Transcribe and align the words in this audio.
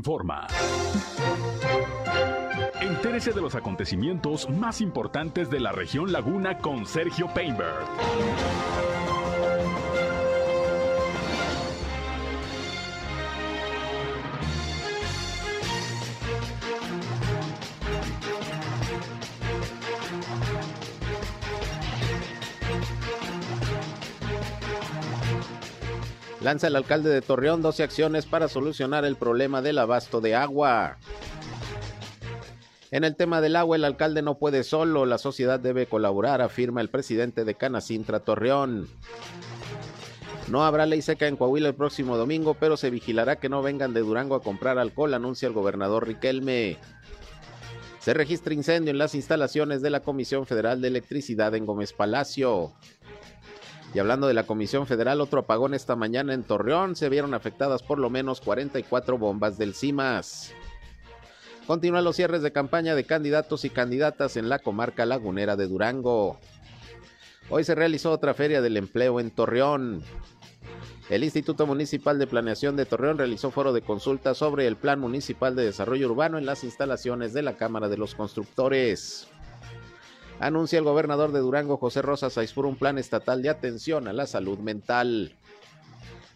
informa. 0.00 0.46
Entérese 2.80 3.32
de 3.32 3.42
los 3.42 3.54
acontecimientos 3.54 4.48
más 4.48 4.80
importantes 4.80 5.50
de 5.50 5.60
la 5.60 5.72
región 5.72 6.10
Laguna 6.10 6.56
con 6.56 6.86
Sergio 6.86 7.28
Painberg. 7.34 7.84
Lanza 26.50 26.66
el 26.66 26.74
alcalde 26.74 27.10
de 27.10 27.22
Torreón 27.22 27.62
12 27.62 27.84
acciones 27.84 28.26
para 28.26 28.48
solucionar 28.48 29.04
el 29.04 29.14
problema 29.14 29.62
del 29.62 29.78
abasto 29.78 30.20
de 30.20 30.34
agua. 30.34 30.98
En 32.90 33.04
el 33.04 33.14
tema 33.14 33.40
del 33.40 33.54
agua, 33.54 33.76
el 33.76 33.84
alcalde 33.84 34.20
no 34.20 34.36
puede 34.36 34.64
solo, 34.64 35.06
la 35.06 35.18
sociedad 35.18 35.60
debe 35.60 35.86
colaborar, 35.86 36.42
afirma 36.42 36.80
el 36.80 36.90
presidente 36.90 37.44
de 37.44 37.54
Canacintra 37.54 38.18
Torreón. 38.18 38.88
No 40.48 40.64
habrá 40.64 40.86
ley 40.86 41.02
seca 41.02 41.28
en 41.28 41.36
Coahuila 41.36 41.68
el 41.68 41.76
próximo 41.76 42.16
domingo, 42.16 42.54
pero 42.54 42.76
se 42.76 42.90
vigilará 42.90 43.36
que 43.36 43.48
no 43.48 43.62
vengan 43.62 43.94
de 43.94 44.00
Durango 44.00 44.34
a 44.34 44.42
comprar 44.42 44.76
alcohol, 44.76 45.14
anuncia 45.14 45.46
el 45.46 45.54
gobernador 45.54 46.08
Riquelme. 46.08 46.78
Se 48.00 48.12
registra 48.12 48.54
incendio 48.54 48.90
en 48.90 48.98
las 48.98 49.14
instalaciones 49.14 49.82
de 49.82 49.90
la 49.90 50.00
Comisión 50.00 50.46
Federal 50.46 50.80
de 50.80 50.88
Electricidad 50.88 51.54
en 51.54 51.64
Gómez 51.64 51.92
Palacio. 51.92 52.72
Y 53.92 53.98
hablando 53.98 54.28
de 54.28 54.34
la 54.34 54.44
Comisión 54.44 54.86
Federal, 54.86 55.20
otro 55.20 55.40
apagón 55.40 55.74
esta 55.74 55.96
mañana 55.96 56.32
en 56.32 56.44
Torreón. 56.44 56.94
Se 56.94 57.08
vieron 57.08 57.34
afectadas 57.34 57.82
por 57.82 57.98
lo 57.98 58.08
menos 58.08 58.40
44 58.40 59.18
bombas 59.18 59.58
del 59.58 59.74
CIMAS. 59.74 60.52
Continúan 61.66 62.04
los 62.04 62.16
cierres 62.16 62.42
de 62.42 62.52
campaña 62.52 62.94
de 62.94 63.04
candidatos 63.04 63.64
y 63.64 63.70
candidatas 63.70 64.36
en 64.36 64.48
la 64.48 64.60
comarca 64.60 65.06
lagunera 65.06 65.56
de 65.56 65.66
Durango. 65.66 66.38
Hoy 67.48 67.64
se 67.64 67.74
realizó 67.74 68.12
otra 68.12 68.32
feria 68.32 68.62
del 68.62 68.76
empleo 68.76 69.18
en 69.18 69.32
Torreón. 69.32 70.02
El 71.08 71.24
Instituto 71.24 71.66
Municipal 71.66 72.18
de 72.20 72.28
Planeación 72.28 72.76
de 72.76 72.86
Torreón 72.86 73.18
realizó 73.18 73.50
foro 73.50 73.72
de 73.72 73.82
consulta 73.82 74.34
sobre 74.34 74.68
el 74.68 74.76
Plan 74.76 75.00
Municipal 75.00 75.56
de 75.56 75.64
Desarrollo 75.64 76.08
Urbano 76.08 76.38
en 76.38 76.46
las 76.46 76.62
instalaciones 76.62 77.32
de 77.32 77.42
la 77.42 77.56
Cámara 77.56 77.88
de 77.88 77.96
los 77.96 78.14
Constructores 78.14 79.29
anuncia 80.40 80.78
el 80.78 80.84
gobernador 80.84 81.32
de 81.32 81.38
Durango, 81.38 81.76
José 81.76 82.02
Rosa 82.02 82.30
Saizpur, 82.30 82.66
un 82.66 82.76
plan 82.76 82.98
estatal 82.98 83.42
de 83.42 83.50
atención 83.50 84.08
a 84.08 84.12
la 84.12 84.26
salud 84.26 84.58
mental. 84.58 85.36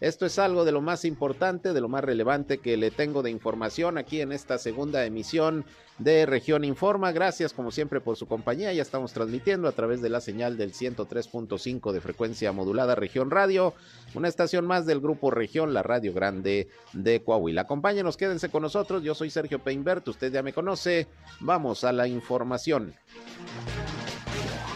Esto 0.01 0.25
es 0.25 0.39
algo 0.39 0.65
de 0.65 0.71
lo 0.71 0.81
más 0.81 1.05
importante, 1.05 1.73
de 1.73 1.81
lo 1.81 1.87
más 1.87 2.03
relevante 2.03 2.57
que 2.57 2.77
le 2.77 2.91
tengo 2.91 3.23
de 3.23 3.31
información 3.31 3.97
aquí 3.97 4.21
en 4.21 4.31
esta 4.31 4.57
segunda 4.57 5.05
emisión 5.05 5.65
de 5.99 6.25
Región 6.25 6.65
Informa. 6.65 7.11
Gracias 7.11 7.53
como 7.53 7.71
siempre 7.71 8.01
por 8.01 8.17
su 8.17 8.27
compañía. 8.27 8.73
Ya 8.73 8.81
estamos 8.81 9.13
transmitiendo 9.13 9.67
a 9.67 9.71
través 9.71 10.01
de 10.01 10.09
la 10.09 10.19
señal 10.19 10.57
del 10.57 10.73
103.5 10.73 11.91
de 11.91 12.01
frecuencia 12.01 12.51
modulada 12.51 12.95
Región 12.95 13.31
Radio, 13.31 13.73
una 14.13 14.27
estación 14.27 14.65
más 14.65 14.85
del 14.85 14.99
grupo 14.99 15.31
Región, 15.31 15.73
la 15.73 15.83
Radio 15.83 16.13
Grande 16.13 16.67
de 16.93 17.23
Coahuila. 17.23 17.61
Acompáñenos, 17.61 18.17
quédense 18.17 18.49
con 18.49 18.63
nosotros. 18.63 19.03
Yo 19.03 19.15
soy 19.15 19.29
Sergio 19.29 19.59
Peinbert, 19.59 20.07
usted 20.07 20.31
ya 20.31 20.43
me 20.43 20.53
conoce. 20.53 21.07
Vamos 21.39 21.83
a 21.83 21.93
la 21.93 22.07
información 22.07 22.93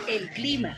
el 0.09 0.29
clima. 0.31 0.77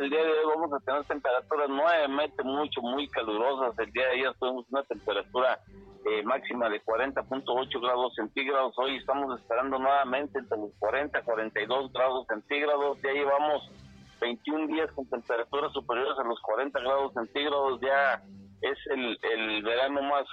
El 0.00 0.08
día 0.08 0.24
de 0.24 0.30
hoy 0.30 0.54
vamos 0.54 0.72
a 0.72 0.82
tener 0.82 1.04
temperaturas 1.04 1.68
nuevamente 1.68 2.42
mucho, 2.42 2.80
muy 2.80 3.06
calurosas. 3.08 3.78
El 3.78 3.92
día 3.92 4.06
de 4.06 4.12
ayer 4.12 4.34
tuvimos 4.40 4.64
una 4.70 4.82
temperatura 4.84 5.60
eh, 6.06 6.22
máxima 6.22 6.70
de 6.70 6.82
40.8 6.82 7.82
grados 7.82 8.14
centígrados. 8.14 8.72
Hoy 8.78 8.96
estamos 8.96 9.38
esperando 9.38 9.78
nuevamente 9.78 10.38
entre 10.38 10.56
los 10.56 10.70
40 10.78 11.18
y 11.18 11.22
42 11.22 11.92
grados 11.92 12.26
centígrados. 12.28 13.02
Ya 13.02 13.12
llevamos 13.12 13.70
21 14.22 14.68
días 14.68 14.90
con 14.92 15.06
temperaturas 15.06 15.70
superiores 15.74 16.18
a 16.18 16.24
los 16.26 16.40
40 16.40 16.80
grados 16.80 17.12
centígrados. 17.12 17.78
Ya 17.82 18.22
es 18.62 18.78
el, 18.86 19.18
el 19.20 19.62
verano 19.62 20.00
más 20.00 20.24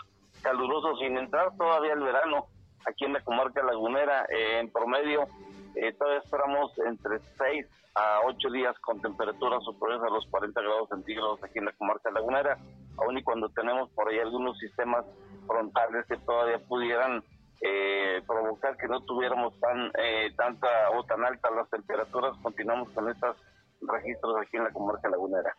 caluroso 0.44 0.96
sin 0.96 1.18
entrar 1.18 1.52
todavía 1.58 1.92
el 1.92 2.04
verano 2.04 2.46
aquí 2.86 3.04
en 3.04 3.12
la 3.12 3.22
comarca 3.22 3.62
lagunera. 3.66 4.28
Eh, 4.30 4.60
en 4.60 4.72
promedio, 4.72 5.28
eh, 5.76 5.92
todavía 5.92 6.22
esperamos 6.22 6.72
entre 6.88 7.20
6 7.20 7.68
a 7.98 8.20
8 8.26 8.50
días 8.52 8.78
con 8.80 9.02
temperaturas 9.02 9.64
superiores 9.64 10.04
a 10.04 10.14
los 10.14 10.26
40 10.28 10.62
grados 10.62 10.90
centígrados 10.90 11.44
aquí 11.44 11.58
en 11.58 11.66
la 11.66 11.72
comarca 11.74 12.12
lagunera, 12.12 12.58
aun 12.98 13.18
y 13.18 13.24
cuando 13.24 13.50
tenemos 13.50 13.90
por 13.92 14.08
ahí 14.08 14.20
algunos 14.20 14.58
sistemas 14.60 15.04
frontales 15.48 16.06
que 16.06 16.18
todavía 16.18 16.60
pudieran 16.60 17.24
eh, 17.62 18.22
provocar 18.28 18.78
que 18.78 18.88
no 18.88 19.02
tuviéramos 19.02 19.60
tan 19.60 19.92
tanta 20.36 20.68
o 20.94 21.04
tan 21.06 21.26
altas 21.26 21.52
las 21.56 21.70
temperaturas, 21.72 22.38
continuamos 22.44 22.90
con 22.92 23.10
estos 23.10 23.36
registros 23.82 24.36
aquí 24.42 24.58
en 24.58 24.66
la 24.66 24.72
comarca 24.72 25.10
lagunera. 25.10 25.56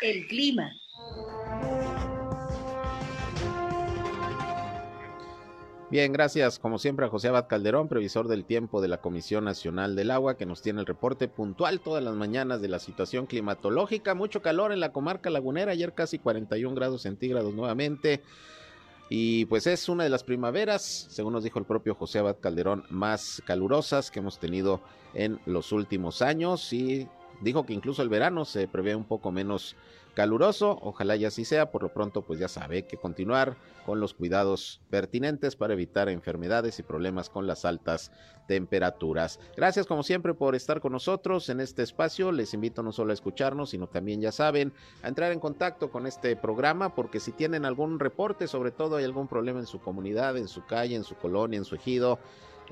El 0.00 0.26
clima. 0.28 0.70
Bien, 5.90 6.12
gracias 6.12 6.58
como 6.58 6.78
siempre 6.78 7.06
a 7.06 7.08
José 7.08 7.28
Abad 7.28 7.46
Calderón, 7.48 7.88
previsor 7.88 8.28
del 8.28 8.44
tiempo 8.44 8.82
de 8.82 8.88
la 8.88 9.00
Comisión 9.00 9.44
Nacional 9.44 9.96
del 9.96 10.10
Agua, 10.10 10.36
que 10.36 10.44
nos 10.44 10.60
tiene 10.60 10.80
el 10.80 10.86
reporte 10.86 11.28
puntual 11.28 11.80
todas 11.80 12.04
las 12.04 12.14
mañanas 12.14 12.60
de 12.60 12.68
la 12.68 12.78
situación 12.78 13.24
climatológica. 13.24 14.14
Mucho 14.14 14.42
calor 14.42 14.70
en 14.72 14.80
la 14.80 14.92
comarca 14.92 15.30
lagunera, 15.30 15.72
ayer 15.72 15.94
casi 15.94 16.18
41 16.18 16.74
grados 16.74 17.00
centígrados 17.00 17.54
nuevamente. 17.54 18.20
Y 19.08 19.46
pues 19.46 19.66
es 19.66 19.88
una 19.88 20.04
de 20.04 20.10
las 20.10 20.24
primaveras, 20.24 21.06
según 21.08 21.32
nos 21.32 21.42
dijo 21.42 21.58
el 21.58 21.64
propio 21.64 21.94
José 21.94 22.18
Abad 22.18 22.36
Calderón, 22.38 22.84
más 22.90 23.42
calurosas 23.46 24.10
que 24.10 24.18
hemos 24.18 24.38
tenido 24.38 24.82
en 25.14 25.40
los 25.46 25.72
últimos 25.72 26.20
años. 26.20 26.70
Y 26.74 27.08
dijo 27.40 27.64
que 27.64 27.72
incluso 27.72 28.02
el 28.02 28.10
verano 28.10 28.44
se 28.44 28.68
prevé 28.68 28.94
un 28.94 29.04
poco 29.04 29.32
menos 29.32 29.74
caluroso. 30.18 30.80
Ojalá 30.82 31.14
ya 31.14 31.28
así 31.28 31.44
sea. 31.44 31.70
Por 31.70 31.84
lo 31.84 31.92
pronto, 31.92 32.22
pues 32.22 32.40
ya 32.40 32.48
sabe 32.48 32.86
que 32.86 32.96
continuar 32.96 33.56
con 33.86 34.00
los 34.00 34.14
cuidados 34.14 34.80
pertinentes 34.90 35.54
para 35.54 35.74
evitar 35.74 36.08
enfermedades 36.08 36.80
y 36.80 36.82
problemas 36.82 37.30
con 37.30 37.46
las 37.46 37.64
altas 37.64 38.10
temperaturas. 38.48 39.38
Gracias 39.56 39.86
como 39.86 40.02
siempre 40.02 40.34
por 40.34 40.56
estar 40.56 40.80
con 40.80 40.90
nosotros 40.90 41.48
en 41.50 41.60
este 41.60 41.84
espacio. 41.84 42.32
Les 42.32 42.52
invito 42.52 42.82
no 42.82 42.90
solo 42.90 43.12
a 43.12 43.14
escucharnos, 43.14 43.70
sino 43.70 43.86
también 43.86 44.20
ya 44.20 44.32
saben 44.32 44.72
a 45.04 45.08
entrar 45.08 45.30
en 45.30 45.38
contacto 45.38 45.92
con 45.92 46.04
este 46.04 46.34
programa 46.34 46.96
porque 46.96 47.20
si 47.20 47.30
tienen 47.30 47.64
algún 47.64 48.00
reporte, 48.00 48.48
sobre 48.48 48.72
todo 48.72 48.96
hay 48.96 49.04
algún 49.04 49.28
problema 49.28 49.60
en 49.60 49.66
su 49.66 49.78
comunidad, 49.78 50.36
en 50.36 50.48
su 50.48 50.66
calle, 50.66 50.96
en 50.96 51.04
su 51.04 51.14
colonia, 51.14 51.58
en 51.58 51.64
su 51.64 51.76
ejido, 51.76 52.18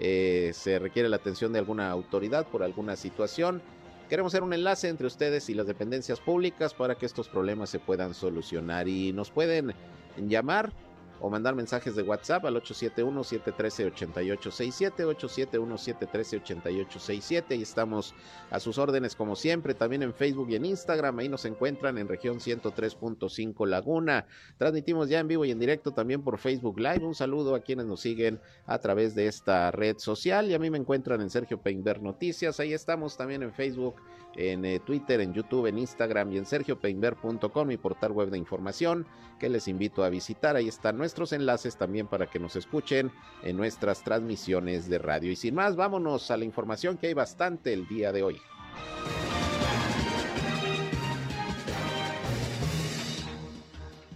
eh, 0.00 0.50
se 0.52 0.80
requiere 0.80 1.08
la 1.08 1.16
atención 1.16 1.52
de 1.52 1.60
alguna 1.60 1.92
autoridad 1.92 2.44
por 2.48 2.64
alguna 2.64 2.96
situación 2.96 3.62
Queremos 4.08 4.32
hacer 4.32 4.44
un 4.44 4.52
enlace 4.52 4.88
entre 4.88 5.06
ustedes 5.08 5.48
y 5.48 5.54
las 5.54 5.66
dependencias 5.66 6.20
públicas 6.20 6.74
para 6.74 6.94
que 6.94 7.06
estos 7.06 7.28
problemas 7.28 7.70
se 7.70 7.80
puedan 7.80 8.14
solucionar 8.14 8.86
y 8.86 9.12
nos 9.12 9.30
pueden 9.30 9.74
llamar 10.16 10.72
o 11.20 11.30
mandar 11.30 11.54
mensajes 11.54 11.94
de 11.96 12.02
WhatsApp 12.02 12.44
al 12.44 12.56
871-713-8867, 12.56 15.06
871-713-8867 15.06 17.58
y 17.58 17.62
estamos 17.62 18.14
a 18.50 18.60
sus 18.60 18.78
órdenes 18.78 19.16
como 19.16 19.36
siempre, 19.36 19.74
también 19.74 20.02
en 20.02 20.14
Facebook 20.14 20.50
y 20.50 20.56
en 20.56 20.64
Instagram, 20.64 21.18
ahí 21.18 21.28
nos 21.28 21.44
encuentran 21.44 21.98
en 21.98 22.08
región 22.08 22.38
103.5 22.38 23.66
Laguna. 23.66 24.26
Transmitimos 24.58 25.08
ya 25.08 25.20
en 25.20 25.28
vivo 25.28 25.44
y 25.44 25.50
en 25.50 25.58
directo 25.58 25.92
también 25.92 26.22
por 26.22 26.38
Facebook 26.38 26.78
Live. 26.78 27.04
Un 27.04 27.14
saludo 27.14 27.54
a 27.54 27.60
quienes 27.60 27.86
nos 27.86 28.00
siguen 28.00 28.40
a 28.66 28.78
través 28.78 29.14
de 29.14 29.26
esta 29.26 29.70
red 29.70 29.98
social 29.98 30.50
y 30.50 30.54
a 30.54 30.58
mí 30.58 30.70
me 30.70 30.78
encuentran 30.78 31.20
en 31.20 31.30
Sergio 31.30 31.60
Peinber 31.60 32.02
Noticias, 32.02 32.60
ahí 32.60 32.72
estamos 32.72 33.16
también 33.16 33.42
en 33.42 33.52
Facebook 33.52 33.96
en 34.36 34.64
eh, 34.64 34.80
Twitter, 34.80 35.20
en 35.20 35.32
YouTube, 35.32 35.66
en 35.66 35.78
Instagram 35.78 36.32
y 36.32 36.38
en 36.38 36.46
sergiopeinber.com, 36.46 37.66
mi 37.66 37.76
portal 37.76 38.12
web 38.12 38.30
de 38.30 38.38
información 38.38 39.06
que 39.38 39.48
les 39.48 39.68
invito 39.68 40.04
a 40.04 40.08
visitar. 40.08 40.56
Ahí 40.56 40.68
están 40.68 40.96
nuestros 40.96 41.32
enlaces 41.32 41.76
también 41.76 42.06
para 42.06 42.26
que 42.28 42.38
nos 42.38 42.56
escuchen 42.56 43.10
en 43.42 43.56
nuestras 43.56 44.02
transmisiones 44.02 44.88
de 44.88 44.98
radio. 44.98 45.30
Y 45.30 45.36
sin 45.36 45.54
más, 45.54 45.76
vámonos 45.76 46.30
a 46.30 46.36
la 46.36 46.44
información 46.44 46.96
que 46.96 47.08
hay 47.08 47.14
bastante 47.14 47.72
el 47.72 47.86
día 47.88 48.12
de 48.12 48.22
hoy. 48.22 48.40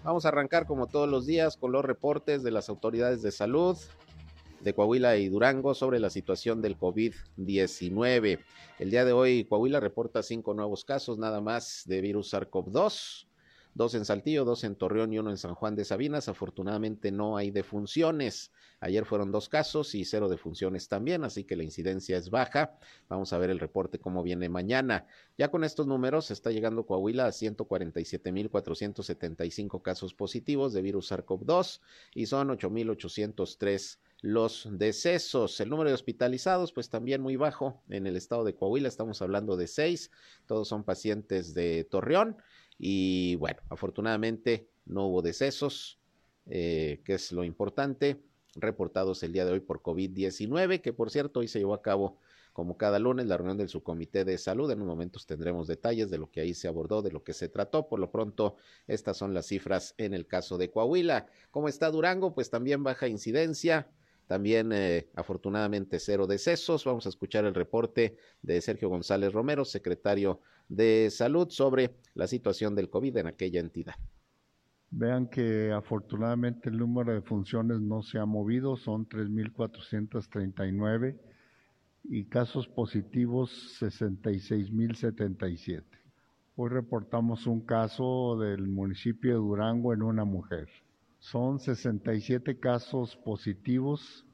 Vamos 0.03 0.25
a 0.25 0.29
arrancar 0.29 0.67
como 0.67 0.87
todos 0.87 1.09
los 1.09 1.27
días 1.27 1.57
con 1.57 1.73
los 1.73 1.85
reportes 1.85 2.43
de 2.43 2.51
las 2.51 2.69
autoridades 2.69 3.21
de 3.23 3.31
salud 3.31 3.77
de 4.61 4.75
Coahuila 4.75 5.17
y 5.17 5.29
Durango 5.29 5.75
sobre 5.75 5.99
la 5.99 6.11
situación 6.11 6.61
del 6.61 6.79
COVID-19. 6.79 8.39
El 8.79 8.91
día 8.91 9.05
de 9.05 9.13
hoy 9.13 9.45
Coahuila 9.45 9.81
reporta 9.81 10.23
cinco 10.23 10.55
nuevos 10.55 10.85
casos 10.85 11.19
nada 11.19 11.41
más 11.41 11.83
de 11.87 12.01
virus 12.01 12.33
SARS-CoV-2. 12.35 13.27
dos 13.73 13.95
en 13.95 14.05
Saltillo, 14.05 14.45
dos 14.45 14.65
en 14.65 14.75
Torreón 14.75 15.13
y 15.13 15.19
uno 15.19 15.31
en 15.31 15.39
San 15.39 15.55
Juan 15.55 15.77
de 15.77 15.85
Sabinas. 15.85 16.29
Afortunadamente 16.29 17.13
no 17.13 17.37
hay 17.37 17.51
defunciones. 17.51 18.51
Ayer 18.81 19.07
fueron 19.07 19.33
dos 19.33 19.49
casos 19.49 19.95
y 19.95 20.05
cero 20.05 20.29
defunciones 20.29 20.89
también, 20.89 21.25
así 21.25 21.45
que 21.45 21.57
la 21.57 21.63
incidencia 21.63 22.19
es 22.19 22.31
baja. 22.31 22.79
Vamos 23.09 23.33
a 23.33 23.39
ver 23.39 23.51
el 23.51 23.61
reporte 23.61 23.99
cómo 23.99 24.23
viene 24.23 24.49
mañana. 24.49 25.07
Ya 25.39 25.51
con 25.51 25.65
estos 25.65 25.87
números 25.87 26.31
está 26.31 26.51
llegando 26.51 26.85
Coahuila 26.85 27.27
a 27.27 27.31
147.475 27.31 29.83
casos 29.83 30.15
positivos 30.15 30.73
de 30.73 30.83
virus 30.83 31.13
SARS-CoV-2 31.13 31.81
y 32.15 32.27
son 32.27 32.49
8.803 32.49 33.99
los 34.23 34.69
decesos. 34.71 35.61
El 35.61 35.71
número 35.71 35.91
de 35.91 35.95
hospitalizados, 35.95 36.73
pues 36.73 36.89
también 36.91 37.23
muy 37.23 37.37
bajo 37.37 37.83
en 37.89 38.07
el 38.07 38.17
estado 38.17 38.45
de 38.45 38.55
Coahuila. 38.55 38.89
Estamos 38.89 39.23
hablando 39.23 39.57
de 39.57 39.67
seis. 39.67 40.11
Todos 40.47 40.69
son 40.69 40.85
pacientes 40.85 41.55
de 41.55 41.85
Torreón. 41.85 42.37
Y 42.79 43.37
bueno, 43.37 43.61
afortunadamente 43.69 44.69
no 44.87 45.07
hubo 45.07 45.23
decesos, 45.23 45.99
eh, 46.47 47.01
que 47.05 47.15
es 47.15 47.33
lo 47.33 47.45
importante, 47.45 48.21
reportados 48.55 49.23
el 49.23 49.33
día 49.33 49.45
de 49.45 49.53
hoy 49.53 49.61
por 49.61 49.83
COVID-19, 49.83 50.81
que 50.81 50.93
por 50.93 51.11
cierto 51.11 51.41
hoy 51.41 51.49
se 51.49 51.59
llevó 51.59 51.75
a 51.75 51.83
cabo 51.83 52.19
como 52.53 52.77
cada 52.77 52.99
lunes 52.99 53.27
la 53.27 53.37
reunión 53.37 53.59
del 53.59 53.69
subcomité 53.69 54.25
de 54.25 54.37
salud. 54.37 54.71
En 54.71 54.83
unos 54.83 54.95
momentos 54.95 55.27
tendremos 55.27 55.67
detalles 55.67 56.11
de 56.11 56.19
lo 56.19 56.31
que 56.31 56.41
ahí 56.41 56.53
se 56.53 56.69
abordó, 56.69 57.01
de 57.01 57.13
lo 57.13 57.23
que 57.23 57.33
se 57.33 57.49
trató. 57.49 57.89
Por 57.89 58.01
lo 58.01 58.11
pronto, 58.11 58.57
estas 58.87 59.17
son 59.17 59.35
las 59.35 59.47
cifras 59.47 59.95
en 59.99 60.15
el 60.15 60.27
caso 60.27 60.59
de 60.59 60.71
Coahuila. 60.71 61.27
¿Cómo 61.51 61.69
está 61.69 61.91
Durango? 61.91 62.35
Pues 62.35 62.51
también 62.51 62.83
baja 62.83 63.09
incidencia. 63.09 63.89
También, 64.31 64.71
eh, 64.71 65.11
afortunadamente, 65.17 65.99
cero 65.99 66.29
decesos. 66.29 66.85
Vamos 66.85 67.05
a 67.05 67.09
escuchar 67.09 67.45
el 67.47 67.53
reporte 67.53 68.17
de 68.43 68.61
Sergio 68.61 68.89
González 68.89 69.33
Romero, 69.33 69.65
secretario 69.65 70.39
de 70.69 71.11
Salud, 71.11 71.49
sobre 71.51 71.97
la 72.15 72.29
situación 72.29 72.77
del 72.77 72.91
COVID 72.91 73.17
en 73.17 73.27
aquella 73.27 73.59
entidad. 73.59 73.97
Vean 74.93 75.27
que 75.27 75.73
afortunadamente 75.73 76.69
el 76.69 76.79
número 76.79 77.13
de 77.13 77.23
funciones 77.23 77.81
no 77.81 78.03
se 78.03 78.21
ha 78.21 78.25
movido, 78.25 78.77
son 78.77 79.09
3.439 79.09 81.19
y 82.05 82.27
casos 82.27 82.69
positivos 82.69 83.81
66.077. 83.81 85.83
Hoy 86.55 86.69
reportamos 86.69 87.49
un 87.49 87.63
caso 87.63 88.39
del 88.39 88.69
municipio 88.69 89.33
de 89.33 89.39
Durango 89.39 89.93
en 89.93 90.03
una 90.03 90.25
mujer. 90.25 90.69
Son 91.21 91.59
67 91.61 92.59
casos 92.59 93.15
positivos 93.15 94.27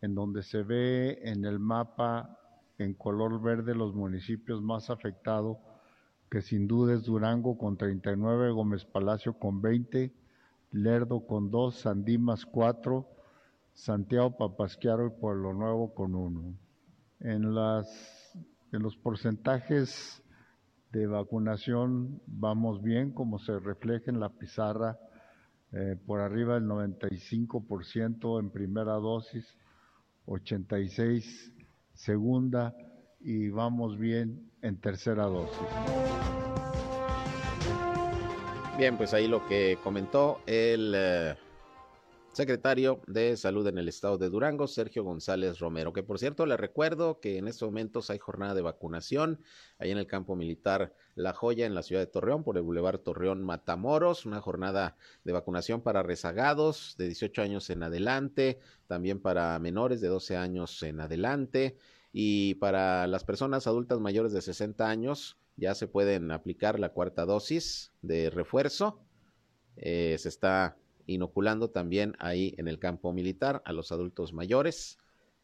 en 0.00 0.16
donde 0.16 0.42
se 0.42 0.64
ve 0.64 1.20
en 1.22 1.44
el 1.44 1.60
mapa 1.60 2.38
en 2.76 2.92
color 2.94 3.40
verde 3.40 3.72
los 3.72 3.94
municipios 3.94 4.60
más 4.60 4.90
afectados, 4.90 5.58
que 6.28 6.42
sin 6.42 6.66
duda 6.66 6.94
es 6.94 7.04
Durango 7.04 7.56
con 7.56 7.76
39, 7.76 8.50
Gómez 8.50 8.84
Palacio 8.84 9.38
con 9.38 9.62
20, 9.62 10.12
Lerdo 10.72 11.24
con 11.24 11.52
2, 11.52 11.72
Sandimas 11.72 12.44
4, 12.44 13.08
Santiago 13.72 14.36
Papasquiaro 14.36 15.06
y 15.06 15.10
Pueblo 15.10 15.54
Nuevo 15.54 15.94
con 15.94 16.16
1. 16.16 16.52
En, 17.20 17.54
las, 17.54 18.36
en 18.72 18.82
los 18.82 18.96
porcentajes 18.96 20.20
de 20.90 21.06
vacunación 21.06 22.20
vamos 22.26 22.82
bien, 22.82 23.12
como 23.12 23.38
se 23.38 23.56
refleja 23.60 24.10
en 24.10 24.18
la 24.18 24.30
pizarra 24.30 24.98
eh, 25.76 25.96
por 26.06 26.20
arriba 26.20 26.54
del 26.54 26.64
95% 26.64 28.40
en 28.40 28.50
primera 28.50 28.94
dosis, 28.94 29.56
86 30.26 31.52
segunda 31.94 32.74
y 33.20 33.48
vamos 33.48 33.98
bien 33.98 34.50
en 34.62 34.80
tercera 34.80 35.24
dosis. 35.24 35.68
Bien, 38.76 38.96
pues 38.96 39.14
ahí 39.14 39.28
lo 39.28 39.46
que 39.46 39.78
comentó 39.82 40.40
el 40.46 40.92
eh, 40.96 41.34
secretario 42.34 43.00
de 43.06 43.36
Salud 43.36 43.66
en 43.66 43.78
el 43.78 43.88
estado 43.88 44.18
de 44.18 44.28
Durango, 44.28 44.66
Sergio 44.66 45.04
González 45.04 45.58
Romero, 45.58 45.92
que 45.92 46.02
por 46.02 46.18
cierto 46.18 46.46
le 46.46 46.56
recuerdo 46.56 47.20
que 47.20 47.38
en 47.38 47.48
estos 47.48 47.68
momentos 47.68 48.10
hay 48.10 48.18
jornada 48.18 48.54
de 48.54 48.62
vacunación 48.62 49.40
ahí 49.78 49.90
en 49.90 49.98
el 49.98 50.06
campo 50.06 50.36
militar 50.36 50.94
La 51.14 51.32
Joya 51.32 51.66
en 51.66 51.74
la 51.74 51.82
ciudad 51.82 52.02
de 52.02 52.06
Torreón 52.06 52.42
por 52.42 52.56
el 52.56 52.62
Boulevard 52.62 53.00
Torreón 53.00 53.42
Matamoros, 53.42 54.26
una 54.26 54.40
jornada 54.40 54.96
de 55.24 55.32
vacunación 55.32 55.80
para 55.80 56.02
rezagados 56.02 56.94
de 56.98 57.06
18 57.06 57.42
años 57.42 57.70
en 57.70 57.82
adelante, 57.82 58.58
también 58.86 59.20
para 59.20 59.58
menores 59.58 60.00
de 60.00 60.08
12 60.08 60.36
años 60.36 60.82
en 60.82 61.00
adelante 61.00 61.76
y 62.12 62.54
para 62.54 63.06
las 63.06 63.24
personas 63.24 63.66
adultas 63.66 64.00
mayores 64.00 64.32
de 64.32 64.42
60 64.42 64.88
años 64.88 65.38
ya 65.56 65.74
se 65.74 65.86
pueden 65.86 66.30
aplicar 66.30 66.80
la 66.80 66.90
cuarta 66.90 67.24
dosis 67.26 67.92
de 68.02 68.30
refuerzo. 68.30 69.00
Eh, 69.76 70.16
se 70.18 70.28
está 70.28 70.76
inoculando 71.06 71.70
también 71.70 72.14
ahí 72.18 72.54
en 72.58 72.68
el 72.68 72.78
campo 72.78 73.12
militar 73.12 73.62
a 73.64 73.72
los 73.72 73.92
adultos 73.92 74.32
mayores. 74.32 74.98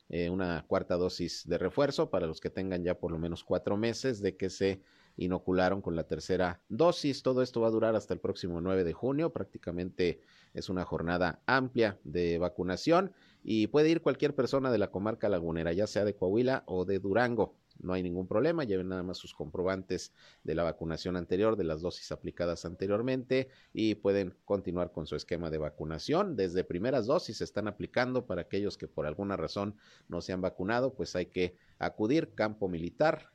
Eh, 0.08 0.28
una 0.28 0.64
cuarta 0.66 0.96
dosis 0.96 1.46
de 1.46 1.56
refuerzo 1.56 2.10
para 2.10 2.26
los 2.26 2.40
que 2.40 2.50
tengan 2.50 2.82
ya 2.82 2.98
por 2.98 3.12
lo 3.12 3.18
menos 3.18 3.44
cuatro 3.44 3.76
meses 3.76 4.20
de 4.20 4.36
que 4.36 4.50
se 4.50 4.82
inocularon 5.16 5.82
con 5.82 5.94
la 5.94 6.04
tercera 6.04 6.60
dosis. 6.68 7.22
Todo 7.22 7.42
esto 7.42 7.60
va 7.60 7.68
a 7.68 7.72
durar 7.72 7.94
hasta 7.94 8.14
el 8.14 8.20
próximo 8.20 8.60
9 8.60 8.82
de 8.82 8.92
junio. 8.92 9.32
Prácticamente 9.32 10.20
es 10.52 10.68
una 10.68 10.84
jornada 10.84 11.42
amplia 11.46 11.98
de 12.02 12.38
vacunación 12.38 13.12
y 13.44 13.68
puede 13.68 13.90
ir 13.90 14.02
cualquier 14.02 14.34
persona 14.34 14.72
de 14.72 14.78
la 14.78 14.90
comarca 14.90 15.28
lagunera, 15.28 15.72
ya 15.72 15.86
sea 15.86 16.04
de 16.04 16.16
Coahuila 16.16 16.64
o 16.66 16.84
de 16.84 16.98
Durango 16.98 17.54
no 17.82 17.92
hay 17.92 18.02
ningún 18.02 18.26
problema, 18.26 18.64
lleven 18.64 18.88
nada 18.88 19.02
más 19.02 19.18
sus 19.18 19.34
comprobantes 19.34 20.12
de 20.44 20.54
la 20.54 20.62
vacunación 20.62 21.16
anterior, 21.16 21.56
de 21.56 21.64
las 21.64 21.80
dosis 21.80 22.12
aplicadas 22.12 22.64
anteriormente 22.64 23.48
y 23.72 23.96
pueden 23.96 24.36
continuar 24.44 24.92
con 24.92 25.06
su 25.06 25.16
esquema 25.16 25.50
de 25.50 25.58
vacunación. 25.58 26.36
Desde 26.36 26.64
primeras 26.64 27.06
dosis 27.06 27.38
se 27.38 27.44
están 27.44 27.68
aplicando 27.68 28.26
para 28.26 28.42
aquellos 28.42 28.76
que 28.76 28.88
por 28.88 29.06
alguna 29.06 29.36
razón 29.36 29.76
no 30.08 30.20
se 30.20 30.32
han 30.32 30.40
vacunado, 30.40 30.94
pues 30.94 31.16
hay 31.16 31.26
que 31.26 31.56
acudir 31.78 32.34
campo 32.34 32.68
militar 32.68 33.30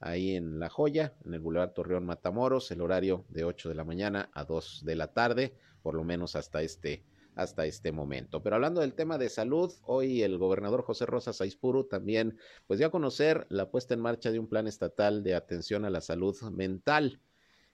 ahí 0.00 0.36
en 0.36 0.58
La 0.58 0.68
Joya, 0.68 1.14
en 1.24 1.34
el 1.34 1.40
Boulevard 1.40 1.72
Torreón 1.72 2.06
Matamoros, 2.06 2.70
el 2.70 2.80
horario 2.80 3.24
de 3.28 3.44
8 3.44 3.68
de 3.68 3.74
la 3.74 3.84
mañana 3.84 4.30
a 4.32 4.44
2 4.44 4.82
de 4.84 4.96
la 4.96 5.12
tarde, 5.12 5.54
por 5.82 5.94
lo 5.94 6.04
menos 6.04 6.36
hasta 6.36 6.62
este 6.62 7.04
hasta 7.38 7.66
este 7.66 7.92
momento. 7.92 8.42
Pero 8.42 8.56
hablando 8.56 8.80
del 8.80 8.94
tema 8.94 9.16
de 9.16 9.28
salud, 9.28 9.72
hoy 9.82 10.22
el 10.22 10.38
gobernador 10.38 10.82
José 10.82 11.06
Rosa 11.06 11.32
Saizpuru 11.32 11.84
también 11.84 12.36
pues 12.66 12.78
dio 12.78 12.88
a 12.88 12.90
conocer 12.90 13.46
la 13.48 13.70
puesta 13.70 13.94
en 13.94 14.00
marcha 14.00 14.32
de 14.32 14.40
un 14.40 14.48
plan 14.48 14.66
estatal 14.66 15.22
de 15.22 15.36
atención 15.36 15.84
a 15.84 15.90
la 15.90 16.00
salud 16.00 16.36
mental. 16.50 17.20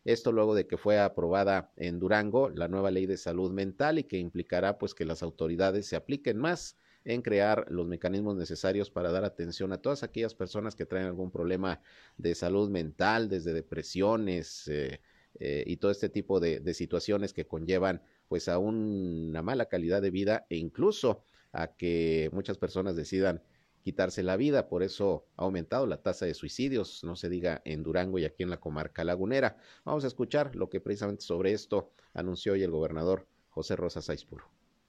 Esto 0.04 0.32
luego 0.32 0.54
de 0.54 0.66
que 0.66 0.76
fue 0.76 1.00
aprobada 1.00 1.72
en 1.76 1.98
Durango 1.98 2.50
la 2.50 2.68
nueva 2.68 2.90
ley 2.90 3.06
de 3.06 3.16
salud 3.16 3.52
mental 3.52 3.98
y 3.98 4.04
que 4.04 4.18
implicará 4.18 4.76
pues 4.76 4.92
que 4.92 5.06
las 5.06 5.22
autoridades 5.22 5.86
se 5.86 5.96
apliquen 5.96 6.36
más 6.36 6.76
en 7.06 7.22
crear 7.22 7.64
los 7.70 7.86
mecanismos 7.86 8.36
necesarios 8.36 8.90
para 8.90 9.12
dar 9.12 9.24
atención 9.24 9.72
a 9.72 9.78
todas 9.78 10.02
aquellas 10.02 10.34
personas 10.34 10.74
que 10.74 10.84
traen 10.84 11.06
algún 11.06 11.30
problema 11.30 11.80
de 12.18 12.34
salud 12.34 12.68
mental, 12.68 13.30
desde 13.30 13.54
depresiones 13.54 14.68
eh, 14.68 15.00
eh, 15.40 15.64
y 15.66 15.78
todo 15.78 15.90
este 15.90 16.10
tipo 16.10 16.38
de, 16.38 16.60
de 16.60 16.74
situaciones 16.74 17.32
que 17.32 17.46
conllevan 17.46 18.02
pues 18.28 18.48
a 18.48 18.58
una 18.58 19.42
mala 19.42 19.66
calidad 19.66 20.02
de 20.02 20.10
vida 20.10 20.46
e 20.48 20.56
incluso 20.56 21.24
a 21.52 21.68
que 21.68 22.30
muchas 22.32 22.58
personas 22.58 22.96
decidan 22.96 23.42
quitarse 23.82 24.22
la 24.22 24.36
vida, 24.36 24.68
por 24.68 24.82
eso 24.82 25.26
ha 25.36 25.42
aumentado 25.42 25.86
la 25.86 26.02
tasa 26.02 26.24
de 26.24 26.32
suicidios, 26.32 27.04
no 27.04 27.16
se 27.16 27.28
diga 27.28 27.60
en 27.66 27.82
Durango 27.82 28.18
y 28.18 28.24
aquí 28.24 28.42
en 28.42 28.50
la 28.50 28.56
comarca 28.56 29.04
lagunera. 29.04 29.58
Vamos 29.84 30.04
a 30.04 30.06
escuchar 30.06 30.56
lo 30.56 30.70
que 30.70 30.80
precisamente 30.80 31.22
sobre 31.22 31.52
esto 31.52 31.92
anunció 32.14 32.54
hoy 32.54 32.62
el 32.62 32.70
gobernador 32.70 33.26
José 33.50 33.76
Rosa 33.76 34.00
Saizpuro. 34.00 34.46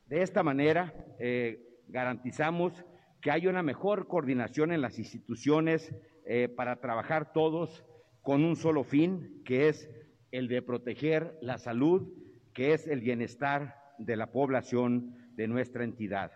De 0.07 0.21
esta 0.21 0.43
manera, 0.43 0.93
eh, 1.19 1.81
garantizamos 1.89 2.85
que 3.21 3.31
haya 3.31 3.49
una 3.49 3.63
mejor 3.63 4.07
coordinación 4.07 4.71
en 4.71 4.81
las 4.81 4.97
instituciones 4.97 5.93
eh, 6.25 6.47
para 6.47 6.79
trabajar 6.79 7.33
todos 7.33 7.83
con 8.21 8.45
un 8.45 8.55
solo 8.55 8.83
fin, 8.83 9.41
que 9.43 9.67
es 9.67 9.89
el 10.31 10.47
de 10.47 10.61
proteger 10.61 11.37
la 11.41 11.57
salud 11.57 12.07
que 12.55 12.73
es 12.73 12.87
el 12.87 13.01
bienestar 13.01 13.75
de 13.99 14.15
la 14.15 14.31
población 14.31 15.13
de 15.35 15.47
nuestra 15.47 15.83
entidad. 15.83 16.31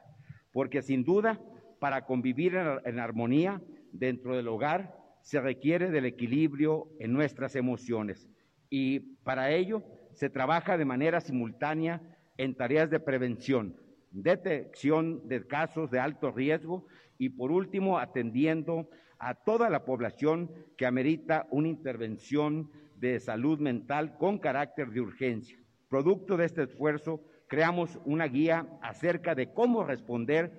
Porque 0.52 0.82
sin 0.82 1.04
duda, 1.04 1.42
para 1.80 2.06
convivir 2.06 2.56
en, 2.86 3.00
armonía 3.00 3.62
dentro 3.94 4.36
del 4.36 4.50
hogar, 4.50 4.96
se 5.22 5.40
requiere 5.40 5.90
del 5.90 6.06
equilibrio 6.06 6.90
en 7.00 7.14
nuestras 7.14 7.56
emociones. 7.56 8.28
Y 8.70 9.00
para 9.24 9.52
ello 9.52 9.82
se 10.12 10.30
trabaja 10.30 10.78
de 10.78 10.86
manera 10.86 11.22
simultánea 11.22 12.02
en 12.38 12.54
tareas 12.54 12.90
de 12.90 13.00
prevención, 13.00 13.78
detección 14.12 15.26
de 15.28 15.48
casos 15.48 15.90
de 15.90 16.00
alto 16.00 16.32
riesgo 16.32 16.86
y 17.18 17.30
por 17.30 17.52
último 17.52 17.98
atendiendo 17.98 18.90
a 19.20 19.36
toda 19.36 19.70
la 19.70 19.86
población 19.86 20.52
que 20.78 20.86
amerita 20.86 21.48
una 21.50 21.70
intervención 21.70 22.70
de 22.98 23.22
salud 23.22 23.60
mental 23.60 24.18
con 24.18 24.38
carácter 24.38 24.90
de 24.90 25.02
urgencia. 25.02 25.60
Producto 25.90 26.38
de 26.38 26.46
este 26.46 26.64
esfuerzo, 26.64 27.20
creamos 27.48 28.00
una 28.06 28.26
guía 28.26 28.68
acerca 28.82 29.34
de 29.34 29.52
cómo 29.52 29.84
responder 29.84 30.52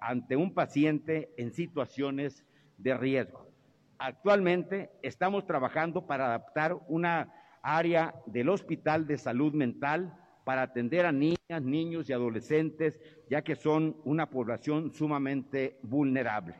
ante 0.00 0.36
un 0.36 0.52
paciente 0.52 1.32
en 1.38 1.52
situaciones 1.52 2.44
de 2.76 2.94
riesgo. 2.94 3.48
Actualmente 3.98 4.90
estamos 5.02 5.46
trabajando 5.46 6.06
para 6.06 6.26
adaptar 6.26 6.76
una 6.88 7.32
área 7.62 8.14
del 8.26 8.50
Hospital 8.50 9.06
de 9.06 9.16
Salud 9.16 9.54
Mental 9.54 10.14
para 10.44 10.60
atender 10.60 11.06
a 11.06 11.12
niñas, 11.12 11.62
niños 11.62 12.10
y 12.10 12.12
adolescentes, 12.12 13.00
ya 13.30 13.42
que 13.42 13.56
son 13.56 13.96
una 14.04 14.28
población 14.28 14.92
sumamente 14.92 15.78
vulnerable. 15.82 16.56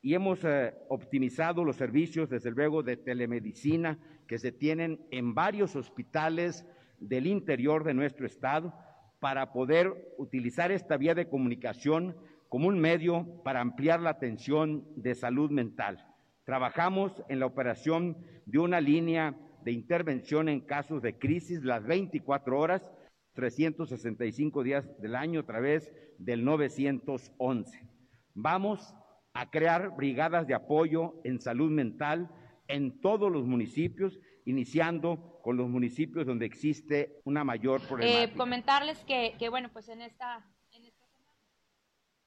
Y 0.00 0.14
hemos 0.14 0.44
eh, 0.44 0.74
optimizado 0.88 1.64
los 1.64 1.74
servicios, 1.74 2.30
desde 2.30 2.52
luego, 2.52 2.84
de 2.84 2.96
telemedicina 2.96 3.98
que 4.28 4.38
se 4.38 4.52
tienen 4.52 5.04
en 5.10 5.34
varios 5.34 5.74
hospitales 5.74 6.64
del 7.00 7.26
interior 7.26 7.84
de 7.84 7.94
nuestro 7.94 8.26
estado 8.26 8.74
para 9.20 9.52
poder 9.52 10.14
utilizar 10.18 10.70
esta 10.70 10.96
vía 10.96 11.14
de 11.14 11.28
comunicación 11.28 12.16
como 12.48 12.68
un 12.68 12.78
medio 12.78 13.42
para 13.42 13.60
ampliar 13.60 14.00
la 14.00 14.10
atención 14.10 14.86
de 14.96 15.14
salud 15.14 15.50
mental. 15.50 16.06
Trabajamos 16.44 17.22
en 17.28 17.40
la 17.40 17.46
operación 17.46 18.16
de 18.44 18.58
una 18.58 18.80
línea 18.80 19.36
de 19.64 19.72
intervención 19.72 20.48
en 20.48 20.60
casos 20.60 21.02
de 21.02 21.18
crisis 21.18 21.64
las 21.64 21.84
24 21.84 22.58
horas 22.58 22.88
365 23.34 24.62
días 24.62 24.88
del 25.00 25.16
año 25.16 25.40
a 25.40 25.46
través 25.46 25.92
del 26.18 26.44
911. 26.44 27.86
Vamos 28.34 28.94
a 29.34 29.50
crear 29.50 29.94
brigadas 29.96 30.46
de 30.46 30.54
apoyo 30.54 31.20
en 31.24 31.40
salud 31.40 31.70
mental 31.70 32.30
en 32.68 33.00
todos 33.00 33.30
los 33.30 33.46
municipios, 33.46 34.18
iniciando 34.46 35.38
con 35.42 35.56
los 35.56 35.68
municipios 35.68 36.26
donde 36.26 36.46
existe 36.46 37.20
una 37.24 37.44
mayor 37.44 37.82
eh, 37.82 37.86
problemática. 37.86 38.22
Eh, 38.22 38.36
comentarles 38.36 38.98
que, 39.04 39.34
que, 39.38 39.48
bueno, 39.48 39.70
pues 39.72 39.88
en 39.88 40.00
esta 40.00 40.44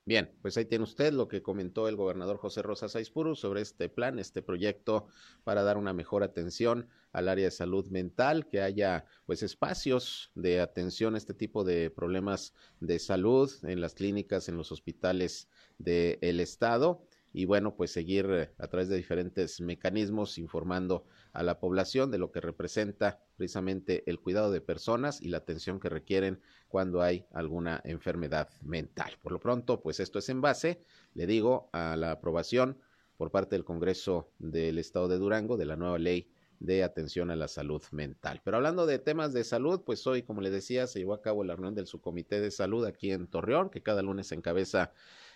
Bien, 0.10 0.32
pues 0.42 0.58
ahí 0.58 0.66
tiene 0.66 0.86
usted 0.86 1.14
lo 1.14 1.28
que 1.28 1.44
comentó 1.44 1.88
el 1.88 1.96
gobernador 1.96 2.38
José 2.38 2.64
Rosa 2.64 2.90
Saizpuru 2.90 3.36
sobre 3.36 3.62
este 3.62 3.90
plan, 3.90 4.18
este 4.18 4.42
proyecto 4.42 5.06
para 5.44 5.62
dar 5.62 5.78
una 5.78 5.94
mejor 5.94 6.24
atención 6.24 6.90
al 7.12 7.30
área 7.30 7.46
de 7.46 7.52
salud 7.52 7.86
mental, 7.92 8.48
que 8.48 8.62
haya 8.62 9.06
pues 9.28 9.44
espacios 9.44 10.32
de 10.34 10.62
atención 10.62 11.14
a 11.14 11.20
este 11.20 11.36
tipo 11.36 11.64
de 11.64 11.92
problemas 11.92 12.56
de 12.80 12.98
salud 12.98 13.52
en 13.62 13.82
las 13.82 13.94
clínicas, 13.94 14.50
en 14.50 14.58
los 14.58 14.72
hospitales 14.72 15.48
del 15.78 16.40
estado 16.40 17.06
y 17.32 17.46
bueno, 17.46 17.76
pues 17.76 17.92
seguir 17.92 18.52
a 18.58 18.68
través 18.68 18.90
de 18.90 18.98
diferentes 18.98 19.62
mecanismos 19.62 20.40
informando 20.40 21.06
a 21.34 21.44
la 21.44 21.60
población 21.60 22.12
de 22.12 22.18
lo 22.18 22.32
que 22.32 22.42
representa 22.42 23.20
precisamente 23.36 24.04
el 24.08 24.20
cuidado 24.20 24.52
de 24.52 24.62
personas 24.62 25.22
y 25.22 25.30
la 25.30 25.38
atención 25.38 25.80
que 25.80 25.90
requieren 25.90 26.42
cuando 26.68 27.02
hay 27.02 27.26
alguna 27.32 27.82
enfermedad 27.84 28.50
mental. 28.62 29.18
Por 29.22 29.32
lo 29.32 29.40
pronto, 29.40 29.82
pues 29.82 30.00
esto 30.00 30.20
es 30.20 30.30
en 30.30 30.42
base, 30.42 30.82
le 31.14 31.28
digo, 31.28 31.70
a 31.74 31.96
la 31.96 32.12
aprobación 32.12 32.78
por 33.18 33.32
parte 33.32 33.56
del 33.56 33.66
Congreso 33.66 34.32
del 34.40 34.78
Estado 34.78 35.08
de 35.08 35.18
Durango 35.18 35.58
de 35.58 35.66
la 35.66 35.76
nueva 35.76 36.00
ley 36.00 36.30
de 36.60 36.84
atención 36.84 37.32
a 37.32 37.36
la 37.36 37.48
salud 37.48 37.82
mental. 37.92 38.42
Pero 38.44 38.58
hablando 38.58 38.86
de 38.86 39.00
temas 39.00 39.34
de 39.34 39.44
salud, 39.44 39.82
pues 39.86 40.06
hoy, 40.08 40.24
como 40.24 40.42
le 40.42 40.50
decía, 40.50 40.88
se 40.88 41.00
llevó 41.00 41.14
a 41.14 41.22
cabo 41.22 41.44
la 41.44 41.56
reunión 41.56 41.76
del 41.76 41.88
subcomité 41.88 42.42
de 42.42 42.52
salud 42.52 42.86
aquí 42.86 43.12
en 43.12 43.28
Torreón, 43.28 43.70
que 43.70 43.82
cada 43.82 44.02
lunes 44.02 44.32
encabeza 44.32 44.92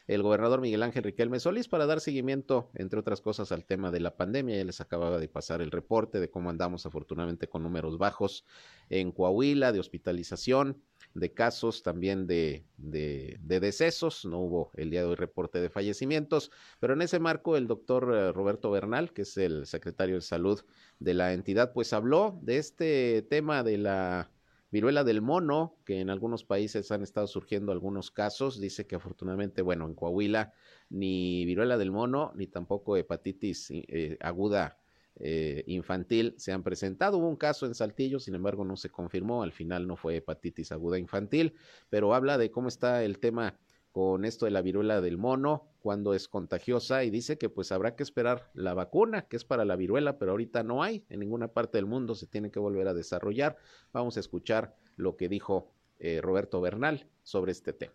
el 0.07 0.21
gobernador 0.21 0.59
Miguel 0.59 0.83
Ángel 0.83 1.03
Riquelme 1.03 1.39
Solís 1.39 1.67
para 1.67 1.85
dar 1.85 2.01
seguimiento, 2.01 2.69
entre 2.75 2.99
otras 2.99 3.21
cosas, 3.21 3.51
al 3.51 3.65
tema 3.65 3.89
de 3.89 4.01
la 4.01 4.15
pandemia. 4.17 4.57
Ya 4.57 4.65
les 4.65 4.81
acababa 4.81 5.17
de 5.17 5.29
pasar 5.29 5.61
el 5.61 5.71
reporte 5.71 6.19
de 6.19 6.29
cómo 6.29 6.49
andamos 6.49 6.85
afortunadamente 6.85 7.47
con 7.47 7.63
números 7.63 7.97
bajos 7.97 8.45
en 8.89 9.11
Coahuila, 9.11 9.71
de 9.71 9.79
hospitalización, 9.79 10.81
de 11.13 11.33
casos 11.33 11.83
también 11.83 12.27
de, 12.27 12.65
de, 12.77 13.37
de, 13.41 13.59
decesos. 13.59 14.25
No 14.25 14.39
hubo 14.39 14.71
el 14.73 14.89
día 14.89 15.01
de 15.01 15.07
hoy 15.07 15.15
reporte 15.15 15.61
de 15.61 15.69
fallecimientos, 15.69 16.51
pero 16.79 16.93
en 16.93 17.01
ese 17.01 17.19
marco 17.19 17.55
el 17.55 17.67
doctor 17.67 18.11
eh, 18.13 18.31
Roberto 18.33 18.71
Bernal, 18.71 19.13
que 19.13 19.21
es 19.21 19.37
el 19.37 19.65
secretario 19.67 20.15
de 20.15 20.21
salud 20.21 20.61
de 20.99 21.13
la 21.13 21.33
entidad, 21.33 21.71
pues 21.71 21.93
habló 21.93 22.39
de 22.41 22.57
este 22.57 23.21
tema 23.29 23.63
de 23.63 23.77
la 23.77 24.29
Viruela 24.73 25.03
del 25.03 25.21
mono, 25.21 25.77
que 25.85 25.99
en 25.99 26.09
algunos 26.09 26.45
países 26.45 26.91
han 26.91 27.03
estado 27.03 27.27
surgiendo 27.27 27.71
algunos 27.71 28.09
casos, 28.09 28.59
dice 28.59 28.87
que 28.87 28.95
afortunadamente, 28.95 29.61
bueno, 29.61 29.85
en 29.85 29.93
Coahuila 29.93 30.51
ni 30.89 31.45
viruela 31.45 31.77
del 31.77 31.91
mono, 31.91 32.31
ni 32.35 32.47
tampoco 32.47 32.97
hepatitis 32.97 33.67
eh, 33.69 34.17
aguda 34.19 34.79
eh, 35.17 35.63
infantil 35.67 36.33
se 36.37 36.53
han 36.53 36.63
presentado. 36.63 37.19
Hubo 37.19 37.29
un 37.29 37.35
caso 37.35 37.67
en 37.67 37.75
Saltillo, 37.75 38.19
sin 38.19 38.33
embargo 38.33 38.65
no 38.65 38.75
se 38.75 38.89
confirmó, 38.89 39.43
al 39.43 39.51
final 39.51 39.85
no 39.85 39.95
fue 39.95 40.15
hepatitis 40.15 40.71
aguda 40.71 40.97
infantil, 40.97 41.53
pero 41.91 42.15
habla 42.15 42.39
de 42.39 42.49
cómo 42.49 42.67
está 42.67 43.03
el 43.03 43.19
tema 43.19 43.59
con 43.93 44.25
esto 44.25 44.45
de 44.45 44.51
la 44.51 44.63
viruela 44.63 45.01
del 45.01 45.19
mono, 45.19 45.67
cuando 45.79 46.15
es 46.15 46.27
contagiosa 46.27 47.03
y 47.03 47.11
dice 47.11 47.37
que 47.37 47.47
pues 47.47 47.71
habrá 47.71 47.95
que 47.95 48.01
esperar 48.01 48.49
la 48.55 48.73
vacuna, 48.73 49.27
que 49.27 49.35
es 49.37 49.45
para 49.45 49.65
la 49.65 49.75
viruela, 49.75 50.17
pero 50.17 50.31
ahorita 50.31 50.63
no 50.63 50.81
hay, 50.81 51.05
en 51.09 51.19
ninguna 51.19 51.49
parte 51.49 51.77
del 51.77 51.85
mundo 51.85 52.15
se 52.15 52.25
tiene 52.25 52.49
que 52.49 52.59
volver 52.59 52.87
a 52.87 52.95
desarrollar. 52.95 53.55
Vamos 53.93 54.17
a 54.17 54.19
escuchar 54.19 54.75
lo 54.95 55.15
que 55.15 55.29
dijo 55.29 55.71
eh, 55.99 56.21
Roberto 56.21 56.59
Bernal 56.59 57.07
sobre 57.21 57.51
este 57.51 57.71
tema. 57.71 57.93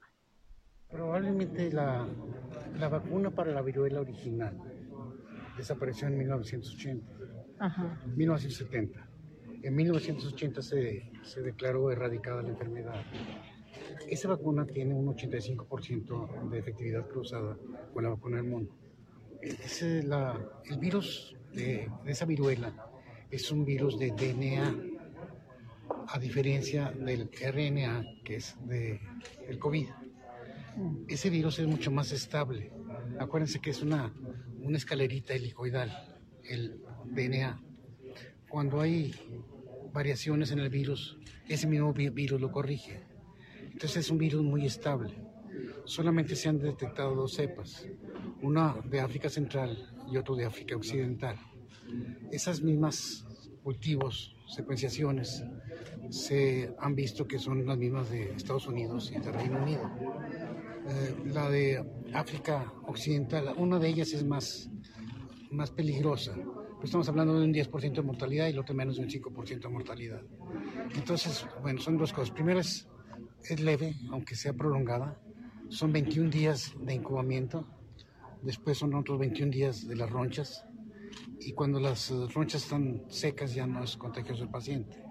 Probablemente 0.88 1.72
la, 1.72 2.06
la, 2.78 2.88
vacuna 2.88 3.30
para 3.30 3.50
la 3.52 3.60
viruela 3.60 4.00
original 4.00 4.56
desapareció 5.56 6.06
en 6.06 6.16
1980, 6.16 7.12
Ajá. 7.58 8.00
1970. 8.14 9.08
En 9.64 9.74
1980 9.74 10.62
se, 10.62 11.10
se 11.24 11.42
declaró 11.42 11.90
erradicada 11.90 12.40
la 12.42 12.50
enfermedad 12.50 13.04
esa 14.08 14.28
vacuna 14.28 14.66
tiene 14.66 14.94
un 14.94 15.06
85% 15.14 16.50
de 16.50 16.58
efectividad 16.58 17.06
cruzada 17.06 17.56
con 17.92 18.02
la 18.02 18.10
vacuna 18.10 18.36
del 18.38 18.46
mono. 18.46 18.68
el 19.42 20.78
virus 20.78 21.36
de, 21.52 21.90
esa 22.06 22.24
viruela 22.24 22.72
es 23.30 23.50
un 23.50 23.64
virus 23.64 23.98
de 23.98 24.10
DNA, 24.10 24.76
a 26.08 26.18
diferencia 26.18 26.90
del 26.90 27.28
RNA, 27.30 28.04
que 28.24 28.36
es 28.36 28.56
de, 28.66 29.00
del 29.46 29.58
COVID. 29.58 29.88
Ese 31.08 31.28
virus 31.28 31.58
es 31.58 31.66
mucho 31.66 31.90
más 31.90 32.12
estable. 32.12 32.72
Acuérdense 33.18 33.60
que 33.60 33.70
es 33.70 33.82
una, 33.82 34.12
una 34.62 34.78
escalerita 34.78 35.34
helicoidal, 35.34 36.16
el 36.44 36.80
DNA. 37.04 37.60
Cuando 38.48 38.80
hay 38.80 39.14
variaciones 39.92 40.50
en 40.52 40.60
el 40.60 40.70
virus, 40.70 41.18
ese 41.48 41.66
mismo 41.66 41.92
virus 41.92 42.40
lo 42.40 42.50
corrige. 42.50 43.07
Entonces 43.78 44.06
es 44.06 44.10
un 44.10 44.18
virus 44.18 44.42
muy 44.42 44.66
estable. 44.66 45.14
Solamente 45.84 46.34
se 46.34 46.48
han 46.48 46.58
detectado 46.58 47.14
dos 47.14 47.34
cepas, 47.34 47.86
una 48.42 48.74
de 48.84 48.98
África 48.98 49.28
Central 49.28 49.94
y 50.10 50.16
otro 50.16 50.34
de 50.34 50.46
África 50.46 50.74
Occidental. 50.74 51.36
Esas 52.32 52.60
mismas 52.60 53.24
cultivos, 53.62 54.34
secuenciaciones, 54.48 55.44
se 56.10 56.74
han 56.80 56.96
visto 56.96 57.28
que 57.28 57.38
son 57.38 57.64
las 57.64 57.78
mismas 57.78 58.10
de 58.10 58.32
Estados 58.32 58.66
Unidos 58.66 59.12
y 59.14 59.20
de 59.20 59.30
Reino 59.30 59.62
Unido. 59.62 59.88
Eh, 60.88 61.14
la 61.26 61.48
de 61.48 61.84
África 62.14 62.72
Occidental, 62.84 63.54
una 63.58 63.78
de 63.78 63.90
ellas 63.90 64.12
es 64.12 64.24
más, 64.24 64.68
más 65.52 65.70
peligrosa. 65.70 66.34
Pues 66.34 66.86
estamos 66.86 67.08
hablando 67.08 67.38
de 67.38 67.44
un 67.44 67.54
10% 67.54 67.92
de 67.92 68.02
mortalidad 68.02 68.48
y 68.48 68.54
la 68.54 68.62
otra 68.62 68.74
menos 68.74 68.96
de 68.96 69.02
un 69.02 69.08
5% 69.08 69.60
de 69.60 69.68
mortalidad. 69.68 70.22
Entonces, 70.96 71.46
bueno, 71.62 71.80
son 71.80 71.96
dos 71.96 72.12
cosas. 72.12 72.32
Primero 72.32 72.58
es 72.58 72.88
es 73.44 73.60
leve, 73.60 73.96
aunque 74.10 74.34
sea 74.34 74.52
prolongada. 74.52 75.20
Son 75.68 75.92
21 75.92 76.30
días 76.30 76.74
de 76.80 76.94
incubamiento, 76.94 77.66
después 78.42 78.78
son 78.78 78.94
otros 78.94 79.18
21 79.18 79.50
días 79.50 79.86
de 79.86 79.96
las 79.96 80.10
ronchas 80.10 80.64
y 81.40 81.52
cuando 81.52 81.80
las 81.80 82.10
ronchas 82.32 82.64
están 82.64 83.02
secas 83.08 83.54
ya 83.54 83.66
no 83.66 83.82
es 83.82 83.96
contagioso 83.96 84.44
el 84.44 84.50
paciente. 84.50 85.02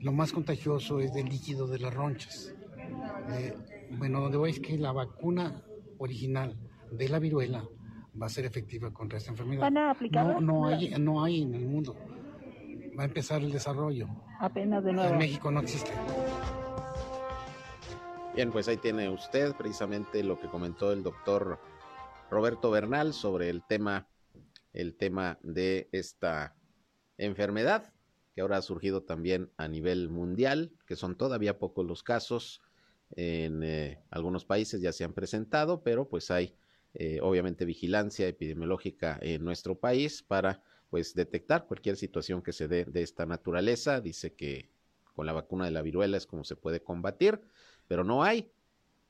Lo 0.00 0.12
más 0.12 0.32
contagioso 0.32 1.00
es 1.00 1.12
del 1.12 1.28
líquido 1.28 1.66
de 1.66 1.78
las 1.78 1.92
ronchas. 1.92 2.54
Eh, 3.32 3.54
bueno, 3.98 4.20
donde 4.20 4.38
voy 4.38 4.50
es 4.50 4.60
que 4.60 4.78
la 4.78 4.92
vacuna 4.92 5.62
original 5.98 6.56
de 6.90 7.08
la 7.08 7.18
viruela 7.18 7.64
va 8.20 8.26
a 8.26 8.28
ser 8.28 8.44
efectiva 8.46 8.92
contra 8.92 9.18
esta 9.18 9.30
enfermedad. 9.30 9.60
¿Van 9.60 9.76
a 9.76 9.90
aplicarla? 9.90 10.34
No, 10.34 10.40
no, 10.40 10.66
hay, 10.66 10.90
no 10.98 11.22
hay 11.22 11.42
en 11.42 11.54
el 11.54 11.66
mundo. 11.66 11.96
Va 12.98 13.04
a 13.04 13.06
empezar 13.06 13.42
el 13.42 13.52
desarrollo. 13.52 14.08
Apenas 14.40 14.82
de 14.84 14.92
nuevo. 14.92 15.12
En 15.12 15.18
México 15.18 15.50
no 15.50 15.60
existe. 15.60 15.92
Bien, 18.34 18.52
pues 18.52 18.68
ahí 18.68 18.76
tiene 18.76 19.10
usted 19.10 19.56
precisamente 19.56 20.22
lo 20.22 20.38
que 20.38 20.48
comentó 20.48 20.92
el 20.92 21.02
doctor 21.02 21.58
Roberto 22.30 22.70
Bernal 22.70 23.12
sobre 23.12 23.50
el 23.50 23.62
tema, 23.66 24.08
el 24.72 24.94
tema 24.94 25.38
de 25.42 25.88
esta 25.90 26.54
enfermedad 27.18 27.92
que 28.32 28.40
ahora 28.40 28.58
ha 28.58 28.62
surgido 28.62 29.02
también 29.02 29.50
a 29.56 29.66
nivel 29.66 30.08
mundial, 30.08 30.70
que 30.86 30.94
son 30.94 31.16
todavía 31.16 31.58
pocos 31.58 31.84
los 31.84 32.04
casos. 32.04 32.62
En 33.16 33.64
eh, 33.64 34.00
algunos 34.10 34.44
países 34.44 34.80
ya 34.80 34.92
se 34.92 35.02
han 35.02 35.12
presentado, 35.12 35.82
pero 35.82 36.08
pues 36.08 36.30
hay 36.30 36.54
eh, 36.94 37.18
obviamente 37.22 37.64
vigilancia 37.64 38.28
epidemiológica 38.28 39.18
en 39.20 39.44
nuestro 39.44 39.78
país 39.78 40.22
para 40.22 40.62
pues 40.88 41.14
detectar 41.14 41.66
cualquier 41.66 41.96
situación 41.96 42.42
que 42.42 42.52
se 42.52 42.68
dé 42.68 42.84
de 42.84 43.02
esta 43.02 43.26
naturaleza. 43.26 44.00
Dice 44.00 44.34
que 44.34 44.70
con 45.14 45.26
la 45.26 45.32
vacuna 45.32 45.64
de 45.64 45.72
la 45.72 45.82
viruela 45.82 46.16
es 46.16 46.26
como 46.26 46.44
se 46.44 46.54
puede 46.54 46.80
combatir 46.80 47.40
pero 47.90 48.04
no 48.04 48.22
hay. 48.22 48.52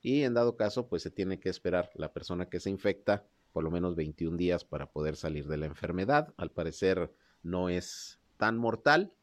Y 0.01 0.23
en 0.23 0.33
dado 0.33 0.57
caso, 0.57 0.87
pues 0.87 1.03
se 1.03 1.11
tiene 1.11 1.39
que 1.39 1.49
esperar 1.49 1.91
la 1.93 2.13
persona 2.13 2.49
que 2.49 2.59
se 2.59 2.71
infecta 2.71 3.27
por 3.53 3.63
lo 3.63 3.69
menos 3.69 3.95
21 3.95 4.37
días 4.37 4.65
para 4.65 4.91
poder 4.91 5.15
salir 5.15 5.45
de 5.45 5.57
la 5.57 5.67
enfermedad. 5.67 6.33
Al 6.35 6.49
parecer 6.49 7.13
no 7.43 7.69
es 7.69 8.19
tan 8.37 8.57
mortal, 8.57 9.13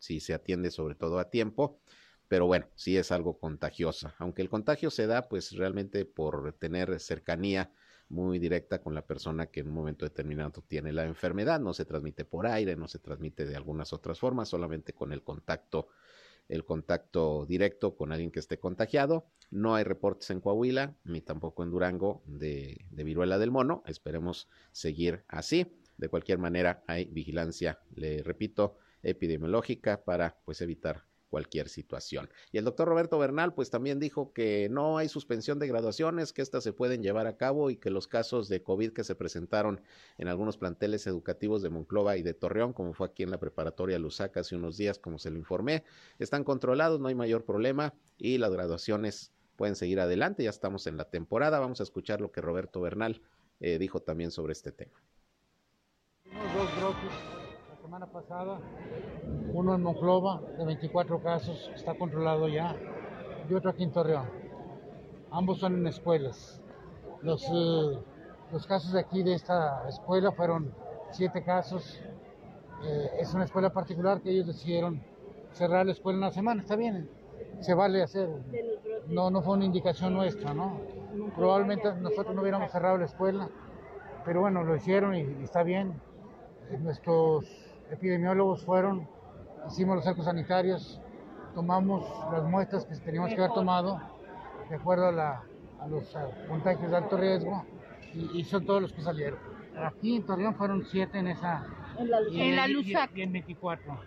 si 0.00 0.18
se 0.18 0.34
atiende 0.34 0.72
sobre 0.72 0.96
todo 0.96 1.20
a 1.20 1.30
tiempo, 1.30 1.78
pero 2.26 2.46
bueno, 2.46 2.66
sí 2.74 2.96
es 2.96 3.12
algo 3.12 3.38
contagiosa, 3.38 4.12
aunque 4.18 4.42
el 4.42 4.48
contagio 4.48 4.90
se 4.90 5.06
da 5.06 5.28
pues 5.28 5.52
realmente 5.52 6.04
por 6.04 6.54
tener 6.54 6.98
cercanía 6.98 7.70
muy 8.08 8.40
directa 8.40 8.80
con 8.82 8.92
la 8.92 9.06
persona 9.06 9.46
que 9.46 9.60
en 9.60 9.68
un 9.68 9.74
momento 9.74 10.04
determinado 10.04 10.64
tiene 10.66 10.92
la 10.92 11.04
enfermedad, 11.04 11.60
no 11.60 11.74
se 11.74 11.84
transmite 11.84 12.24
por 12.24 12.48
aire, 12.48 12.74
no 12.74 12.88
se 12.88 12.98
transmite 12.98 13.46
de 13.46 13.54
algunas 13.54 13.92
otras 13.92 14.18
formas, 14.18 14.48
solamente 14.48 14.94
con 14.94 15.12
el 15.12 15.22
contacto 15.22 15.86
el 16.48 16.64
contacto 16.64 17.44
directo 17.46 17.96
con 17.96 18.12
alguien 18.12 18.30
que 18.30 18.40
esté 18.40 18.58
contagiado. 18.58 19.26
No 19.50 19.74
hay 19.74 19.84
reportes 19.84 20.30
en 20.30 20.40
Coahuila, 20.40 20.94
ni 21.04 21.20
tampoco 21.20 21.62
en 21.62 21.70
Durango 21.70 22.22
de, 22.26 22.86
viruela 22.90 23.38
del 23.38 23.50
mono. 23.50 23.82
Esperemos 23.86 24.48
seguir 24.72 25.24
así. 25.28 25.66
De 25.96 26.08
cualquier 26.08 26.38
manera, 26.38 26.82
hay 26.86 27.06
vigilancia, 27.06 27.80
le 27.94 28.22
repito, 28.22 28.76
epidemiológica 29.02 30.04
para 30.04 30.36
pues 30.44 30.60
evitar 30.60 31.04
cualquier 31.28 31.68
situación. 31.68 32.28
Y 32.52 32.58
el 32.58 32.64
doctor 32.64 32.88
Roberto 32.88 33.18
Bernal, 33.18 33.54
pues 33.54 33.70
también 33.70 33.98
dijo 33.98 34.32
que 34.32 34.68
no 34.70 34.98
hay 34.98 35.08
suspensión 35.08 35.58
de 35.58 35.66
graduaciones, 35.66 36.32
que 36.32 36.42
éstas 36.42 36.64
se 36.64 36.72
pueden 36.72 37.02
llevar 37.02 37.26
a 37.26 37.36
cabo 37.36 37.70
y 37.70 37.76
que 37.76 37.90
los 37.90 38.06
casos 38.06 38.48
de 38.48 38.62
COVID 38.62 38.92
que 38.92 39.04
se 39.04 39.14
presentaron 39.14 39.80
en 40.18 40.28
algunos 40.28 40.56
planteles 40.56 41.06
educativos 41.06 41.62
de 41.62 41.70
Monclova 41.70 42.16
y 42.16 42.22
de 42.22 42.34
Torreón, 42.34 42.72
como 42.72 42.94
fue 42.94 43.08
aquí 43.08 43.22
en 43.22 43.30
la 43.30 43.38
preparatoria 43.38 43.98
Lusaca 43.98 44.40
hace 44.40 44.56
unos 44.56 44.76
días, 44.76 44.98
como 44.98 45.18
se 45.18 45.30
lo 45.30 45.38
informé, 45.38 45.84
están 46.18 46.44
controlados, 46.44 47.00
no 47.00 47.08
hay 47.08 47.14
mayor 47.14 47.44
problema 47.44 47.94
y 48.18 48.38
las 48.38 48.52
graduaciones 48.52 49.32
pueden 49.56 49.74
seguir 49.74 50.00
adelante. 50.00 50.44
Ya 50.44 50.50
estamos 50.50 50.86
en 50.86 50.96
la 50.96 51.10
temporada. 51.10 51.58
Vamos 51.58 51.80
a 51.80 51.82
escuchar 51.82 52.20
lo 52.20 52.30
que 52.30 52.40
Roberto 52.40 52.80
Bernal 52.80 53.22
eh, 53.60 53.78
dijo 53.78 54.00
también 54.00 54.30
sobre 54.30 54.52
este 54.52 54.72
tema. 54.72 55.02
Semana 57.86 58.06
pasada, 58.06 58.58
uno 59.52 59.72
en 59.76 59.80
Monclova 59.80 60.40
de 60.58 60.64
24 60.64 61.22
casos, 61.22 61.70
está 61.72 61.94
controlado 61.94 62.48
ya, 62.48 62.74
y 63.48 63.54
otro 63.54 63.70
aquí 63.70 63.84
en 63.84 63.92
Torreón. 63.92 64.26
Ambos 65.30 65.60
son 65.60 65.76
en 65.76 65.86
escuelas. 65.86 66.60
Los, 67.22 67.44
eh, 67.44 67.98
los 68.50 68.66
casos 68.66 68.92
de 68.92 68.98
aquí 68.98 69.22
de 69.22 69.34
esta 69.34 69.88
escuela 69.88 70.32
fueron 70.32 70.74
siete 71.12 71.44
casos. 71.44 72.00
Eh, 72.82 73.10
es 73.20 73.32
una 73.34 73.44
escuela 73.44 73.70
particular 73.70 74.20
que 74.20 74.30
ellos 74.30 74.48
decidieron 74.48 75.00
cerrar 75.52 75.86
la 75.86 75.92
escuela 75.92 76.18
una 76.18 76.32
semana, 76.32 76.62
está 76.62 76.74
bien, 76.74 77.08
se 77.60 77.72
vale 77.72 78.02
hacer. 78.02 78.28
No, 79.06 79.30
no 79.30 79.42
fue 79.42 79.54
una 79.54 79.64
indicación 79.64 80.12
nuestra, 80.12 80.52
¿no? 80.54 80.80
Probablemente 81.36 81.94
nosotros 82.00 82.34
no 82.34 82.42
hubiéramos 82.42 82.68
cerrado 82.72 82.98
la 82.98 83.04
escuela, 83.04 83.48
pero 84.24 84.40
bueno, 84.40 84.64
lo 84.64 84.74
hicieron 84.74 85.14
y, 85.14 85.20
y 85.20 85.44
está 85.44 85.62
bien. 85.62 85.94
Nuestros 86.80 87.66
epidemiólogos 87.90 88.64
fueron, 88.64 89.08
hicimos 89.68 89.96
los 89.96 90.04
cercos 90.04 90.24
sanitarios, 90.24 91.00
tomamos 91.54 92.04
las 92.32 92.44
muestras 92.44 92.84
que 92.84 92.96
teníamos 92.96 93.30
que 93.30 93.40
haber 93.40 93.52
tomado 93.52 94.00
de 94.68 94.76
acuerdo 94.76 95.08
a, 95.08 95.42
los 95.88 96.16
contagios 96.48 96.90
de 96.90 96.96
alto 96.96 97.16
riesgo 97.16 97.64
y, 98.12 98.42
son 98.44 98.64
todos 98.64 98.82
los 98.82 98.92
que 98.92 99.02
salieron. 99.02 99.38
Aquí 99.76 100.16
en 100.16 100.24
Torreón 100.24 100.54
fueron 100.54 100.84
siete 100.84 101.18
en 101.18 101.28
esa... 101.28 101.66
En 101.98 102.10
la, 102.10 102.18
y, 102.30 102.40
en 102.40 102.56
la 102.56 102.68
Y, 102.68 103.22
en 103.22 103.32
24. 103.32 103.98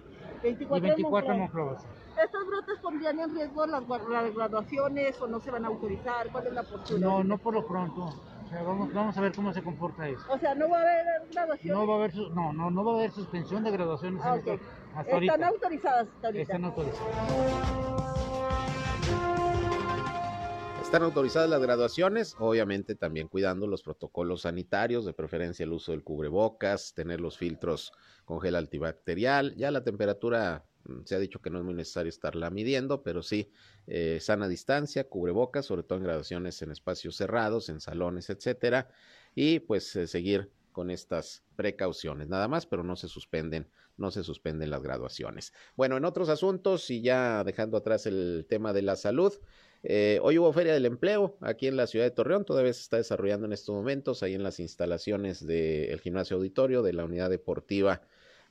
24 0.41 0.77
y 0.77 0.89
24 0.89 1.33
en 1.33 1.39
Monclova. 1.39 1.77
¿Estos 2.21 2.47
brotes 2.47 2.79
pondrían 2.81 3.19
en 3.19 3.33
riesgo 3.33 3.65
las, 3.65 3.83
las 3.87 4.35
graduaciones 4.35 5.21
o 5.21 5.27
no 5.27 5.39
se 5.39 5.51
van 5.51 5.65
a 5.65 5.67
autorizar? 5.67 6.29
¿Cuál 6.31 6.47
es 6.47 6.53
la 6.53 6.63
postura? 6.63 6.99
No, 6.99 7.23
no 7.23 7.37
por 7.37 7.53
lo 7.53 7.65
pronto 7.65 8.13
vamos, 8.51 8.93
vamos 8.93 9.17
a 9.17 9.21
ver 9.21 9.33
cómo 9.33 9.53
se 9.53 9.61
comporta 9.61 10.07
eso. 10.07 10.21
O 10.29 10.37
sea, 10.37 10.55
no 10.55 10.69
va 10.69 10.79
a 10.79 10.81
haber 10.81 11.05
graduaciones. 11.31 11.77
No 11.77 11.87
va 11.87 11.93
a 11.93 11.97
haber, 11.97 12.15
no, 12.15 12.53
no, 12.53 12.71
no 12.71 12.83
va 12.83 12.93
a 12.93 12.95
haber 12.95 13.11
suspensión 13.11 13.63
de 13.63 13.71
graduaciones. 13.71 14.21
Ah, 14.23 14.35
okay. 14.35 14.59
hasta 14.95 15.17
Están 15.17 15.43
autorizadas 15.43 16.07
hasta 16.07 16.27
ahorita. 16.27 16.41
Están 16.41 16.65
autorizadas. 16.65 17.99
Están 20.81 21.03
autorizadas 21.03 21.49
las 21.51 21.61
graduaciones, 21.61 22.35
obviamente 22.39 22.95
también 22.95 23.27
cuidando 23.27 23.67
los 23.67 23.83
protocolos 23.83 24.41
sanitarios, 24.41 25.05
de 25.05 25.13
preferencia 25.13 25.63
el 25.63 25.71
uso 25.71 25.91
del 25.91 26.03
cubrebocas, 26.03 26.95
tener 26.95 27.21
los 27.21 27.37
filtros 27.37 27.91
con 28.25 28.41
gel 28.41 28.55
antibacterial. 28.55 29.53
Ya 29.55 29.69
la 29.69 29.83
temperatura 29.83 30.65
se 31.05 31.15
ha 31.15 31.19
dicho 31.19 31.41
que 31.41 31.49
no 31.49 31.59
es 31.59 31.65
muy 31.65 31.73
necesario 31.73 32.09
estarla 32.09 32.49
midiendo, 32.49 33.03
pero 33.03 33.21
sí 33.21 33.51
eh, 33.87 34.19
sana 34.21 34.47
distancia, 34.47 35.03
cubrebocas, 35.03 35.65
sobre 35.65 35.83
todo 35.83 35.97
en 35.97 36.05
graduaciones 36.05 36.61
en 36.61 36.71
espacios 36.71 37.15
cerrados, 37.15 37.69
en 37.69 37.81
salones, 37.81 38.29
etcétera, 38.29 38.89
y 39.35 39.59
pues 39.59 39.95
eh, 39.95 40.07
seguir 40.07 40.49
con 40.71 40.91
estas 40.91 41.43
precauciones, 41.55 42.27
nada 42.29 42.47
más, 42.47 42.65
pero 42.65 42.83
no 42.83 42.95
se 42.95 43.07
suspenden, 43.07 43.67
no 43.97 44.11
se 44.11 44.23
suspenden 44.23 44.69
las 44.69 44.81
graduaciones. 44.81 45.53
Bueno, 45.75 45.97
en 45.97 46.05
otros 46.05 46.29
asuntos 46.29 46.89
y 46.89 47.01
ya 47.01 47.43
dejando 47.43 47.77
atrás 47.77 48.05
el 48.05 48.45
tema 48.47 48.71
de 48.71 48.81
la 48.81 48.95
salud, 48.95 49.33
eh, 49.83 50.19
hoy 50.21 50.37
hubo 50.37 50.51
Feria 50.53 50.73
del 50.73 50.85
Empleo 50.85 51.37
aquí 51.41 51.67
en 51.67 51.77
la 51.77 51.87
ciudad 51.87 52.05
de 52.05 52.11
Torreón, 52.11 52.45
todavía 52.45 52.73
se 52.73 52.81
está 52.81 52.97
desarrollando 52.97 53.45
en 53.45 53.53
estos 53.53 53.73
momentos 53.73 54.23
ahí 54.23 54.33
en 54.33 54.43
las 54.43 54.59
instalaciones 54.59 55.45
del 55.45 55.99
gimnasio 56.01 56.37
auditorio 56.37 56.81
de 56.81 56.93
la 56.93 57.05
unidad 57.05 57.29
deportiva 57.29 58.01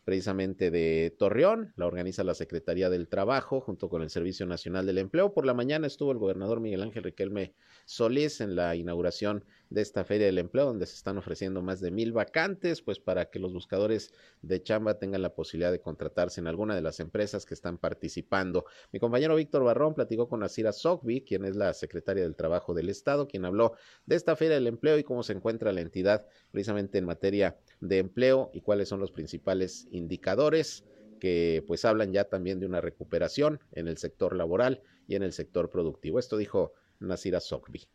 precisamente 0.09 0.71
de 0.71 1.14
Torreón, 1.18 1.75
la 1.77 1.85
organiza 1.85 2.25
la 2.25 2.33
Secretaría 2.33 2.88
del 2.88 3.09
Trabajo 3.09 3.61
junto 3.61 3.90
con 3.90 4.01
el 4.01 4.09
Servicio 4.09 4.47
Nacional 4.47 4.87
del 4.87 4.97
Empleo. 4.97 5.35
Por 5.35 5.44
la 5.44 5.53
mañana 5.53 5.87
estuvo 5.87 6.12
el 6.12 6.16
gobernador 6.16 6.61
Miguel 6.61 6.81
Ángel 6.81 7.05
Riquelme 7.05 7.53
Solís 7.85 8.40
en 8.40 8.57
la 8.57 8.75
inauguración 8.75 9.44
de 9.68 9.83
esta 9.83 10.05
Feria 10.05 10.25
del 10.25 10.38
Empleo, 10.38 10.64
donde 10.64 10.87
se 10.87 10.94
están 10.94 11.18
ofreciendo 11.18 11.61
más 11.61 11.83
de 11.83 11.90
mil 11.90 12.12
vacantes, 12.12 12.81
pues 12.81 12.99
para 12.99 13.27
que 13.27 13.38
los 13.38 13.53
buscadores 13.53 14.14
de 14.40 14.62
chamba 14.62 14.99
tengan 14.99 15.21
la 15.21 15.35
posibilidad 15.35 15.71
de 15.71 15.83
contratarse 15.83 16.40
en 16.40 16.47
alguna 16.47 16.75
de 16.75 16.81
las 16.81 17.01
empresas 17.01 17.44
que 17.44 17.53
están 17.53 17.77
participando. 17.77 18.64
Mi 18.92 19.01
compañero 19.01 19.37
Víctor 19.37 19.62
Barrón 19.64 19.92
platicó 19.92 20.27
con 20.27 20.42
Asira 20.42 20.73
Sogbi, 20.73 21.21
quien 21.21 21.44
es 21.44 21.55
la 21.55 21.75
secretaria 21.75 22.23
del 22.23 22.35
Trabajo 22.35 22.73
del 22.73 22.88
Estado, 22.88 23.29
quien 23.29 23.44
habló 23.44 23.75
de 24.07 24.16
esta 24.16 24.37
Feria 24.37 24.55
del 24.55 24.68
Empleo 24.68 24.97
y 24.97 25.05
cómo 25.05 25.23
se 25.23 25.35
encuentra 25.35 25.71
la 25.73 25.83
entidad 25.83 26.27
precisamente 26.51 26.97
en 26.97 27.05
materia 27.05 27.59
de 27.81 27.99
empleo 27.99 28.51
y 28.55 28.62
cuáles 28.62 28.88
son 28.88 29.01
los 29.01 29.12
principales 29.12 29.87
indicadores 29.98 30.84
que 31.18 31.62
pues 31.66 31.84
hablan 31.84 32.12
ya 32.12 32.24
también 32.24 32.61
de 32.61 32.66
una 32.66 32.80
recuperación 32.80 33.61
en 33.72 33.88
el 33.88 33.98
sector 33.98 34.34
laboral 34.34 34.82
y 35.06 35.16
en 35.16 35.22
el 35.22 35.32
sector 35.32 35.68
productivo. 35.68 36.18
Esto 36.18 36.37
dijo 36.37 36.72
Nasira 37.00 37.40
Sokbi. 37.40 37.88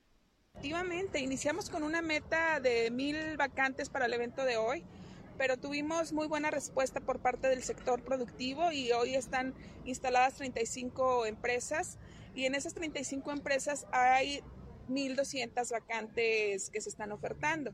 Efectivamente, 0.53 1.19
iniciamos 1.19 1.69
con 1.69 1.83
una 1.83 2.01
meta 2.01 2.59
de 2.59 2.91
mil 2.91 3.37
vacantes 3.37 3.89
para 3.89 4.05
el 4.05 4.13
evento 4.13 4.45
de 4.45 4.57
hoy, 4.57 4.85
pero 5.37 5.57
tuvimos 5.57 6.13
muy 6.13 6.27
buena 6.27 6.51
respuesta 6.51 7.01
por 7.01 7.19
parte 7.19 7.47
del 7.47 7.63
sector 7.63 8.03
productivo 8.03 8.71
y 8.71 8.91
hoy 8.91 9.15
están 9.15 9.55
instaladas 9.83 10.35
35 10.35 11.25
empresas 11.25 11.97
y 12.35 12.45
en 12.45 12.55
esas 12.55 12.75
35 12.75 13.31
empresas 13.31 13.87
hay 13.91 14.41
1.200 14.89 15.71
vacantes 15.71 16.69
que 16.69 16.81
se 16.81 16.89
están 16.89 17.11
ofertando. 17.11 17.73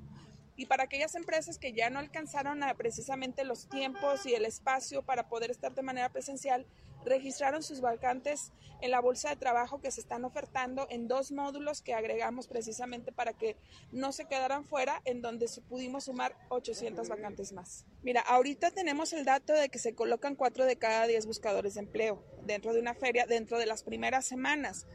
Y 0.60 0.66
para 0.66 0.84
aquellas 0.84 1.16
empresas 1.16 1.58
que 1.58 1.72
ya 1.72 1.90
no 1.90 2.00
alcanzaron 2.00 2.64
a 2.64 2.74
precisamente 2.74 3.46
los 3.46 3.70
tiempos 3.70 4.26
y 4.26 4.36
el 4.36 4.44
espacio 4.44 5.04
para 5.04 5.30
poder 5.30 5.52
estar 5.52 5.74
de 5.74 5.82
manera 5.82 6.10
presencial, 6.10 6.66
registraron 7.06 7.64
sus 7.64 7.80
vacantes 7.80 8.52
en 8.82 8.92
la 8.92 9.00
bolsa 9.00 9.30
de 9.30 9.38
trabajo 9.38 9.80
que 9.80 9.90
se 9.90 10.02
están 10.02 10.26
ofertando 10.26 10.86
en 10.90 11.08
dos 11.08 11.32
módulos 11.32 11.82
que 11.82 11.94
agregamos 11.94 12.48
precisamente 12.48 13.14
para 13.14 13.32
que 13.32 13.56
no 13.94 14.12
se 14.12 14.26
quedaran 14.26 14.66
fuera, 14.66 15.02
en 15.06 15.22
donde 15.22 15.48
pudimos 15.70 16.04
sumar 16.04 16.36
800 16.50 17.08
vacantes 17.08 17.54
más. 17.54 17.86
Mira, 18.04 18.20
ahorita 18.20 18.72
tenemos 18.72 19.14
el 19.14 19.24
dato 19.24 19.54
de 19.54 19.70
que 19.70 19.80
se 19.80 19.96
colocan 19.96 20.36
4 20.36 20.66
de 20.66 20.76
cada 20.76 21.08
10 21.08 21.26
buscadores 21.26 21.76
de 21.76 21.80
empleo 21.80 22.22
dentro 22.44 22.74
de 22.74 22.82
una 22.82 22.96
feria, 22.96 23.26
dentro 23.26 23.60
de 23.60 23.66
las 23.66 23.84
primeras 23.84 24.26
semanas 24.26 24.88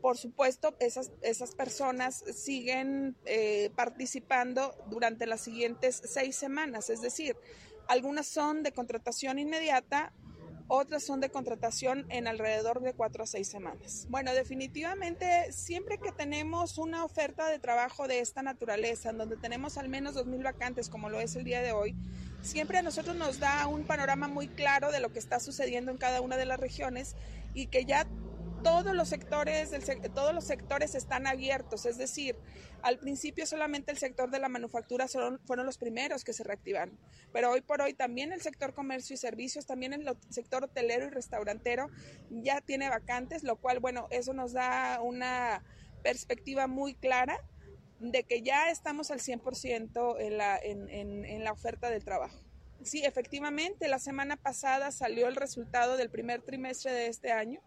por 0.00 0.16
supuesto, 0.16 0.76
esas, 0.80 1.10
esas 1.22 1.54
personas 1.54 2.24
siguen 2.34 3.16
eh, 3.24 3.70
participando 3.76 4.74
durante 4.90 5.26
las 5.26 5.40
siguientes 5.40 6.00
seis 6.04 6.36
semanas, 6.36 6.90
es 6.90 7.00
decir, 7.00 7.36
algunas 7.88 8.26
son 8.26 8.62
de 8.62 8.72
contratación 8.72 9.38
inmediata, 9.38 10.12
otras 10.70 11.02
son 11.02 11.20
de 11.20 11.30
contratación 11.30 12.04
en 12.10 12.28
alrededor 12.28 12.82
de 12.82 12.92
cuatro 12.92 13.24
a 13.24 13.26
seis 13.26 13.48
semanas. 13.48 14.06
Bueno, 14.10 14.34
definitivamente, 14.34 15.50
siempre 15.50 15.96
que 15.96 16.12
tenemos 16.12 16.76
una 16.76 17.06
oferta 17.06 17.48
de 17.48 17.58
trabajo 17.58 18.06
de 18.06 18.20
esta 18.20 18.42
naturaleza, 18.42 19.08
en 19.08 19.16
donde 19.16 19.38
tenemos 19.38 19.78
al 19.78 19.88
menos 19.88 20.14
dos 20.14 20.26
mil 20.26 20.42
vacantes, 20.42 20.90
como 20.90 21.08
lo 21.08 21.20
es 21.20 21.34
el 21.36 21.44
día 21.44 21.62
de 21.62 21.72
hoy, 21.72 21.96
siempre 22.42 22.76
a 22.76 22.82
nosotros 22.82 23.16
nos 23.16 23.40
da 23.40 23.66
un 23.66 23.84
panorama 23.84 24.28
muy 24.28 24.48
claro 24.48 24.92
de 24.92 25.00
lo 25.00 25.10
que 25.10 25.18
está 25.18 25.40
sucediendo 25.40 25.90
en 25.90 25.96
cada 25.96 26.20
una 26.20 26.36
de 26.36 26.44
las 26.44 26.60
regiones 26.60 27.16
y 27.54 27.68
que 27.68 27.86
ya 27.86 28.06
todos 28.62 28.94
los 28.94 29.08
sectores 29.08 29.70
todos 30.14 30.34
los 30.34 30.44
sectores 30.44 30.94
están 30.94 31.26
abiertos, 31.26 31.86
es 31.86 31.98
decir, 31.98 32.36
al 32.82 32.98
principio 32.98 33.46
solamente 33.46 33.90
el 33.90 33.98
sector 33.98 34.30
de 34.30 34.38
la 34.38 34.48
manufactura 34.48 35.06
fueron 35.08 35.66
los 35.66 35.78
primeros 35.78 36.24
que 36.24 36.32
se 36.32 36.44
reactivaron, 36.44 36.98
pero 37.32 37.50
hoy 37.50 37.60
por 37.60 37.82
hoy 37.82 37.94
también 37.94 38.32
el 38.32 38.40
sector 38.40 38.74
comercio 38.74 39.14
y 39.14 39.16
servicios, 39.16 39.66
también 39.66 39.92
el 39.92 40.16
sector 40.28 40.64
hotelero 40.64 41.06
y 41.06 41.10
restaurantero 41.10 41.88
ya 42.30 42.60
tiene 42.60 42.88
vacantes, 42.88 43.42
lo 43.42 43.56
cual, 43.56 43.80
bueno, 43.80 44.08
eso 44.10 44.32
nos 44.32 44.52
da 44.52 45.00
una 45.02 45.64
perspectiva 46.02 46.66
muy 46.66 46.94
clara 46.94 47.38
de 48.00 48.22
que 48.22 48.42
ya 48.42 48.70
estamos 48.70 49.10
al 49.10 49.20
100% 49.20 50.16
en 50.20 50.38
la, 50.38 50.56
en, 50.56 50.88
en, 50.88 51.24
en 51.24 51.44
la 51.44 51.52
oferta 51.52 51.90
del 51.90 52.04
trabajo. 52.04 52.38
Sí, 52.82 53.04
efectivamente, 53.04 53.88
la 53.88 53.98
semana 53.98 54.36
pasada 54.36 54.92
salió 54.92 55.26
el 55.26 55.34
resultado 55.34 55.96
del 55.96 56.10
primer 56.10 56.42
trimestre 56.42 56.92
de 56.92 57.08
este 57.08 57.32
año. 57.32 57.60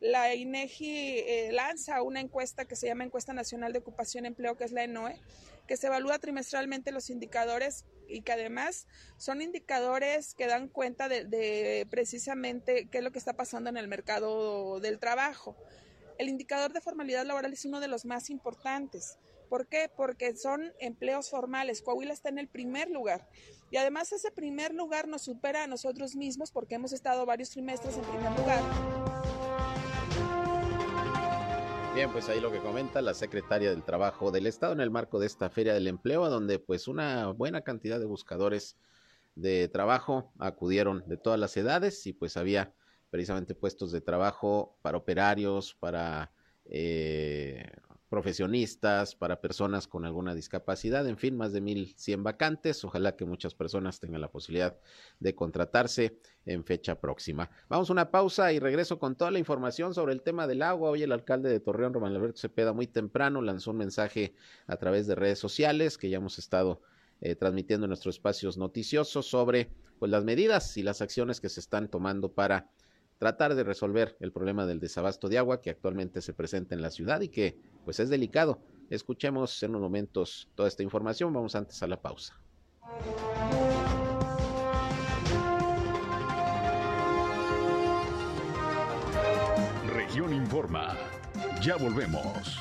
La 0.00 0.34
INEGI 0.34 1.18
eh, 1.18 1.50
lanza 1.52 2.02
una 2.02 2.20
encuesta 2.20 2.64
que 2.64 2.76
se 2.76 2.86
llama 2.86 3.04
Encuesta 3.04 3.32
Nacional 3.32 3.72
de 3.72 3.80
Ocupación 3.80 4.24
y 4.24 4.28
Empleo, 4.28 4.56
que 4.56 4.64
es 4.64 4.72
la 4.72 4.84
ENOE, 4.84 5.20
que 5.66 5.76
se 5.76 5.88
evalúa 5.88 6.18
trimestralmente 6.18 6.92
los 6.92 7.10
indicadores 7.10 7.84
y 8.06 8.22
que 8.22 8.32
además 8.32 8.86
son 9.16 9.42
indicadores 9.42 10.34
que 10.34 10.46
dan 10.46 10.68
cuenta 10.68 11.08
de, 11.08 11.24
de 11.24 11.86
precisamente 11.90 12.88
qué 12.90 12.98
es 12.98 13.04
lo 13.04 13.10
que 13.10 13.18
está 13.18 13.34
pasando 13.34 13.70
en 13.70 13.76
el 13.76 13.88
mercado 13.88 14.78
del 14.80 14.98
trabajo. 15.00 15.56
El 16.16 16.28
indicador 16.28 16.72
de 16.72 16.80
formalidad 16.80 17.26
laboral 17.26 17.52
es 17.52 17.64
uno 17.64 17.80
de 17.80 17.88
los 17.88 18.04
más 18.04 18.30
importantes. 18.30 19.18
¿Por 19.48 19.66
qué? 19.66 19.90
Porque 19.94 20.36
son 20.36 20.72
empleos 20.78 21.30
formales. 21.30 21.82
Coahuila 21.82 22.12
está 22.12 22.28
en 22.28 22.38
el 22.38 22.48
primer 22.48 22.90
lugar. 22.90 23.28
Y 23.70 23.76
además 23.76 24.12
ese 24.12 24.30
primer 24.30 24.74
lugar 24.74 25.08
nos 25.08 25.22
supera 25.22 25.64
a 25.64 25.66
nosotros 25.66 26.16
mismos 26.16 26.50
porque 26.50 26.74
hemos 26.74 26.92
estado 26.92 27.24
varios 27.26 27.50
trimestres 27.50 27.96
en 27.96 28.02
primer 28.02 28.32
lugar. 28.38 28.62
Bien, 31.94 32.12
pues 32.12 32.28
ahí 32.28 32.40
lo 32.40 32.52
que 32.52 32.60
comenta 32.60 33.02
la 33.02 33.12
secretaria 33.12 33.70
del 33.70 33.82
Trabajo 33.82 34.30
del 34.30 34.46
Estado 34.46 34.72
en 34.72 34.80
el 34.80 34.90
marco 34.90 35.18
de 35.18 35.26
esta 35.26 35.50
Feria 35.50 35.74
del 35.74 35.88
Empleo, 35.88 36.28
donde 36.28 36.58
pues 36.60 36.86
una 36.86 37.28
buena 37.28 37.62
cantidad 37.62 37.98
de 37.98 38.06
buscadores 38.06 38.76
de 39.34 39.68
trabajo 39.68 40.32
acudieron 40.38 41.02
de 41.06 41.16
todas 41.16 41.40
las 41.40 41.56
edades 41.56 42.06
y 42.06 42.12
pues 42.12 42.36
había 42.36 42.72
precisamente 43.10 43.54
puestos 43.54 43.90
de 43.90 44.00
trabajo 44.00 44.76
para 44.82 44.98
operarios, 44.98 45.74
para 45.74 46.30
eh, 46.66 47.64
profesionistas, 48.08 49.14
para 49.14 49.40
personas 49.40 49.86
con 49.86 50.04
alguna 50.04 50.34
discapacidad, 50.34 51.06
en 51.06 51.18
fin, 51.18 51.36
más 51.36 51.52
de 51.52 51.62
1.100 51.62 52.22
vacantes. 52.22 52.84
Ojalá 52.84 53.16
que 53.16 53.24
muchas 53.24 53.54
personas 53.54 54.00
tengan 54.00 54.20
la 54.20 54.30
posibilidad 54.30 54.76
de 55.20 55.34
contratarse 55.34 56.18
en 56.46 56.64
fecha 56.64 57.00
próxima. 57.00 57.50
Vamos 57.68 57.90
a 57.90 57.92
una 57.92 58.10
pausa 58.10 58.52
y 58.52 58.58
regreso 58.58 58.98
con 58.98 59.14
toda 59.14 59.30
la 59.30 59.38
información 59.38 59.94
sobre 59.94 60.14
el 60.14 60.22
tema 60.22 60.46
del 60.46 60.62
agua. 60.62 60.90
Hoy 60.90 61.02
el 61.02 61.12
alcalde 61.12 61.50
de 61.50 61.60
Torreón, 61.60 61.92
Román 61.92 62.14
Alberto 62.14 62.40
Cepeda, 62.40 62.72
muy 62.72 62.86
temprano 62.86 63.42
lanzó 63.42 63.72
un 63.72 63.78
mensaje 63.78 64.34
a 64.66 64.76
través 64.76 65.06
de 65.06 65.14
redes 65.14 65.38
sociales 65.38 65.98
que 65.98 66.08
ya 66.08 66.16
hemos 66.16 66.38
estado 66.38 66.80
eh, 67.20 67.34
transmitiendo 67.34 67.84
en 67.84 67.90
nuestros 67.90 68.14
espacios 68.14 68.56
noticiosos 68.56 69.26
sobre 69.26 69.70
pues, 69.98 70.10
las 70.10 70.24
medidas 70.24 70.76
y 70.76 70.82
las 70.82 71.02
acciones 71.02 71.40
que 71.40 71.48
se 71.48 71.60
están 71.60 71.88
tomando 71.88 72.32
para 72.32 72.70
tratar 73.18 73.54
de 73.54 73.64
resolver 73.64 74.16
el 74.20 74.32
problema 74.32 74.64
del 74.64 74.78
desabasto 74.78 75.28
de 75.28 75.38
agua 75.38 75.60
que 75.60 75.70
actualmente 75.70 76.22
se 76.22 76.32
presenta 76.32 76.74
en 76.74 76.82
la 76.82 76.90
ciudad 76.90 77.20
y 77.20 77.28
que 77.28 77.58
pues 77.88 78.00
es 78.00 78.10
delicado. 78.10 78.58
Escuchemos 78.90 79.62
en 79.62 79.70
unos 79.70 79.80
momentos 79.80 80.46
toda 80.54 80.68
esta 80.68 80.82
información. 80.82 81.32
Vamos 81.32 81.54
antes 81.54 81.82
a 81.82 81.86
la 81.86 81.98
pausa. 81.98 82.38
Región 89.86 90.34
Informa. 90.34 90.98
Ya 91.62 91.76
volvemos. 91.76 92.58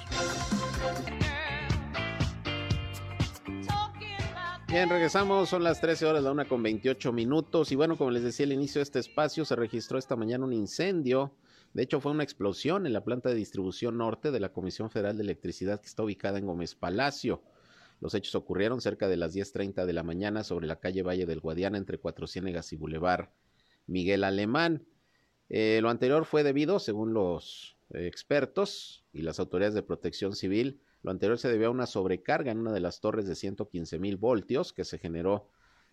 Bien, 4.69 4.87
regresamos, 4.87 5.49
son 5.49 5.61
las 5.61 5.81
13 5.81 6.05
horas, 6.05 6.23
la 6.23 6.31
una 6.31 6.45
con 6.45 6.63
28 6.63 7.11
minutos. 7.11 7.73
Y 7.73 7.75
bueno, 7.75 7.97
como 7.97 8.11
les 8.11 8.23
decía 8.23 8.45
al 8.45 8.53
inicio 8.53 8.79
de 8.79 8.83
este 8.83 8.99
espacio, 8.99 9.43
se 9.43 9.57
registró 9.57 9.99
esta 9.99 10.15
mañana 10.15 10.45
un 10.45 10.53
incendio. 10.53 11.33
De 11.77 11.83
hecho, 11.83 12.01
fue 12.01 12.11
una 12.11 12.23
explosión 12.23 12.87
en 12.87 12.93
la 12.93 13.03
planta 13.03 13.29
de 13.29 13.35
distribución 13.35 13.99
norte 13.99 14.31
de 14.31 14.39
la 14.39 14.51
Comisión 14.51 14.89
Federal 14.89 15.15
de 15.15 15.21
Electricidad 15.21 15.79
que 15.79 15.85
está 15.85 16.01
ubicada 16.01 16.39
en 16.39 16.47
Gómez 16.47 16.73
Palacio. 16.73 17.43
Los 18.01 18.15
hechos 18.15 18.33
ocurrieron 18.33 18.81
cerca 18.81 19.07
de 19.07 19.15
las 19.15 19.35
10.30 19.35 19.85
de 19.85 19.93
la 19.93 20.01
mañana 20.01 20.43
sobre 20.43 20.65
la 20.65 20.79
calle 20.79 21.03
Valle 21.03 21.27
del 21.27 21.39
Guadiana 21.39 21.77
entre 21.77 21.99
Cuatro 21.99 22.25
Ciénegas 22.25 22.73
y 22.73 22.77
Boulevard 22.77 23.29
Miguel 23.85 24.23
Alemán. 24.23 24.87
Eh, 25.49 25.77
lo 25.83 25.91
anterior 25.91 26.25
fue 26.25 26.41
debido, 26.41 26.79
según 26.79 27.13
los 27.13 27.77
eh, 27.91 28.07
expertos 28.07 29.05
y 29.13 29.21
las 29.21 29.39
autoridades 29.39 29.75
de 29.75 29.83
protección 29.83 30.35
civil, 30.35 30.81
lo 31.03 31.11
anterior 31.11 31.37
se 31.37 31.47
debió 31.47 31.67
a 31.67 31.69
una 31.69 31.85
sobrecarga 31.85 32.51
en 32.51 32.57
una 32.57 32.71
de 32.71 32.79
las 32.79 33.01
torres 33.01 33.27
de 33.27 33.35
115 33.35 33.99
mil 33.99 34.17
voltios 34.17 34.73
que 34.73 34.83
se 34.83 34.97
generó 34.97 35.47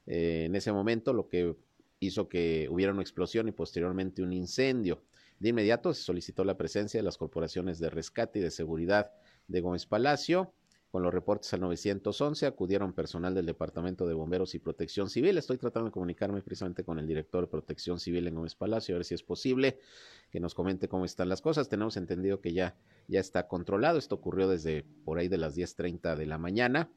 eh, 0.07 0.45
en 0.47 0.57
ese 0.57 0.73
momento, 0.73 1.13
lo 1.13 1.29
que 1.29 1.55
hizo 2.01 2.27
que 2.27 2.69
hubiera 2.71 2.91
una 2.91 3.03
explosión 3.03 3.49
y 3.49 3.53
posteriormente 3.53 4.23
un 4.23 4.33
incendio. 4.33 5.03
De 5.45 5.51
inmediato 5.51 5.93
se 5.93 6.03
solicitó 6.03 6.43
la 6.43 6.57
presencia 6.57 6.99
de 6.99 7.05
las 7.05 7.19
corporaciones 7.19 7.79
de 7.79 7.91
rescate 7.91 8.39
y 8.39 8.43
de 8.43 8.51
seguridad 8.51 9.11
de 9.47 9.61
Gómez 9.61 9.85
Palacio. 9.85 10.55
Con 10.91 11.03
los 11.03 11.13
reportes 11.13 11.53
al 11.53 11.61
911 11.61 12.47
acudieron 12.47 12.95
personal 12.95 13.35
del 13.35 13.45
Departamento 13.45 14.07
de 14.07 14.15
Bomberos 14.15 14.55
y 14.55 14.59
Protección 14.59 15.11
Civil. 15.11 15.37
Estoy 15.37 15.59
tratando 15.59 15.91
de 15.91 15.93
comunicarme 15.93 16.41
precisamente 16.41 16.83
con 16.83 16.99
el 16.99 17.07
director 17.07 17.45
de 17.45 17.51
Protección 17.51 18.01
Civil 18.01 18.27
en 18.27 18.37
Gómez 18.37 18.55
Palacio, 18.55 18.95
a 18.95 18.97
ver 19.01 19.05
si 19.05 19.13
es 19.13 19.23
posible 19.23 19.81
que 20.31 20.41
nos 20.41 20.55
comente 20.55 20.89
cómo 20.89 21.05
están 21.05 21.29
las 21.29 21.43
cosas. 21.43 21.69
Tenemos 21.69 21.99
entendido 21.99 22.41
que 22.41 22.55
ya 22.55 22.79
ya 23.07 23.21
está 23.21 23.47
controlado. 23.47 23.99
Esto 23.99 24.15
ocurrió 24.15 24.49
desde 24.49 24.87
por 25.05 25.19
ahí 25.19 25.29
de 25.29 25.37
las 25.37 25.55
10.30 25.59 26.17
de 26.17 26.25
la 26.25 26.39
mañana. 26.39 26.91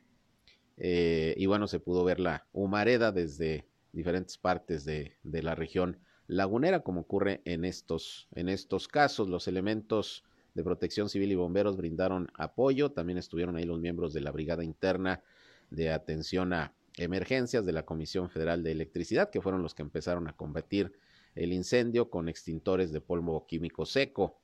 Eh, 0.78 1.36
y 1.36 1.48
bueno, 1.48 1.68
se 1.68 1.82
pudo 1.82 2.06
ver 2.06 2.22
la 2.22 2.48
humareda 2.54 3.12
desde 3.12 3.68
diferentes 3.92 4.38
partes 4.38 4.86
de, 4.86 5.18
de, 5.24 5.44
la 5.44 5.54
región 5.54 6.00
lagunera, 6.28 6.82
como 6.82 7.02
ocurre 7.02 7.42
en 7.46 7.66
estos, 7.66 8.28
en 8.34 8.50
estos 8.50 8.88
casos. 8.88 9.28
Los 9.30 9.48
elementos 9.48 10.24
de 10.54 10.64
protección 10.64 11.10
civil 11.10 11.32
y 11.32 11.36
bomberos 11.36 11.78
brindaron 11.78 12.28
apoyo. 12.36 12.92
También 12.92 13.18
estuvieron 13.18 13.56
ahí 13.56 13.64
los 13.64 13.80
miembros 13.80 14.14
de 14.14 14.22
la 14.22 14.32
Brigada 14.32 14.64
Interna 14.64 15.24
de 15.70 15.92
Atención 15.92 16.54
a 16.54 16.74
Emergencias 16.98 17.66
de 17.66 17.74
la 17.74 17.86
Comisión 17.86 18.30
Federal 18.30 18.64
de 18.64 18.72
Electricidad, 18.72 19.30
que 19.30 19.42
fueron 19.42 19.62
los 19.62 19.76
que 19.76 19.84
empezaron 19.84 20.28
a 20.28 20.34
combatir 20.36 20.94
el 21.36 21.54
incendio 21.54 22.10
con 22.10 22.28
extintores 22.30 22.92
de 22.92 23.02
polvo 23.02 23.46
químico 23.46 23.86
seco. 23.86 24.40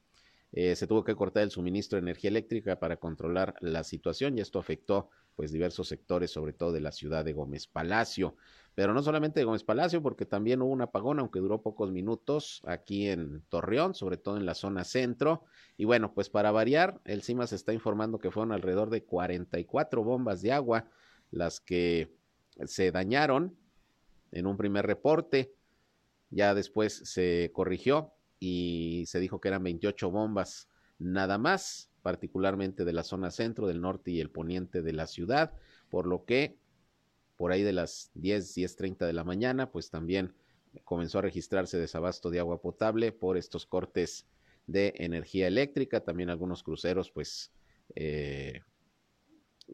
Eh, 0.51 0.75
se 0.75 0.85
tuvo 0.85 1.03
que 1.03 1.15
cortar 1.15 1.41
el 1.41 1.49
suministro 1.49 1.95
de 1.95 2.03
energía 2.03 2.29
eléctrica 2.29 2.79
para 2.79 2.97
controlar 2.97 3.55
la 3.59 3.83
situación 3.83 4.37
y 4.37 4.41
esto 4.41 4.59
afectó 4.59 5.09
pues 5.35 5.51
diversos 5.51 5.87
sectores, 5.87 6.29
sobre 6.29 6.53
todo 6.53 6.71
de 6.71 6.81
la 6.81 6.91
ciudad 6.91 7.25
de 7.25 7.33
Gómez 7.33 7.65
Palacio. 7.65 8.35
Pero 8.75 8.93
no 8.93 9.03
solamente 9.03 9.39
de 9.39 9.45
Gómez 9.45 9.63
Palacio, 9.63 10.01
porque 10.01 10.25
también 10.25 10.61
hubo 10.61 10.71
un 10.71 10.81
apagón, 10.81 11.19
aunque 11.19 11.39
duró 11.39 11.61
pocos 11.61 11.91
minutos 11.91 12.61
aquí 12.65 13.07
en 13.07 13.41
Torreón, 13.49 13.93
sobre 13.93 14.17
todo 14.17 14.37
en 14.37 14.45
la 14.45 14.55
zona 14.55 14.83
centro. 14.83 15.43
Y 15.77 15.85
bueno, 15.85 16.13
pues 16.13 16.29
para 16.29 16.51
variar, 16.51 16.99
el 17.05 17.21
CIMA 17.21 17.45
se 17.45 17.55
está 17.55 17.73
informando 17.73 18.17
que 18.17 18.31
fueron 18.31 18.51
alrededor 18.51 18.89
de 18.89 19.03
44 19.03 20.03
bombas 20.03 20.41
de 20.41 20.53
agua 20.53 20.87
las 21.29 21.59
que 21.59 22.15
se 22.65 22.91
dañaron 22.91 23.55
en 24.31 24.47
un 24.47 24.57
primer 24.57 24.85
reporte. 24.85 25.53
Ya 26.29 26.55
después 26.55 26.93
se 27.05 27.51
corrigió 27.53 28.13
y 28.39 29.03
se 29.07 29.19
dijo 29.19 29.39
que 29.39 29.49
eran 29.49 29.63
28 29.63 30.09
bombas 30.09 30.67
nada 30.97 31.37
más, 31.37 31.91
particularmente 32.01 32.85
de 32.85 32.93
la 32.93 33.03
zona 33.03 33.29
centro, 33.29 33.67
del 33.67 33.81
norte 33.81 34.11
y 34.11 34.19
el 34.19 34.31
poniente 34.31 34.81
de 34.81 34.93
la 34.93 35.07
ciudad, 35.07 35.53
por 35.89 36.07
lo 36.07 36.25
que 36.25 36.57
por 37.43 37.51
ahí 37.51 37.61
de 37.61 37.73
las 37.73 38.09
10, 38.13 38.55
10.30 38.55 39.05
de 39.05 39.11
la 39.11 39.25
mañana, 39.25 39.69
pues 39.69 39.89
también 39.89 40.33
comenzó 40.85 41.19
a 41.19 41.23
registrarse 41.23 41.77
desabasto 41.77 42.29
de 42.29 42.39
agua 42.39 42.61
potable 42.61 43.11
por 43.11 43.35
estos 43.35 43.65
cortes 43.65 44.25
de 44.65 44.93
energía 44.95 45.47
eléctrica, 45.47 45.99
también 46.05 46.29
algunos 46.29 46.63
cruceros 46.63 47.11
pues 47.11 47.51
eh, 47.95 48.61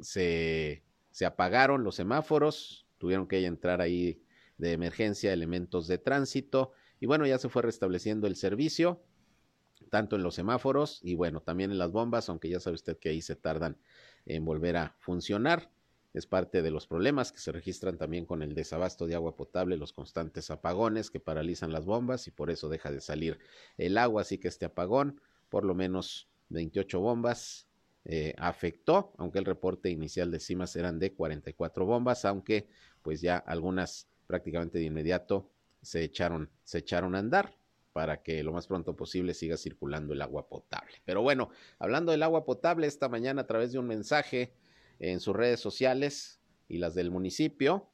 se, 0.02 0.82
se 1.12 1.26
apagaron 1.28 1.84
los 1.84 1.94
semáforos, 1.94 2.88
tuvieron 2.98 3.28
que 3.28 3.46
entrar 3.46 3.82
ahí 3.82 4.20
de 4.58 4.72
emergencia 4.72 5.32
elementos 5.32 5.88
de 5.88 6.00
tránsito 6.00 6.72
y 7.00 7.06
bueno, 7.06 7.28
ya 7.28 7.38
se 7.38 7.50
fue 7.50 7.62
restableciendo 7.62 8.26
el 8.26 8.36
servicio, 8.36 9.00
tanto 9.92 10.16
en 10.16 10.24
los 10.24 10.34
semáforos 10.34 11.02
y 11.04 11.14
bueno, 11.14 11.40
también 11.42 11.70
en 11.70 11.78
las 11.78 11.92
bombas, 11.92 12.30
aunque 12.30 12.50
ya 12.50 12.60
sabe 12.60 12.74
usted 12.74 12.98
que 12.98 13.10
ahí 13.10 13.22
se 13.22 13.36
tardan 13.36 13.78
en 14.26 14.44
volver 14.44 14.76
a 14.76 14.96
funcionar. 14.98 15.70
Es 16.14 16.26
parte 16.26 16.62
de 16.62 16.72
los 16.72 16.88
problemas 16.88 17.32
que 17.32 17.40
se 17.40 17.52
registran 17.52 17.98
también 17.98 18.26
con 18.26 18.42
el 18.42 18.56
desabasto 18.56 19.06
de 19.06 19.16
agua 19.16 19.36
potable, 19.36 19.78
los 19.78 19.94
constantes 19.94 20.50
apagones 20.50 21.12
que 21.12 21.20
paralizan 21.20 21.72
las 21.72 21.86
bombas 21.86 22.28
y 22.28 22.32
por 22.32 22.50
eso 22.50 22.68
deja 22.68 22.92
de 22.92 23.02
salir 23.02 23.40
el 23.78 23.98
agua. 23.98 24.24
Así 24.24 24.38
que 24.40 24.48
este 24.48 24.66
apagón, 24.66 25.22
por 25.50 25.66
lo 25.66 25.76
menos 25.76 26.28
28 26.50 27.00
bombas, 27.00 27.68
eh, 28.06 28.34
afectó, 28.38 29.14
aunque 29.18 29.40
el 29.40 29.46
reporte 29.46 29.90
inicial 29.90 30.32
de 30.32 30.40
CIMAS 30.40 30.76
eran 30.76 30.98
de 31.00 31.14
44 31.14 31.86
bombas, 31.86 32.26
aunque 32.26 32.68
pues 33.04 33.22
ya 33.22 33.38
algunas 33.38 34.08
prácticamente 34.26 34.80
de 34.80 34.86
inmediato 34.86 35.50
se 35.82 36.04
echaron, 36.04 36.50
se 36.64 36.80
echaron 36.80 37.16
a 37.16 37.20
andar 37.20 37.56
para 37.94 38.22
que 38.22 38.42
lo 38.44 38.54
más 38.54 38.68
pronto 38.68 38.96
posible 38.96 39.34
siga 39.34 39.58
circulando 39.58 40.14
el 40.14 40.22
agua 40.22 40.48
potable. 40.48 40.94
Pero 41.06 41.22
bueno, 41.22 41.50
hablando 41.80 42.12
del 42.12 42.24
agua 42.24 42.46
potable, 42.46 42.88
esta 42.88 43.10
mañana 43.10 43.42
a 43.42 43.48
través 43.48 43.72
de 43.72 43.80
un 43.80 43.88
mensaje 43.88 44.54
en 45.00 45.20
sus 45.20 45.36
redes 45.36 45.60
sociales 45.60 46.40
y 46.68 46.78
las 46.78 46.94
del 46.94 47.12
municipio, 47.12 47.90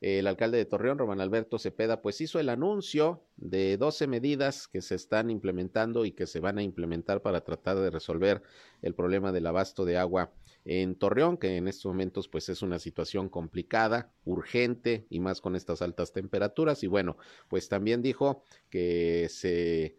el 0.00 0.26
alcalde 0.26 0.58
de 0.58 0.66
Torreón, 0.66 0.98
Román 0.98 1.22
Alberto 1.22 1.58
Cepeda, 1.58 2.02
pues 2.02 2.20
hizo 2.20 2.38
el 2.38 2.50
anuncio 2.50 3.24
de 3.36 3.78
12 3.78 4.06
medidas 4.06 4.68
que 4.68 4.82
se 4.82 4.96
están 4.96 5.30
implementando 5.30 6.04
y 6.04 6.12
que 6.12 6.26
se 6.26 6.40
van 6.40 6.58
a 6.58 6.62
implementar 6.62 7.22
para 7.22 7.42
tratar 7.42 7.78
de 7.78 7.90
resolver 7.90 8.42
el 8.82 8.94
problema 8.94 9.32
del 9.32 9.46
abasto 9.46 9.86
de 9.86 9.96
agua 9.96 10.34
en 10.66 10.96
Torreón, 10.96 11.38
que 11.38 11.56
en 11.56 11.68
estos 11.68 11.86
momentos 11.86 12.28
pues 12.28 12.50
es 12.50 12.60
una 12.60 12.78
situación 12.78 13.30
complicada, 13.30 14.12
urgente 14.24 15.06
y 15.08 15.20
más 15.20 15.40
con 15.40 15.56
estas 15.56 15.80
altas 15.80 16.12
temperaturas. 16.12 16.82
Y 16.82 16.86
bueno, 16.86 17.16
pues 17.48 17.70
también 17.70 18.02
dijo 18.02 18.42
que 18.68 19.28
se 19.30 19.96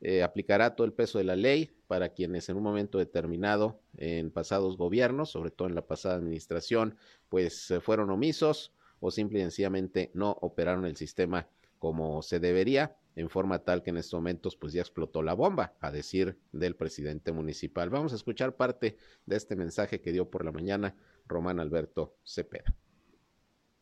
eh, 0.00 0.22
aplicará 0.22 0.74
todo 0.74 0.86
el 0.86 0.92
peso 0.92 1.18
de 1.18 1.24
la 1.24 1.36
ley 1.36 1.70
para 1.86 2.10
quienes 2.10 2.48
en 2.48 2.56
un 2.56 2.62
momento 2.62 2.98
determinado 2.98 3.80
en 3.96 4.30
pasados 4.30 4.76
gobiernos, 4.76 5.30
sobre 5.30 5.50
todo 5.50 5.68
en 5.68 5.74
la 5.74 5.86
pasada 5.86 6.16
administración, 6.16 6.96
pues 7.28 7.72
fueron 7.82 8.10
omisos 8.10 8.72
o 9.00 9.10
simple 9.10 9.38
y 9.38 9.42
sencillamente 9.42 10.10
no 10.14 10.30
operaron 10.40 10.86
el 10.86 10.96
sistema 10.96 11.48
como 11.78 12.20
se 12.22 12.38
debería, 12.38 12.94
en 13.16 13.28
forma 13.28 13.60
tal 13.60 13.82
que 13.82 13.90
en 13.90 13.96
estos 13.96 14.18
momentos 14.18 14.54
pues 14.54 14.72
ya 14.72 14.82
explotó 14.82 15.22
la 15.22 15.34
bomba, 15.34 15.74
a 15.80 15.90
decir 15.90 16.38
del 16.52 16.76
presidente 16.76 17.32
municipal. 17.32 17.90
Vamos 17.90 18.12
a 18.12 18.16
escuchar 18.16 18.54
parte 18.54 18.98
de 19.26 19.36
este 19.36 19.56
mensaje 19.56 20.00
que 20.00 20.12
dio 20.12 20.30
por 20.30 20.44
la 20.44 20.52
mañana 20.52 20.94
Román 21.26 21.58
Alberto 21.58 22.14
Cepeda. 22.22 22.74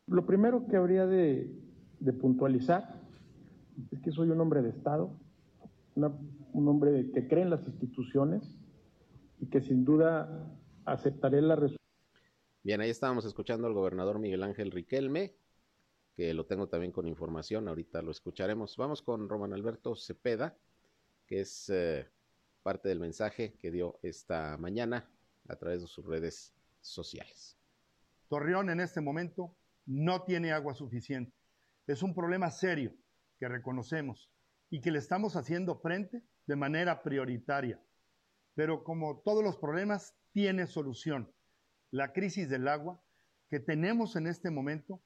Lo 0.07 0.25
primero 0.25 0.65
que 0.65 0.77
habría 0.77 1.05
de, 1.05 1.51
puntualizar 2.19 2.99
es 3.91 3.99
que 3.99 4.11
soy 4.11 4.29
un 4.29 4.41
hombre 4.41 4.61
de 4.61 4.69
Estado, 4.69 5.11
un 5.95 6.67
hombre 6.67 7.11
que 7.13 7.27
cree 7.27 7.43
en 7.43 7.49
las 7.49 7.65
instituciones 7.67 8.57
y 9.39 9.47
que 9.47 9.61
sin 9.61 9.85
duda 9.85 10.51
aceptaré 10.85 11.41
la 11.41 11.55
resolución 11.55 11.79
Bien, 12.61 12.81
ahí 12.81 12.89
estábamos 12.89 13.23
escuchando 13.23 13.67
al 13.67 13.73
gobernador 13.73 14.19
Miguel 14.19 14.43
Ángel 14.43 14.71
Riquelme, 14.71 15.33
que 16.13 16.33
lo 16.33 16.45
tengo 16.45 16.67
también 16.67 16.91
con 16.91 17.07
información, 17.07 17.69
ahorita 17.69 18.01
lo 18.01 18.11
escucharemos. 18.11 18.75
Vamos 18.75 19.01
con 19.01 19.29
Román 19.29 19.53
Alberto 19.53 19.95
Cepeda, 19.95 20.57
que 21.25 21.39
es 21.39 21.69
eh, 21.69 22.05
parte 22.61 22.89
del 22.89 22.99
mensaje 22.99 23.53
que 23.53 23.71
dio 23.71 23.97
esta 24.03 24.57
mañana 24.57 25.09
a 25.47 25.55
través 25.55 25.81
de 25.81 25.87
sus 25.87 26.05
redes 26.05 26.53
sociales. 26.81 27.57
Torreón 28.27 28.69
en 28.69 28.81
este 28.81 28.99
momento 28.99 29.55
no 29.85 30.23
tiene 30.23 30.51
agua 30.51 30.75
suficiente. 30.75 31.33
Es 31.87 32.03
un 32.03 32.13
problema 32.13 32.51
serio 32.51 32.93
que 33.39 33.47
reconocemos 33.47 34.29
y 34.69 34.81
que 34.81 34.91
le 34.91 34.99
estamos 34.99 35.35
haciendo 35.35 35.75
frente 35.79 36.23
de 36.45 36.55
manera 36.55 37.01
prioritaria. 37.03 37.81
Pero 38.55 38.83
como 38.83 39.21
todos 39.21 39.43
los 39.43 39.57
problemas, 39.57 40.15
tiene 40.31 40.67
solución 40.67 41.33
la 41.91 42.13
crisis 42.13 42.49
del 42.49 42.67
agua 42.67 43.01
que 43.49 43.59
tenemos 43.59 44.15
en 44.15 44.27
este 44.27 44.51
momento 44.51 45.01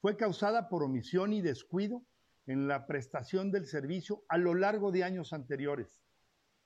fue 0.00 0.16
causada 0.16 0.68
por 0.68 0.82
omisión 0.82 1.32
y 1.32 1.42
descuido 1.42 2.04
en 2.46 2.66
la 2.66 2.86
prestación 2.86 3.50
del 3.52 3.66
servicio 3.66 4.24
a 4.28 4.36
lo 4.36 4.54
largo 4.54 4.90
de 4.90 5.04
años 5.04 5.32
anteriores. 5.32 6.02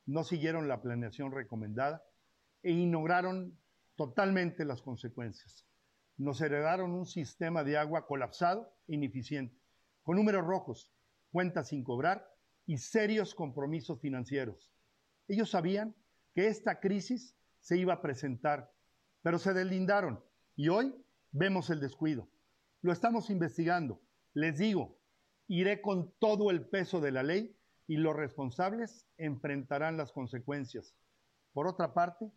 No 0.06 0.24
siguieron 0.24 0.68
la 0.68 0.80
planeación 0.80 1.32
recomendada 1.32 2.02
e 2.62 2.72
ignoraron 2.72 3.58
totalmente 3.94 4.64
las 4.64 4.80
consecuencias. 4.80 5.66
Nos 6.16 6.40
heredaron 6.40 6.92
un 6.92 7.06
sistema 7.06 7.62
de 7.62 7.76
agua 7.76 8.06
colapsado 8.06 8.74
e 8.88 8.94
ineficiente, 8.94 9.56
con 10.02 10.16
números 10.16 10.44
rojos, 10.44 10.90
cuentas 11.30 11.68
sin 11.68 11.84
cobrar 11.84 12.26
y 12.68 12.78
serios 12.78 13.34
compromisos 13.34 14.00
financieros. 14.00 14.72
Ellos 15.26 15.50
sabían 15.50 15.96
que 16.32 16.46
esta 16.46 16.78
crisis 16.78 17.34
se 17.58 17.76
iba 17.76 17.94
a 17.94 18.00
presentar 18.00 18.70
pero 19.22 19.38
se 19.38 19.52
deslindaron 19.52 20.22
y 20.56 20.68
hoy 20.68 20.94
vemos 21.32 21.70
el 21.70 21.80
descuido. 21.80 22.28
Lo 22.82 22.92
estamos 22.92 23.30
investigando. 23.30 24.00
Les 24.32 24.58
digo, 24.58 24.96
iré 25.48 25.80
con 25.80 26.12
todo 26.18 26.50
el 26.50 26.66
peso 26.66 27.00
de 27.00 27.12
la 27.12 27.22
ley 27.22 27.56
y 27.86 27.96
los 27.96 28.14
responsables 28.14 29.06
enfrentarán 29.16 29.96
las 29.96 30.12
consecuencias. 30.12 30.94
Por 31.52 31.66
otra 31.66 31.94
parte, 31.94 32.30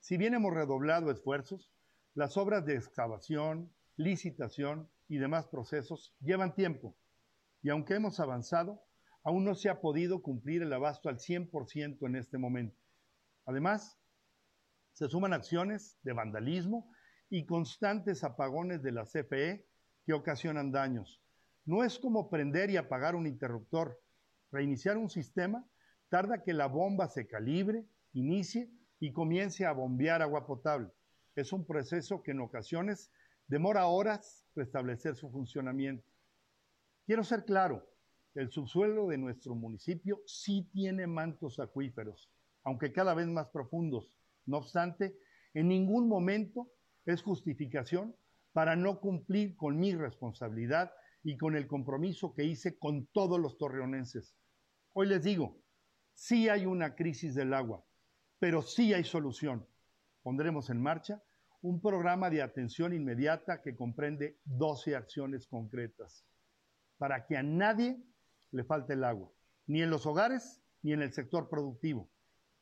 si 0.00 0.16
bien 0.16 0.34
hemos 0.34 0.54
redoblado 0.54 1.10
esfuerzos, 1.10 1.70
las 2.14 2.36
obras 2.36 2.64
de 2.66 2.74
excavación, 2.74 3.70
licitación 3.96 4.88
y 5.08 5.18
demás 5.18 5.46
procesos 5.46 6.14
llevan 6.20 6.54
tiempo 6.54 6.96
y 7.62 7.68
aunque 7.68 7.94
hemos 7.94 8.18
avanzado, 8.18 8.82
aún 9.24 9.44
no 9.44 9.54
se 9.54 9.68
ha 9.68 9.80
podido 9.80 10.22
cumplir 10.22 10.62
el 10.62 10.72
abasto 10.72 11.08
al 11.08 11.18
100% 11.18 12.06
en 12.06 12.16
este 12.16 12.38
momento. 12.38 12.76
Además, 13.46 13.98
se 14.92 15.08
suman 15.08 15.32
acciones 15.32 15.98
de 16.02 16.12
vandalismo 16.12 16.92
y 17.30 17.46
constantes 17.46 18.24
apagones 18.24 18.82
de 18.82 18.92
la 18.92 19.04
CFE 19.04 19.66
que 20.04 20.12
ocasionan 20.12 20.70
daños. 20.70 21.22
No 21.64 21.84
es 21.84 21.98
como 21.98 22.28
prender 22.28 22.70
y 22.70 22.76
apagar 22.76 23.14
un 23.14 23.26
interruptor. 23.26 24.00
Reiniciar 24.50 24.98
un 24.98 25.08
sistema 25.08 25.66
tarda 26.08 26.42
que 26.42 26.52
la 26.52 26.66
bomba 26.66 27.08
se 27.08 27.26
calibre, 27.26 27.86
inicie 28.12 28.70
y 29.00 29.12
comience 29.12 29.64
a 29.64 29.72
bombear 29.72 30.20
agua 30.20 30.46
potable. 30.46 30.90
Es 31.34 31.52
un 31.52 31.64
proceso 31.66 32.22
que 32.22 32.32
en 32.32 32.40
ocasiones 32.40 33.10
demora 33.46 33.86
horas 33.86 34.46
restablecer 34.54 35.16
su 35.16 35.30
funcionamiento. 35.30 36.06
Quiero 37.06 37.24
ser 37.24 37.44
claro, 37.44 37.88
el 38.34 38.50
subsuelo 38.50 39.08
de 39.08 39.18
nuestro 39.18 39.54
municipio 39.54 40.22
sí 40.26 40.68
tiene 40.72 41.06
mantos 41.06 41.58
acuíferos, 41.58 42.30
aunque 42.64 42.92
cada 42.92 43.14
vez 43.14 43.26
más 43.26 43.48
profundos. 43.48 44.12
No 44.46 44.58
obstante, 44.58 45.16
en 45.54 45.68
ningún 45.68 46.08
momento 46.08 46.70
es 47.04 47.22
justificación 47.22 48.16
para 48.52 48.76
no 48.76 49.00
cumplir 49.00 49.56
con 49.56 49.78
mi 49.78 49.94
responsabilidad 49.94 50.92
y 51.22 51.36
con 51.36 51.56
el 51.56 51.66
compromiso 51.66 52.34
que 52.34 52.44
hice 52.44 52.78
con 52.78 53.06
todos 53.06 53.38
los 53.38 53.58
torreonenses. 53.58 54.34
Hoy 54.92 55.08
les 55.08 55.22
digo, 55.22 55.62
sí 56.14 56.48
hay 56.48 56.66
una 56.66 56.94
crisis 56.94 57.34
del 57.34 57.54
agua, 57.54 57.84
pero 58.38 58.62
sí 58.62 58.92
hay 58.92 59.04
solución. 59.04 59.66
Pondremos 60.22 60.70
en 60.70 60.80
marcha 60.80 61.22
un 61.60 61.80
programa 61.80 62.28
de 62.28 62.42
atención 62.42 62.92
inmediata 62.92 63.62
que 63.62 63.76
comprende 63.76 64.38
12 64.44 64.96
acciones 64.96 65.46
concretas 65.46 66.26
para 66.98 67.26
que 67.26 67.36
a 67.36 67.42
nadie 67.42 68.02
le 68.52 68.64
falte 68.64 68.92
el 68.92 69.04
agua, 69.04 69.32
ni 69.66 69.82
en 69.82 69.90
los 69.90 70.06
hogares 70.06 70.62
ni 70.82 70.92
en 70.92 71.02
el 71.02 71.12
sector 71.12 71.48
productivo. 71.48 72.08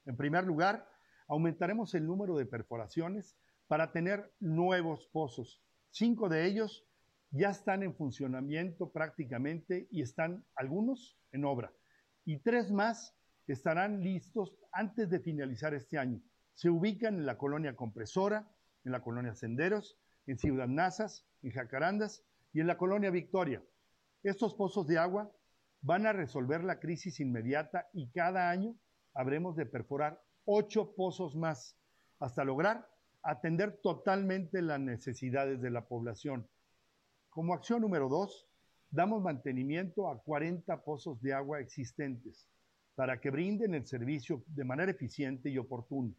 En 0.06 0.16
primer 0.16 0.44
lugar, 0.44 0.88
aumentaremos 1.28 1.94
el 1.94 2.06
número 2.06 2.36
de 2.36 2.46
perforaciones 2.46 3.36
para 3.66 3.92
tener 3.92 4.32
nuevos 4.40 5.06
pozos. 5.12 5.62
Cinco 5.90 6.28
de 6.28 6.46
ellos 6.46 6.86
ya 7.30 7.50
están 7.50 7.82
en 7.82 7.94
funcionamiento 7.94 8.90
prácticamente 8.90 9.86
y 9.90 10.02
están 10.02 10.44
algunos 10.56 11.18
en 11.32 11.44
obra. 11.44 11.72
Y 12.24 12.38
tres 12.38 12.70
más 12.70 13.16
estarán 13.46 14.02
listos 14.02 14.56
antes 14.72 15.08
de 15.10 15.20
finalizar 15.20 15.74
este 15.74 15.98
año. 15.98 16.20
Se 16.54 16.68
ubican 16.68 17.14
en 17.14 17.26
la 17.26 17.38
colonia 17.38 17.76
Compresora, 17.76 18.48
en 18.84 18.92
la 18.92 19.02
colonia 19.02 19.34
Senderos, 19.34 19.98
en 20.26 20.38
Ciudad 20.38 20.68
Nazas, 20.68 21.26
en 21.42 21.52
Jacarandas 21.52 22.24
y 22.52 22.60
en 22.60 22.66
la 22.66 22.76
colonia 22.76 23.10
Victoria. 23.10 23.62
Estos 24.22 24.54
pozos 24.54 24.86
de 24.86 24.98
agua 24.98 25.30
van 25.82 26.06
a 26.06 26.12
resolver 26.12 26.62
la 26.62 26.78
crisis 26.78 27.20
inmediata 27.20 27.88
y 27.92 28.10
cada 28.10 28.50
año 28.50 28.74
habremos 29.14 29.56
de 29.56 29.66
perforar 29.66 30.22
ocho 30.44 30.94
pozos 30.94 31.36
más 31.36 31.76
hasta 32.18 32.44
lograr 32.44 32.88
atender 33.22 33.78
totalmente 33.82 34.62
las 34.62 34.80
necesidades 34.80 35.60
de 35.60 35.70
la 35.70 35.86
población. 35.86 36.48
Como 37.28 37.54
acción 37.54 37.82
número 37.82 38.08
dos, 38.08 38.48
damos 38.90 39.22
mantenimiento 39.22 40.10
a 40.10 40.20
40 40.22 40.82
pozos 40.82 41.20
de 41.20 41.32
agua 41.32 41.60
existentes 41.60 42.48
para 42.94 43.20
que 43.20 43.30
brinden 43.30 43.74
el 43.74 43.86
servicio 43.86 44.42
de 44.48 44.64
manera 44.64 44.90
eficiente 44.90 45.48
y 45.48 45.58
oportuna. 45.58 46.14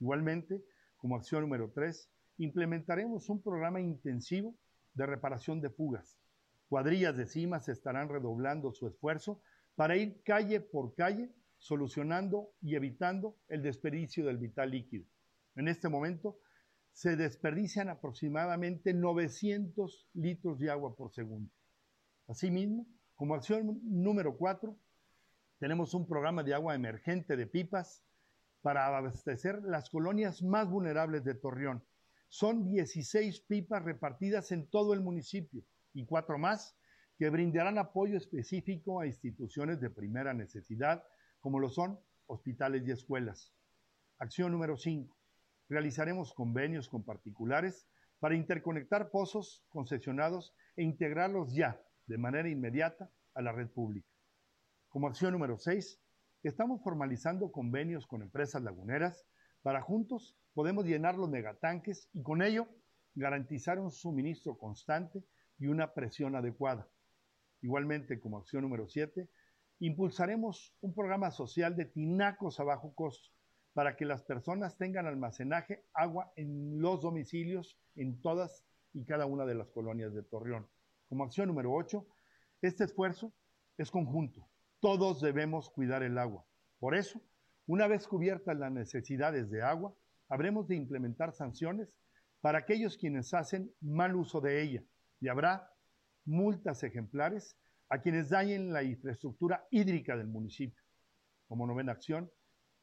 Igualmente, 0.00 0.64
como 0.96 1.16
acción 1.16 1.42
número 1.42 1.70
tres, 1.72 2.10
implementaremos 2.38 3.28
un 3.28 3.42
programa 3.42 3.80
intensivo 3.80 4.54
de 4.94 5.06
reparación 5.06 5.60
de 5.60 5.70
fugas. 5.70 6.18
Cuadrillas 6.68 7.16
de 7.16 7.26
cimas 7.26 7.68
estarán 7.70 8.10
redoblando 8.10 8.72
su 8.72 8.86
esfuerzo 8.86 9.40
para 9.74 9.96
ir 9.96 10.22
calle 10.22 10.60
por 10.60 10.94
calle 10.94 11.32
solucionando 11.56 12.52
y 12.60 12.74
evitando 12.74 13.38
el 13.48 13.62
desperdicio 13.62 14.26
del 14.26 14.36
vital 14.36 14.70
líquido. 14.70 15.06
En 15.56 15.66
este 15.66 15.88
momento 15.88 16.38
se 16.92 17.16
desperdician 17.16 17.88
aproximadamente 17.88 18.92
900 18.92 20.08
litros 20.12 20.58
de 20.58 20.70
agua 20.70 20.94
por 20.94 21.10
segundo. 21.10 21.50
Asimismo, 22.26 22.86
como 23.14 23.34
acción 23.34 23.80
número 23.84 24.36
4, 24.36 24.76
tenemos 25.58 25.94
un 25.94 26.06
programa 26.06 26.42
de 26.42 26.52
agua 26.52 26.74
emergente 26.74 27.36
de 27.36 27.46
pipas 27.46 28.04
para 28.60 28.86
abastecer 28.86 29.62
las 29.62 29.88
colonias 29.88 30.42
más 30.42 30.68
vulnerables 30.68 31.24
de 31.24 31.34
Torreón. 31.34 31.82
Son 32.28 32.64
16 32.64 33.40
pipas 33.40 33.82
repartidas 33.82 34.52
en 34.52 34.66
todo 34.68 34.92
el 34.92 35.00
municipio 35.00 35.64
y 35.92 36.04
cuatro 36.06 36.38
más 36.38 36.76
que 37.16 37.30
brindarán 37.30 37.78
apoyo 37.78 38.16
específico 38.16 39.00
a 39.00 39.06
instituciones 39.06 39.80
de 39.80 39.90
primera 39.90 40.34
necesidad 40.34 41.04
como 41.40 41.58
lo 41.58 41.70
son 41.70 41.98
hospitales 42.26 42.86
y 42.86 42.92
escuelas. 42.92 43.52
Acción 44.18 44.52
número 44.52 44.76
5. 44.76 45.16
Realizaremos 45.68 46.32
convenios 46.34 46.88
con 46.88 47.04
particulares 47.04 47.86
para 48.20 48.34
interconectar 48.34 49.10
pozos 49.10 49.64
concesionados 49.68 50.54
e 50.76 50.82
integrarlos 50.82 51.54
ya, 51.54 51.80
de 52.06 52.18
manera 52.18 52.48
inmediata, 52.48 53.10
a 53.34 53.42
la 53.42 53.52
red 53.52 53.68
pública. 53.68 54.08
Como 54.88 55.06
acción 55.06 55.32
número 55.32 55.58
6, 55.58 56.00
estamos 56.42 56.82
formalizando 56.82 57.52
convenios 57.52 58.06
con 58.06 58.22
empresas 58.22 58.62
laguneras 58.62 59.26
para 59.62 59.82
juntos 59.82 60.36
podemos 60.54 60.84
llenar 60.86 61.16
los 61.16 61.28
megatanques 61.28 62.08
y 62.12 62.22
con 62.22 62.42
ello 62.42 62.68
garantizar 63.14 63.78
un 63.78 63.90
suministro 63.90 64.56
constante 64.56 65.22
y 65.58 65.66
una 65.66 65.92
presión 65.92 66.36
adecuada. 66.36 66.88
Igualmente, 67.60 68.20
como 68.20 68.38
acción 68.38 68.62
número 68.62 68.88
7, 68.88 69.28
impulsaremos 69.80 70.74
un 70.80 70.94
programa 70.94 71.30
social 71.30 71.76
de 71.76 71.86
tinacos 71.86 72.60
a 72.60 72.64
bajo 72.64 72.94
costo 72.94 73.30
para 73.72 73.96
que 73.96 74.04
las 74.04 74.22
personas 74.22 74.76
tengan 74.76 75.06
almacenaje 75.06 75.84
agua 75.92 76.32
en 76.36 76.80
los 76.80 77.00
domicilios 77.00 77.78
en 77.96 78.20
todas 78.20 78.64
y 78.92 79.04
cada 79.04 79.26
una 79.26 79.44
de 79.44 79.54
las 79.54 79.70
colonias 79.70 80.14
de 80.14 80.22
Torreón. 80.22 80.66
Como 81.08 81.24
acción 81.24 81.48
número 81.48 81.72
8, 81.72 82.06
este 82.62 82.84
esfuerzo 82.84 83.32
es 83.76 83.90
conjunto. 83.90 84.48
Todos 84.80 85.20
debemos 85.20 85.70
cuidar 85.70 86.02
el 86.02 86.18
agua. 86.18 86.44
Por 86.78 86.94
eso, 86.94 87.20
una 87.66 87.86
vez 87.86 88.06
cubiertas 88.06 88.56
las 88.56 88.72
necesidades 88.72 89.50
de 89.50 89.62
agua, 89.62 89.94
habremos 90.28 90.68
de 90.68 90.76
implementar 90.76 91.32
sanciones 91.32 91.96
para 92.40 92.58
aquellos 92.58 92.96
quienes 92.96 93.34
hacen 93.34 93.72
mal 93.80 94.16
uso 94.16 94.40
de 94.40 94.62
ella 94.62 94.82
y 95.20 95.28
habrá 95.28 95.72
multas 96.24 96.82
ejemplares 96.82 97.56
a 97.88 98.00
quienes 98.00 98.28
dañen 98.28 98.72
la 98.72 98.82
infraestructura 98.82 99.66
hídrica 99.70 100.16
del 100.16 100.28
municipio. 100.28 100.82
Como 101.46 101.66
novena 101.66 101.92
acción, 101.92 102.30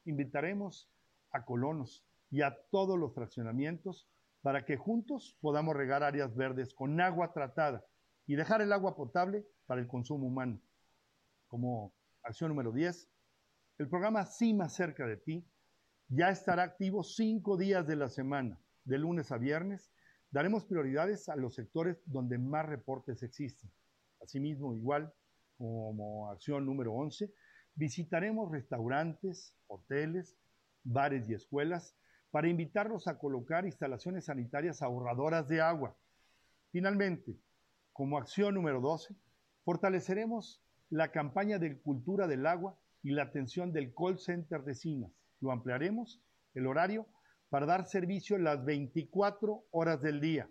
invitaremos 0.05 0.89
a 1.31 1.45
colonos 1.45 2.03
y 2.31 2.41
a 2.41 2.57
todos 2.71 2.97
los 2.97 3.13
fraccionamientos 3.13 4.09
para 4.41 4.65
que 4.65 4.77
juntos 4.77 5.37
podamos 5.41 5.75
regar 5.75 6.03
áreas 6.03 6.35
verdes 6.35 6.73
con 6.73 6.99
agua 7.01 7.33
tratada 7.33 7.85
y 8.27 8.35
dejar 8.35 8.61
el 8.61 8.73
agua 8.73 8.95
potable 8.95 9.45
para 9.65 9.81
el 9.81 9.87
consumo 9.87 10.27
humano. 10.27 10.59
Como 11.47 11.93
acción 12.23 12.49
número 12.49 12.71
10, 12.71 13.09
el 13.77 13.89
programa 13.89 14.25
CIMA 14.25 14.69
cerca 14.69 15.05
de 15.05 15.17
ti 15.17 15.47
ya 16.07 16.29
estará 16.29 16.63
activo 16.63 17.03
cinco 17.03 17.57
días 17.57 17.87
de 17.87 17.95
la 17.95 18.09
semana, 18.09 18.59
de 18.83 18.97
lunes 18.97 19.31
a 19.31 19.37
viernes. 19.37 19.91
Daremos 20.35 20.65
prioridades 20.65 21.29
a 21.29 21.37
los 21.37 21.55
sectores 21.55 22.03
donde 22.07 22.37
más 22.37 22.65
reportes 22.65 23.23
existen. 23.23 23.71
Asimismo, 24.21 24.75
igual 24.75 25.13
como 25.57 26.29
acción 26.29 26.65
número 26.65 26.91
11, 26.91 27.33
visitaremos 27.73 28.51
restaurantes, 28.51 29.55
hoteles, 29.67 30.35
bares 30.83 31.29
y 31.29 31.35
escuelas 31.35 31.95
para 32.31 32.49
invitarlos 32.49 33.07
a 33.07 33.17
colocar 33.17 33.65
instalaciones 33.65 34.25
sanitarias 34.25 34.81
ahorradoras 34.81 35.47
de 35.47 35.61
agua. 35.61 35.95
Finalmente, 36.69 37.39
como 37.93 38.17
acción 38.17 38.55
número 38.55 38.81
12, 38.81 39.15
fortaleceremos 39.63 40.61
la 40.89 41.13
campaña 41.13 41.59
de 41.59 41.79
cultura 41.79 42.27
del 42.27 42.45
agua 42.45 42.77
y 43.03 43.11
la 43.11 43.23
atención 43.23 43.71
del 43.71 43.93
call 43.95 44.19
center 44.19 44.65
de 44.65 44.75
CIMAS. 44.75 45.13
Lo 45.39 45.53
ampliaremos 45.53 46.21
el 46.55 46.67
horario 46.67 47.07
para 47.49 47.65
dar 47.65 47.86
servicio 47.86 48.38
las 48.38 48.63
24 48.65 49.65
horas 49.71 50.01
del 50.01 50.19
día. 50.19 50.49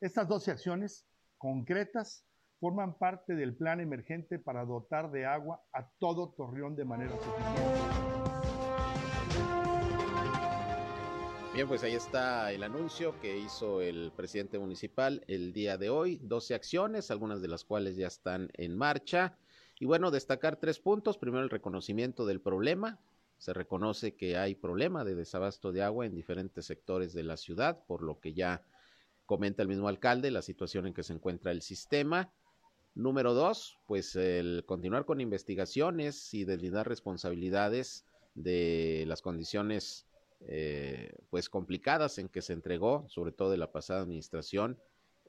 Estas 0.00 0.28
12 0.28 0.50
acciones 0.50 1.06
concretas 1.38 2.24
forman 2.60 2.98
parte 2.98 3.34
del 3.34 3.54
plan 3.54 3.80
emergente 3.80 4.38
para 4.38 4.64
dotar 4.64 5.10
de 5.10 5.26
agua 5.26 5.62
a 5.72 5.88
todo 5.98 6.30
Torreón 6.30 6.74
de 6.76 6.84
manera 6.84 7.12
suficiente. 7.12 8.06
Bien, 11.56 11.68
pues 11.68 11.82
ahí 11.84 11.94
está 11.94 12.52
el 12.52 12.62
anuncio 12.62 13.18
que 13.22 13.38
hizo 13.38 13.80
el 13.80 14.12
presidente 14.14 14.58
municipal 14.58 15.24
el 15.26 15.54
día 15.54 15.78
de 15.78 15.88
hoy. 15.88 16.20
12 16.22 16.54
acciones, 16.54 17.10
algunas 17.10 17.40
de 17.40 17.48
las 17.48 17.64
cuales 17.64 17.96
ya 17.96 18.08
están 18.08 18.50
en 18.54 18.76
marcha. 18.76 19.38
Y 19.80 19.86
bueno, 19.86 20.10
destacar 20.10 20.56
tres 20.56 20.78
puntos. 20.78 21.16
Primero, 21.16 21.42
el 21.44 21.48
reconocimiento 21.48 22.26
del 22.26 22.42
problema. 22.42 22.98
Se 23.38 23.52
reconoce 23.52 24.14
que 24.14 24.36
hay 24.36 24.54
problema 24.54 25.04
de 25.04 25.14
desabasto 25.14 25.72
de 25.72 25.82
agua 25.82 26.06
en 26.06 26.14
diferentes 26.14 26.66
sectores 26.66 27.12
de 27.12 27.22
la 27.22 27.36
ciudad, 27.36 27.84
por 27.86 28.02
lo 28.02 28.18
que 28.18 28.32
ya 28.34 28.62
comenta 29.26 29.62
el 29.62 29.68
mismo 29.68 29.88
alcalde 29.88 30.30
la 30.30 30.42
situación 30.42 30.86
en 30.86 30.94
que 30.94 31.02
se 31.02 31.12
encuentra 31.12 31.50
el 31.50 31.62
sistema. 31.62 32.32
Número 32.94 33.34
dos, 33.34 33.76
pues 33.86 34.16
el 34.16 34.64
continuar 34.66 35.04
con 35.04 35.20
investigaciones 35.20 36.32
y 36.32 36.44
deslindar 36.44 36.88
responsabilidades 36.88 38.06
de 38.34 39.04
las 39.06 39.20
condiciones 39.20 40.06
eh, 40.40 41.12
pues 41.30 41.48
complicadas 41.48 42.18
en 42.18 42.28
que 42.28 42.42
se 42.42 42.52
entregó, 42.52 43.06
sobre 43.08 43.32
todo 43.32 43.50
de 43.50 43.58
la 43.58 43.72
pasada 43.72 44.00
administración, 44.00 44.78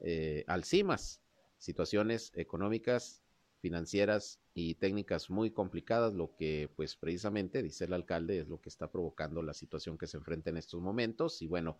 eh, 0.01 0.43
al 0.47 0.63
CIMAS. 0.63 1.21
Situaciones 1.57 2.31
económicas 2.35 3.23
financieras 3.59 4.39
y 4.59 4.73
técnicas 4.73 5.29
muy 5.29 5.51
complicadas, 5.51 6.15
lo 6.15 6.35
que 6.35 6.67
pues 6.75 6.95
precisamente, 6.95 7.61
dice 7.61 7.85
el 7.85 7.93
alcalde, 7.93 8.39
es 8.39 8.47
lo 8.47 8.59
que 8.59 8.69
está 8.69 8.89
provocando 8.89 9.43
la 9.43 9.53
situación 9.53 9.99
que 9.99 10.07
se 10.07 10.17
enfrenta 10.17 10.49
en 10.49 10.57
estos 10.57 10.81
momentos 10.81 11.43
y 11.43 11.47
bueno, 11.47 11.77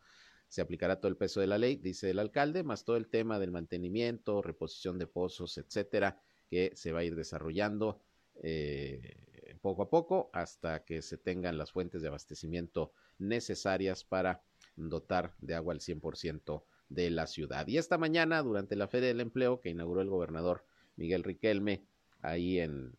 se 0.47 0.61
aplicará 0.61 0.99
todo 0.99 1.09
el 1.09 1.17
peso 1.17 1.41
de 1.41 1.47
la 1.47 1.57
ley, 1.57 1.77
dice 1.77 2.11
el 2.11 2.19
alcalde, 2.19 2.61
más 2.61 2.85
todo 2.85 2.95
el 2.97 3.07
tema 3.07 3.39
del 3.39 3.49
mantenimiento, 3.49 4.43
reposición 4.43 4.99
de 4.99 5.07
pozos, 5.07 5.57
etcétera, 5.57 6.21
que 6.51 6.71
se 6.75 6.91
va 6.91 6.99
a 6.99 7.03
ir 7.03 7.15
desarrollando 7.15 7.99
eh, 8.43 9.57
poco 9.59 9.81
a 9.81 9.89
poco 9.89 10.29
hasta 10.31 10.85
que 10.85 11.01
se 11.01 11.17
tengan 11.17 11.57
las 11.57 11.71
fuentes 11.71 12.03
de 12.03 12.09
abastecimiento 12.09 12.93
necesarias 13.17 14.03
para 14.03 14.43
dotar 14.75 15.33
de 15.41 15.55
agua 15.55 15.73
al 15.73 15.79
100% 15.79 16.63
de 16.89 17.09
la 17.09 17.25
ciudad. 17.25 17.65
Y 17.65 17.79
esta 17.79 17.97
mañana, 17.97 18.43
durante 18.43 18.75
la 18.75 18.87
Feria 18.87 19.07
del 19.07 19.21
Empleo 19.21 19.61
que 19.61 19.71
inauguró 19.71 20.01
el 20.01 20.11
gobernador 20.11 20.63
Miguel 20.95 21.23
Riquelme, 21.23 21.87
ahí 22.21 22.59
en, 22.59 22.97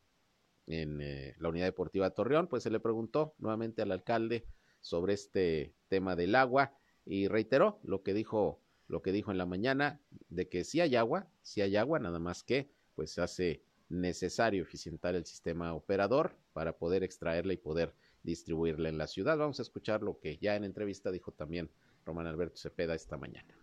en 0.67 1.01
eh, 1.01 1.35
la 1.39 1.49
Unidad 1.49 1.67
Deportiva 1.67 2.11
Torreón, 2.11 2.47
pues 2.47 2.63
se 2.63 2.71
le 2.71 2.81
preguntó 2.81 3.35
nuevamente 3.39 3.83
al 3.83 3.93
alcalde 3.93 4.47
sobre 4.81 5.15
este 5.15 5.75
tema 5.89 6.17
del 6.17 6.35
agua 6.35 6.73
y 7.05 7.29
reiteró 7.29 7.81
lo 7.83 8.03
que 8.03 8.15
dijo 8.15 8.61
lo 8.87 9.03
que 9.03 9.13
dijo 9.13 9.31
en 9.31 9.39
la 9.39 9.45
mañana 9.45 10.01
de 10.31 10.49
que 10.49 10.65
si 10.65 10.81
hay 10.81 10.97
agua, 10.97 11.29
si 11.43 11.61
hay 11.61 11.77
agua, 11.77 11.99
nada 11.99 12.19
más 12.19 12.43
que 12.43 12.71
pues 12.95 13.13
se 13.13 13.21
hace 13.21 13.63
necesario 13.91 14.63
eficientar 14.63 15.15
el 15.15 15.27
sistema 15.27 15.75
operador 15.75 16.35
para 16.55 16.79
poder 16.79 17.03
extraerla 17.03 17.53
y 17.53 17.59
poder 17.59 17.95
distribuirla 18.23 18.89
en 18.89 18.99
la 18.99 19.07
ciudad. 19.07 19.37
Vamos 19.37 19.59
a 19.59 19.63
escuchar 19.63 20.03
lo 20.03 20.19
que 20.19 20.39
ya 20.39 20.57
en 20.57 20.65
entrevista 20.65 21.11
dijo 21.11 21.33
también 21.33 21.71
Román 22.05 22.27
Alberto 22.27 22.57
Cepeda 22.57 22.95
esta 22.95 23.19
mañana. 23.19 23.55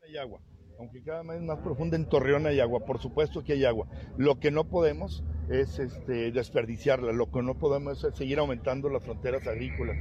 Hay 0.00 0.16
agua 0.16 0.40
aunque 0.78 1.02
cada 1.02 1.22
vez 1.22 1.42
más 1.42 1.58
profunda 1.58 1.96
en 1.96 2.08
Torreón 2.08 2.46
hay 2.46 2.60
agua, 2.60 2.80
por 2.80 3.00
supuesto 3.00 3.42
que 3.42 3.54
hay 3.54 3.64
agua. 3.64 3.86
Lo 4.16 4.38
que 4.38 4.50
no 4.50 4.64
podemos 4.64 5.24
es 5.48 5.78
este, 5.78 6.32
desperdiciarla, 6.32 7.12
lo 7.12 7.30
que 7.30 7.42
no 7.42 7.54
podemos 7.54 8.02
es 8.04 8.14
seguir 8.14 8.38
aumentando 8.38 8.88
las 8.88 9.02
fronteras 9.04 9.46
agrícolas, 9.46 9.96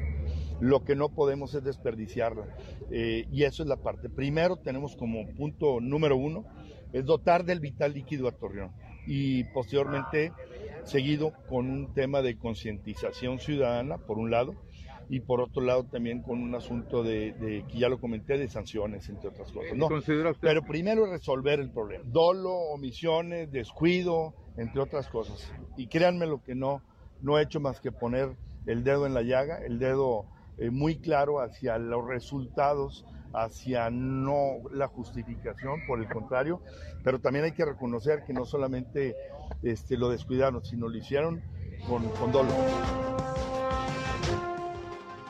lo 0.60 0.84
que 0.84 0.96
no 0.96 1.10
podemos 1.10 1.54
es 1.54 1.64
desperdiciarla. 1.64 2.46
Eh, 2.92 3.26
y 3.32 3.44
eso 3.44 3.64
es 3.64 3.70
la 3.70 3.78
parte. 3.78 4.10
Primero 4.10 4.58
tenemos 4.58 4.96
como 4.96 5.28
punto 5.36 5.80
número 5.80 6.18
uno, 6.18 6.46
es 6.94 7.06
dotar 7.06 7.46
del 7.46 7.60
vital 7.60 7.94
líquido 7.94 8.28
a 8.28 8.32
Torreón 8.32 8.72
y 9.08 9.44
posteriormente 9.46 10.32
seguido 10.84 11.34
con 11.48 11.70
un 11.70 11.94
tema 11.94 12.22
de 12.22 12.38
concientización 12.38 13.40
ciudadana, 13.40 13.98
por 13.98 14.18
un 14.18 14.32
lado, 14.32 14.56
y 15.10 15.20
por 15.20 15.41
otro 15.41 15.62
lado 15.62 15.84
también 15.86 16.22
con 16.22 16.41
un 16.41 16.56
asunto 16.56 17.04
de, 17.04 17.63
que 17.70 17.78
ya 17.78 17.89
lo 17.89 18.00
comenté, 18.00 18.38
de 18.38 18.48
sanciones, 18.48 19.08
entre 19.10 19.30
otras 19.30 19.52
cosas. 19.52 19.76
No, 19.76 19.89
pero 20.39 20.63
primero 20.63 21.06
resolver 21.06 21.60
el 21.60 21.72
problema. 21.72 22.04
Dolo, 22.08 22.52
omisiones, 22.52 23.52
descuido, 23.52 24.34
entre 24.58 24.82
otras 24.82 25.08
cosas. 25.08 25.52
Y 25.78 25.88
créanme 25.88 26.26
lo 26.26 26.41
que 26.41 26.56
no, 26.56 26.82
no 27.22 27.38
he 27.38 27.44
hecho 27.44 27.60
más 27.60 27.80
que 27.80 27.91
poner 27.91 28.36
el 28.65 28.84
dedo 28.84 29.06
en 29.06 29.13
la 29.13 29.22
llaga, 29.22 29.60
el 29.60 29.80
dedo 29.80 30.26
eh, 30.58 30.70
muy 30.70 30.98
claro 30.98 31.39
hacia 31.39 31.78
los 31.78 32.06
resultados, 32.08 33.06
hacia 33.34 33.89
no 33.89 34.70
la 34.72 34.88
justificación, 34.88 35.82
por 35.86 36.00
el 36.00 36.08
contrario, 36.08 36.62
pero 37.04 37.20
también 37.20 37.46
hay 37.46 37.52
que 37.52 37.65
reconocer 37.65 38.24
que 38.26 38.34
no 38.34 38.46
solamente 38.46 39.15
este, 39.62 39.98
lo 39.98 40.10
descuidaron, 40.10 40.63
sino 40.63 40.88
lo 40.88 40.98
hicieron 40.98 41.44
con, 41.88 42.08
con 42.10 42.32
dolo. 42.32 43.25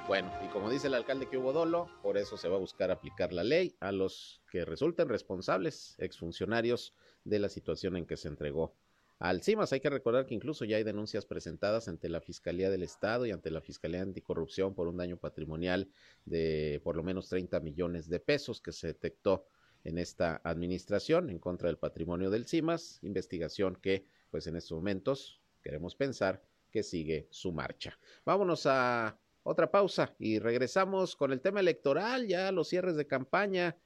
Bueno, 0.08 0.32
y 0.46 0.48
como 0.50 0.70
dice 0.70 0.86
el 0.86 0.94
alcalde 0.94 1.28
que 1.28 1.38
hubo 1.40 1.52
dolo, 1.52 1.90
por 2.04 2.18
eso 2.20 2.38
se 2.38 2.48
va 2.48 2.58
a 2.58 2.60
buscar 2.60 2.92
aplicar 2.92 3.34
la 3.34 3.44
ley 3.44 3.76
a 3.80 3.92
los 3.92 4.40
que 4.52 4.64
resulten 4.64 5.10
responsables, 5.10 5.96
exfuncionarios 5.98 6.94
de 7.24 7.40
la 7.40 7.50
situación 7.50 7.98
en 7.98 8.06
que 8.06 8.16
se 8.16 8.28
entregó 8.28 8.76
al 9.18 9.42
CIMAS. 9.42 9.74
Hay 9.74 9.80
que 9.80 9.90
recordar 9.90 10.28
que 10.28 10.36
incluso 10.36 10.64
ya 10.64 10.78
hay 10.78 10.84
denuncias 10.84 11.26
presentadas 11.26 11.88
ante 11.88 12.08
la 12.08 12.22
Fiscalía 12.22 12.70
del 12.70 12.84
Estado 12.84 13.26
y 13.26 13.32
ante 13.32 13.50
la 13.50 13.62
Fiscalía 13.62 14.04
Anticorrupción 14.04 14.76
por 14.76 14.88
un 14.88 14.98
daño 14.98 15.18
patrimonial 15.18 15.90
de 16.26 16.80
por 16.84 16.96
lo 16.96 17.02
menos 17.02 17.28
30 17.28 17.60
millones 17.62 18.08
de 18.08 18.20
pesos 18.20 18.62
que 18.62 18.74
se 18.74 18.88
detectó 18.88 19.48
en 19.84 19.98
esta 19.98 20.40
administración 20.44 21.32
en 21.32 21.40
contra 21.40 21.68
del 21.68 21.80
patrimonio 21.80 22.30
del 22.30 22.46
CIMAS, 22.46 23.00
investigación 23.02 23.76
que 23.82 24.06
pues 24.30 24.46
en 24.46 24.56
estos 24.56 24.76
momentos 24.78 25.42
queremos 25.64 25.96
pensar 25.96 26.44
que 26.70 26.84
sigue 26.84 27.28
su 27.32 27.52
marcha. 27.52 27.98
Vámonos 28.24 28.68
a 28.68 29.18
otra 29.46 29.70
pausa 29.70 30.16
y 30.18 30.40
regresamos 30.40 31.16
con 31.16 31.32
el 31.32 31.40
tema 31.40 31.60
electoral, 31.60 32.28
ya 32.28 32.52
los 32.52 32.68
cierres 32.68 32.96
de 32.96 33.06
campaña 33.06 33.78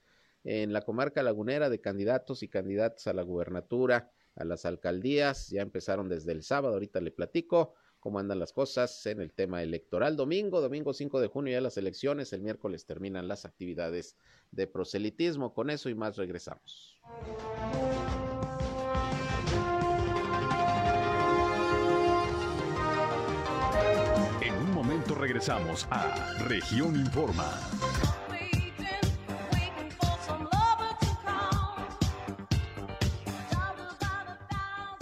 en 0.46 0.72
la 0.72 0.82
comarca 0.82 1.22
lagunera 1.22 1.70
de 1.70 1.82
candidatos 1.82 2.44
y 2.44 2.48
candidatas 2.48 3.08
a 3.08 3.14
la 3.14 3.24
gubernatura, 3.24 4.10
a 4.36 4.46
las 4.46 4.66
alcaldías, 4.66 5.50
ya 5.50 5.62
empezaron 5.62 6.08
desde 6.08 6.32
el 6.32 6.44
sábado, 6.44 6.76
ahorita 6.76 7.02
le 7.02 7.12
platico 7.12 7.74
cómo 8.00 8.20
andan 8.20 8.40
las 8.40 8.54
cosas 8.54 9.06
en 9.06 9.20
el 9.20 9.34
tema 9.34 9.62
electoral. 9.62 10.16
Domingo, 10.16 10.62
domingo 10.62 10.94
5 10.94 11.20
de 11.20 11.28
junio 11.28 11.52
ya 11.52 11.60
las 11.60 11.78
elecciones, 11.78 12.32
el 12.32 12.40
miércoles 12.40 12.86
terminan 12.86 13.28
las 13.28 13.44
actividades 13.44 14.16
de 14.52 14.66
proselitismo. 14.66 15.54
Con 15.54 15.70
eso 15.70 15.90
y 15.90 15.94
más 15.94 16.16
regresamos. 16.16 17.02
Regresamos 25.40 25.88
a 25.90 26.36
Región 26.50 26.98
Informa. 26.98 27.50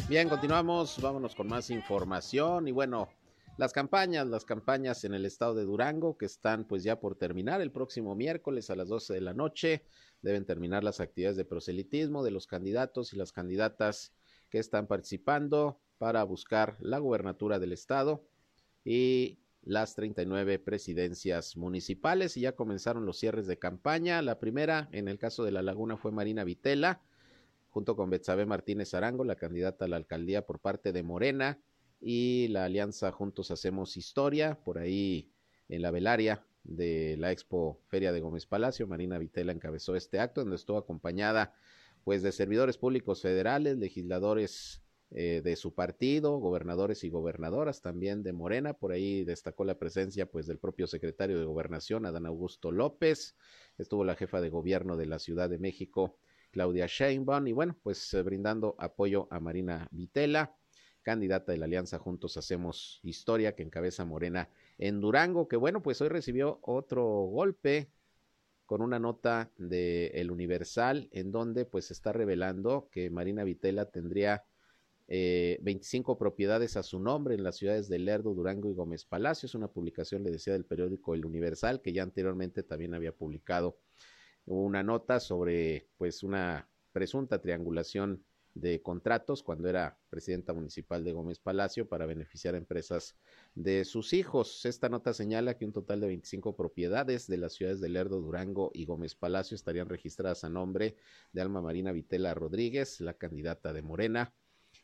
Bien, 0.07 0.29
continuamos, 0.29 1.01
vámonos 1.01 1.33
con 1.33 1.47
más 1.47 1.71
información. 1.71 2.67
Y 2.67 2.71
bueno, 2.71 3.09
las 3.57 3.73
campañas, 3.73 4.27
las 4.27 4.45
campañas 4.45 5.03
en 5.05 5.15
el 5.15 5.25
estado 5.25 5.55
de 5.55 5.63
Durango 5.63 6.19
que 6.19 6.27
están 6.27 6.65
pues 6.65 6.83
ya 6.83 6.99
por 6.99 7.15
terminar 7.15 7.59
el 7.61 7.71
próximo 7.71 8.13
miércoles 8.13 8.69
a 8.69 8.75
las 8.75 8.89
12 8.89 9.15
de 9.15 9.21
la 9.21 9.33
noche, 9.33 9.85
deben 10.21 10.45
terminar 10.45 10.83
las 10.83 10.99
actividades 10.99 11.37
de 11.37 11.45
proselitismo 11.45 12.23
de 12.23 12.29
los 12.29 12.45
candidatos 12.45 13.11
y 13.11 13.17
las 13.17 13.31
candidatas 13.31 14.13
que 14.51 14.59
están 14.59 14.85
participando 14.85 15.79
para 15.97 16.23
buscar 16.25 16.77
la 16.79 16.99
gubernatura 16.99 17.57
del 17.57 17.71
estado. 17.71 18.23
Y 18.85 19.39
las 19.67 19.95
39 19.95 20.59
presidencias 20.59 21.57
municipales 21.57 22.37
y 22.37 22.41
ya 22.41 22.53
comenzaron 22.53 23.05
los 23.05 23.19
cierres 23.19 23.47
de 23.47 23.59
campaña. 23.59 24.21
La 24.21 24.39
primera, 24.39 24.87
en 24.93 25.09
el 25.09 25.19
caso 25.19 25.43
de 25.43 25.51
La 25.51 25.61
Laguna, 25.61 25.97
fue 25.97 26.11
Marina 26.11 26.45
Vitela 26.45 27.01
junto 27.69 27.95
con 27.95 28.09
Betsabe 28.09 28.45
Martínez 28.45 28.93
Arango, 28.93 29.23
la 29.25 29.35
candidata 29.35 29.85
a 29.85 29.87
la 29.87 29.97
alcaldía 29.97 30.45
por 30.45 30.59
parte 30.59 30.93
de 30.93 31.03
Morena, 31.03 31.59
y 31.99 32.47
la 32.47 32.65
alianza 32.65 33.11
Juntos 33.11 33.51
Hacemos 33.51 33.97
Historia, 33.97 34.57
por 34.63 34.77
ahí 34.77 35.29
en 35.67 35.81
la 35.81 35.91
velaria 35.91 36.43
de 36.63 37.17
la 37.17 37.31
Expo 37.31 37.79
Feria 37.87 38.13
de 38.13 38.21
Gómez 38.21 38.45
Palacio, 38.45 38.87
Marina 38.87 39.17
Vitela 39.17 39.51
encabezó 39.51 39.95
este 39.95 40.19
acto, 40.19 40.41
donde 40.41 40.55
estuvo 40.55 40.77
acompañada 40.77 41.53
pues 42.03 42.23
de 42.23 42.31
servidores 42.31 42.77
públicos 42.77 43.21
federales, 43.21 43.77
legisladores 43.77 44.81
eh, 45.11 45.41
de 45.41 45.55
su 45.55 45.73
partido, 45.73 46.37
gobernadores 46.37 47.05
y 47.05 47.09
gobernadoras 47.09 47.81
también 47.81 48.23
de 48.23 48.33
Morena, 48.33 48.73
por 48.73 48.91
ahí 48.91 49.23
destacó 49.23 49.63
la 49.63 49.79
presencia 49.79 50.29
pues 50.29 50.47
del 50.47 50.59
propio 50.59 50.85
secretario 50.85 51.39
de 51.39 51.45
Gobernación, 51.45 52.05
Adán 52.05 52.25
Augusto 52.25 52.71
López, 52.71 53.37
estuvo 53.77 54.03
la 54.03 54.15
jefa 54.15 54.41
de 54.41 54.49
gobierno 54.49 54.97
de 54.97 55.05
la 55.05 55.19
Ciudad 55.19 55.49
de 55.49 55.59
México, 55.59 56.17
Claudia 56.51 56.87
Sheinbaum, 56.87 57.47
y 57.47 57.53
bueno, 57.53 57.77
pues 57.83 58.13
eh, 58.13 58.21
brindando 58.21 58.75
apoyo 58.79 59.29
a 59.31 59.39
Marina 59.39 59.87
Vitela, 59.91 60.53
candidata 61.03 61.53
de 61.53 61.57
la 61.57 61.65
Alianza 61.65 61.99
Juntos 61.99 62.35
Hacemos 62.35 62.99
Historia, 63.01 63.55
que 63.55 63.63
encabeza 63.63 64.03
Morena 64.03 64.49
en 64.77 64.99
Durango, 64.99 65.47
que 65.47 65.55
bueno, 65.55 65.81
pues 65.81 66.01
hoy 66.01 66.09
recibió 66.09 66.59
otro 66.63 67.05
golpe 67.05 67.89
con 68.65 68.81
una 68.81 68.99
nota 68.99 69.49
de 69.57 70.07
El 70.07 70.31
Universal, 70.31 71.07
en 71.13 71.31
donde 71.31 71.63
pues 71.63 71.91
está 71.91 72.11
revelando 72.11 72.89
que 72.91 73.09
Marina 73.09 73.45
Vitela 73.45 73.85
tendría 73.89 74.43
eh, 75.07 75.57
25 75.61 76.17
propiedades 76.17 76.75
a 76.75 76.83
su 76.83 76.99
nombre 76.99 77.35
en 77.35 77.43
las 77.43 77.57
ciudades 77.57 77.87
de 77.87 77.99
Lerdo, 77.99 78.33
Durango 78.33 78.69
y 78.69 78.73
Gómez 78.73 79.05
Palacio. 79.05 79.45
Es 79.45 79.55
una 79.55 79.69
publicación, 79.69 80.23
le 80.23 80.31
decía, 80.31 80.53
del 80.53 80.65
periódico 80.65 81.15
El 81.15 81.25
Universal, 81.25 81.81
que 81.81 81.93
ya 81.93 82.03
anteriormente 82.03 82.63
también 82.63 82.93
había 82.93 83.15
publicado 83.15 83.77
una 84.45 84.83
nota 84.83 85.19
sobre 85.19 85.89
pues 85.97 86.23
una 86.23 86.69
presunta 86.91 87.41
triangulación 87.41 88.23
de 88.53 88.81
contratos 88.81 89.43
cuando 89.43 89.69
era 89.69 89.99
presidenta 90.09 90.53
municipal 90.53 91.03
de 91.03 91.13
Gómez 91.13 91.39
Palacio 91.39 91.87
para 91.87 92.05
beneficiar 92.05 92.55
a 92.55 92.57
empresas 92.57 93.15
de 93.55 93.85
sus 93.85 94.13
hijos. 94.13 94.65
Esta 94.65 94.89
nota 94.89 95.13
señala 95.13 95.57
que 95.57 95.65
un 95.65 95.73
total 95.73 96.01
de 96.01 96.07
25 96.07 96.55
propiedades 96.55 97.27
de 97.27 97.37
las 97.37 97.53
ciudades 97.53 97.79
de 97.79 97.89
Lerdo, 97.89 98.19
Durango 98.19 98.71
y 98.73 98.85
Gómez 98.85 99.15
Palacio 99.15 99.55
estarían 99.55 99.89
registradas 99.89 100.43
a 100.43 100.49
nombre 100.49 100.95
de 101.33 101.41
Alma 101.41 101.61
Marina 101.61 101.91
Vitela 101.91 102.33
Rodríguez, 102.33 102.99
la 102.99 103.13
candidata 103.13 103.73
de 103.73 103.81
Morena, 103.83 104.33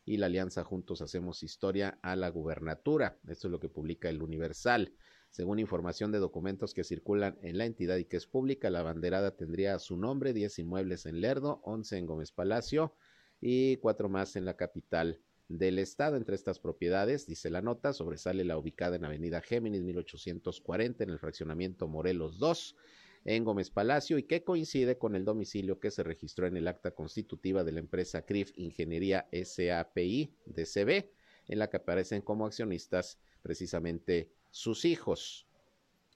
y 0.04 0.18
la 0.18 0.26
alianza 0.26 0.64
Juntos 0.64 1.00
Hacemos 1.00 1.42
Historia 1.42 1.98
a 2.02 2.16
la 2.16 2.28
gubernatura. 2.28 3.18
Esto 3.28 3.48
es 3.48 3.52
lo 3.52 3.60
que 3.60 3.68
publica 3.68 4.08
el 4.08 4.22
Universal. 4.22 4.92
Según 5.30 5.58
información 5.58 6.12
de 6.12 6.18
documentos 6.18 6.74
que 6.74 6.84
circulan 6.84 7.38
en 7.42 7.58
la 7.58 7.64
entidad 7.64 7.96
y 7.96 8.04
que 8.04 8.16
es 8.16 8.26
pública, 8.26 8.70
la 8.70 8.82
banderada 8.82 9.36
tendría 9.36 9.78
su 9.78 9.96
nombre 9.96 10.32
10 10.32 10.60
inmuebles 10.60 11.06
en 11.06 11.20
Lerdo, 11.20 11.60
11 11.64 11.98
en 11.98 12.06
Gómez 12.06 12.32
Palacio 12.32 12.94
y 13.40 13.78
cuatro 13.78 14.08
más 14.08 14.36
en 14.36 14.44
la 14.44 14.56
capital 14.56 15.20
del 15.48 15.78
estado. 15.78 16.16
Entre 16.16 16.34
estas 16.34 16.58
propiedades, 16.58 17.26
dice 17.26 17.50
la 17.50 17.62
nota, 17.62 17.92
sobresale 17.92 18.44
la 18.44 18.56
ubicada 18.56 18.96
en 18.96 19.04
Avenida 19.04 19.40
Géminis 19.40 19.82
1840 19.82 21.04
en 21.04 21.10
el 21.10 21.18
fraccionamiento 21.18 21.88
Morelos 21.88 22.38
2 22.38 22.76
en 23.24 23.44
Gómez 23.44 23.70
Palacio 23.70 24.18
y 24.18 24.24
que 24.24 24.44
coincide 24.44 24.98
con 24.98 25.16
el 25.16 25.24
domicilio 25.24 25.80
que 25.80 25.90
se 25.90 26.02
registró 26.02 26.46
en 26.46 26.56
el 26.56 26.68
acta 26.68 26.90
constitutiva 26.92 27.64
de 27.64 27.72
la 27.72 27.80
empresa 27.80 28.22
CRIF 28.22 28.52
Ingeniería 28.56 29.26
SAPI 29.32 30.34
DCB, 30.46 31.10
en 31.48 31.58
la 31.58 31.70
que 31.70 31.78
aparecen 31.78 32.22
como 32.22 32.46
accionistas 32.46 33.18
precisamente 33.42 34.30
sus 34.50 34.84
hijos. 34.84 35.46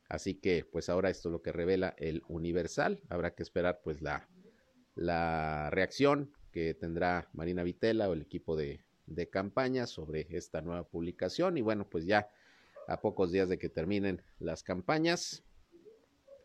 Así 0.08 0.34
que, 0.34 0.64
pues 0.64 0.88
ahora 0.88 1.10
esto 1.10 1.28
es 1.28 1.32
lo 1.32 1.42
que 1.42 1.52
revela 1.52 1.94
el 1.98 2.22
Universal. 2.28 3.00
Habrá 3.08 3.34
que 3.34 3.42
esperar, 3.42 3.80
pues, 3.82 4.00
la, 4.00 4.28
la 4.94 5.68
reacción 5.70 6.32
que 6.50 6.74
tendrá 6.74 7.28
Marina 7.34 7.62
Vitela 7.62 8.08
o 8.08 8.14
el 8.14 8.22
equipo 8.22 8.56
de, 8.56 8.80
de 9.06 9.28
campaña 9.28 9.86
sobre 9.86 10.26
esta 10.30 10.62
nueva 10.62 10.84
publicación. 10.84 11.58
Y 11.58 11.62
bueno, 11.62 11.88
pues 11.88 12.06
ya 12.06 12.30
a 12.86 13.00
pocos 13.00 13.32
días 13.32 13.50
de 13.50 13.58
que 13.58 13.68
terminen 13.68 14.22
las 14.38 14.62
campañas 14.62 15.44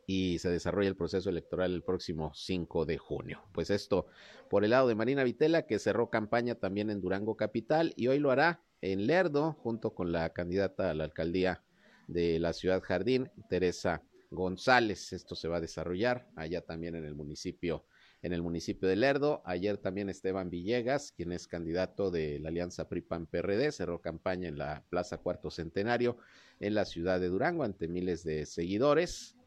y 0.06 0.39
se 0.39 0.49
desarrolla 0.49 0.89
el 0.89 0.95
proceso 0.95 1.30
electoral 1.30 1.74
el 1.74 1.84
próximo 1.84 2.32
5 2.34 2.86
de 2.86 2.97
junio. 2.97 3.43
Pues 3.54 3.70
esto 3.70 4.08
por 4.49 4.64
el 4.64 4.72
lado 4.72 4.88
de 4.88 4.95
Marina 4.95 5.24
Vitela, 5.24 5.66
que 5.66 5.80
cerró 5.80 6.10
campaña 6.10 6.56
también 6.56 6.89
en 6.89 7.01
Durango 7.01 7.38
Capital 7.38 7.93
y 7.95 8.08
hoy 8.08 8.20
lo 8.20 8.32
hará 8.32 8.62
en 8.82 9.08
Lerdo, 9.08 9.54
junto 9.54 9.93
con 9.93 10.12
la 10.12 10.34
candidata 10.34 10.89
a 10.89 10.93
la 10.93 11.06
alcaldía 11.06 11.64
de 12.08 12.38
la 12.39 12.51
ciudad 12.54 12.82
Jardín, 12.84 13.32
Teresa 13.49 14.04
González. 14.30 15.14
Esto 15.14 15.36
se 15.36 15.47
va 15.47 15.58
a 15.58 15.62
desarrollar 15.62 16.28
allá 16.36 16.62
también 16.62 16.95
en 16.95 17.06
el 17.06 17.16
municipio, 17.16 17.86
en 18.22 18.34
el 18.34 18.41
municipio 18.41 18.89
de 18.89 18.97
Lerdo. 18.97 19.41
Ayer 19.45 19.78
también 19.78 20.10
Esteban 20.10 20.49
Villegas, 20.49 21.14
quien 21.14 21.32
es 21.32 21.47
candidato 21.47 22.12
de 22.12 22.39
la 22.39 22.49
Alianza 22.49 22.89
PRI-PAN-PRD, 22.89 23.72
cerró 23.72 24.01
campaña 24.01 24.49
en 24.49 24.58
la 24.58 24.84
Plaza 24.89 25.18
Cuarto 25.18 25.49
Centenario 25.49 26.18
en 26.60 26.76
la 26.76 26.84
ciudad 26.84 27.20
de 27.20 27.30
Durango 27.30 27.64
ante 27.64 27.88
miles 27.88 28.24
de 28.24 28.45
seguidores. 28.45 29.38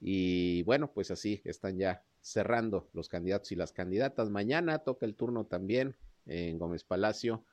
Y 0.00 0.62
bueno, 0.64 0.92
pues 0.92 1.10
así 1.10 1.40
están 1.44 1.78
ya 1.78 2.02
cerrando 2.20 2.88
los 2.92 3.08
candidatos 3.08 3.52
y 3.52 3.56
las 3.56 3.72
candidatas. 3.72 4.30
Mañana 4.30 4.80
toca 4.80 5.06
el 5.06 5.14
turno 5.14 5.46
también 5.46 5.96
en 6.26 6.58
Gómez 6.58 6.84
Palacio, 6.84 7.44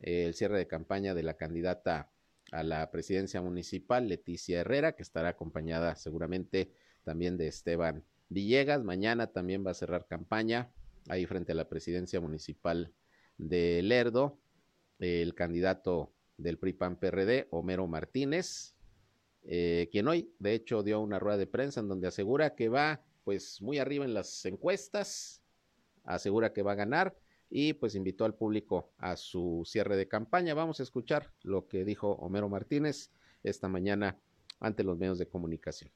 el 0.00 0.34
cierre 0.34 0.58
de 0.58 0.66
campaña 0.66 1.14
de 1.14 1.22
la 1.22 1.34
candidata 1.34 2.10
a 2.50 2.62
la 2.62 2.90
presidencia 2.90 3.40
municipal, 3.40 4.08
Leticia 4.08 4.60
Herrera, 4.60 4.92
que 4.92 5.02
estará 5.02 5.30
acompañada 5.30 5.96
seguramente 5.96 6.72
también 7.04 7.36
de 7.36 7.48
Esteban 7.48 8.04
Villegas. 8.28 8.84
Mañana 8.84 9.28
también 9.28 9.64
va 9.66 9.72
a 9.72 9.74
cerrar 9.74 10.06
campaña 10.06 10.70
ahí 11.08 11.26
frente 11.26 11.52
a 11.52 11.54
la 11.54 11.68
presidencia 11.68 12.20
municipal 12.20 12.92
de 13.38 13.82
Lerdo, 13.82 14.38
el 14.98 15.34
candidato 15.34 16.12
del 16.36 16.58
PRI-PAN-PRD, 16.58 17.48
Homero 17.50 17.86
Martínez, 17.86 18.71
eh, 19.44 19.88
quien 19.90 20.08
hoy, 20.08 20.32
de 20.38 20.54
hecho, 20.54 20.82
dio 20.82 21.00
una 21.00 21.18
rueda 21.18 21.38
de 21.38 21.46
prensa 21.46 21.80
en 21.80 21.88
donde 21.88 22.08
asegura 22.08 22.54
que 22.54 22.68
va, 22.68 23.02
pues, 23.24 23.60
muy 23.60 23.78
arriba 23.78 24.04
en 24.04 24.14
las 24.14 24.44
encuestas, 24.44 25.42
asegura 26.04 26.52
que 26.52 26.62
va 26.62 26.72
a 26.72 26.76
ganar 26.76 27.16
y 27.54 27.74
pues 27.74 27.94
invitó 27.94 28.24
al 28.24 28.34
público 28.34 28.92
a 28.96 29.16
su 29.16 29.62
cierre 29.66 29.96
de 29.96 30.08
campaña. 30.08 30.54
Vamos 30.54 30.80
a 30.80 30.82
escuchar 30.82 31.32
lo 31.42 31.68
que 31.68 31.84
dijo 31.84 32.12
Homero 32.12 32.48
Martínez 32.48 33.10
esta 33.42 33.68
mañana 33.68 34.18
ante 34.58 34.84
los 34.84 34.96
medios 34.96 35.18
de 35.18 35.28
comunicación. 35.28 35.90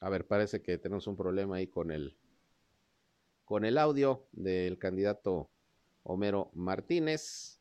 A 0.00 0.08
ver, 0.08 0.26
parece 0.26 0.62
que 0.62 0.78
tenemos 0.78 1.06
un 1.08 1.16
problema 1.16 1.56
ahí 1.56 1.66
con 1.66 1.90
el 1.90 2.16
con 3.48 3.64
el 3.64 3.78
audio 3.78 4.28
del 4.32 4.78
candidato 4.78 5.50
Homero 6.02 6.50
Martínez 6.52 7.58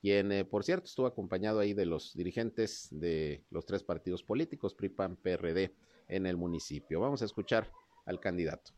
quien, 0.00 0.30
eh, 0.32 0.44
por 0.44 0.64
cierto, 0.64 0.86
estuvo 0.86 1.06
acompañado 1.06 1.58
ahí 1.58 1.74
de 1.74 1.84
los 1.84 2.14
dirigentes 2.14 2.88
de 2.90 3.44
los 3.50 3.66
tres 3.66 3.82
partidos 3.82 4.22
políticos, 4.22 4.74
PRI, 4.74 4.88
PAN, 4.90 5.16
PRD, 5.16 5.74
en 6.08 6.26
el 6.26 6.36
municipio. 6.36 7.00
Vamos 7.00 7.22
a 7.22 7.24
escuchar 7.24 7.70
al 8.04 8.20
candidato. 8.20 8.72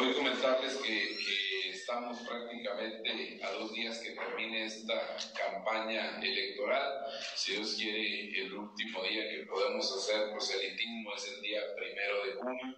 Hoy 0.00 0.14
comentarles 0.14 0.76
que, 0.76 0.86
que, 0.88 1.70
estamos 1.70 2.18
prácticamente 2.20 3.42
a 3.44 3.52
dos 3.52 3.72
días 3.72 3.98
que 3.98 4.10
termine 4.12 4.66
esta 4.66 5.16
campaña 5.36 6.20
electoral. 6.22 7.04
Si 7.34 7.52
Dios 7.52 7.74
quiere, 7.74 8.40
el 8.40 8.52
último 8.52 9.02
día 9.02 9.28
que 9.30 9.46
podemos 9.46 9.92
hacer 9.96 10.30
proselitismo 10.30 11.14
es 11.14 11.32
el 11.34 11.42
día 11.42 11.60
primero 11.76 12.24
de 12.24 12.32
junio 12.34 12.76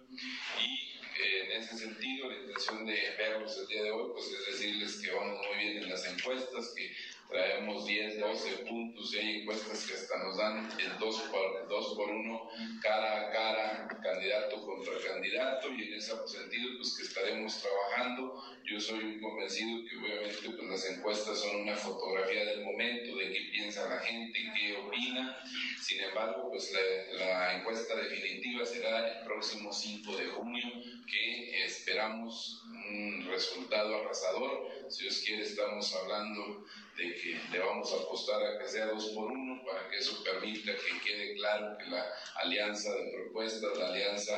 y 0.59 0.96
en 1.23 1.61
ese 1.61 1.77
sentido, 1.77 2.29
la 2.29 2.37
intención 2.37 2.85
de 2.85 3.15
verlos 3.17 3.57
el 3.57 3.67
día 3.67 3.83
de 3.83 3.91
hoy, 3.91 4.11
pues 4.13 4.25
es 4.27 4.45
decirles 4.45 4.97
que 4.97 5.11
vamos 5.11 5.39
muy 5.47 5.63
bien 5.63 5.83
en 5.83 5.89
las 5.89 6.05
encuestas, 6.05 6.73
que 6.75 6.95
traemos 7.29 7.85
10, 7.85 8.19
12 8.19 8.49
puntos 8.69 9.13
y 9.13 9.17
hay 9.17 9.41
encuestas 9.41 9.85
que 9.85 9.93
hasta 9.93 10.17
nos 10.23 10.37
dan 10.37 10.69
el 10.79 10.97
2 10.97 11.21
por, 11.23 11.67
2 11.67 11.95
por 11.95 12.09
1 12.09 12.49
cara 12.81 13.21
a 13.21 13.31
cara, 13.31 13.87
candidato 14.01 14.65
contra 14.65 14.93
candidato 15.05 15.73
y 15.73 15.83
en 15.83 15.93
ese 15.95 16.13
sentido 16.27 16.69
pues 16.77 16.95
que 16.97 17.03
estaremos 17.03 17.61
trabajando. 17.61 18.43
Yo 18.65 18.79
soy 18.79 19.19
convencido 19.19 19.85
que 19.89 19.97
obviamente 19.97 20.49
pues 20.49 20.69
las 20.69 20.89
encuestas 20.89 21.39
son 21.39 21.61
una 21.61 21.75
fotografía 21.75 22.45
del 22.45 22.63
momento, 22.63 23.15
de 23.15 23.31
qué 23.31 23.49
piensa 23.51 23.87
la 23.87 23.99
gente, 23.99 24.39
qué 24.55 24.77
opina. 24.77 25.37
Sin 25.81 26.01
embargo, 26.01 26.49
pues 26.49 26.71
la, 26.73 27.17
la 27.17 27.57
encuesta 27.57 27.95
definitiva 27.95 28.65
será 28.65 29.19
el 29.19 29.25
próximo 29.25 29.71
5 29.71 30.17
de 30.17 30.25
junio 30.27 30.67
que 31.09 31.63
esperamos 31.65 32.61
un 32.89 33.25
resultado 33.27 33.95
arrasador. 33.95 34.69
Si 34.89 35.03
Dios 35.03 35.21
quiere, 35.25 35.43
estamos 35.43 35.93
hablando 35.95 36.65
de 36.95 37.15
que 37.15 37.39
le 37.51 37.59
vamos 37.59 37.91
a 37.93 37.97
apostar 37.97 38.41
a 38.41 38.57
que 38.57 38.67
sea 38.67 38.87
dos 38.87 39.07
por 39.07 39.31
uno 39.31 39.61
para 39.65 39.89
que 39.89 39.97
eso 39.97 40.23
permita 40.23 40.71
que 40.71 40.99
quede 41.05 41.35
claro 41.35 41.77
que 41.77 41.89
la 41.89 42.05
alianza 42.35 42.93
de 42.93 43.11
propuestas, 43.11 43.77
la 43.77 43.89
alianza 43.89 44.33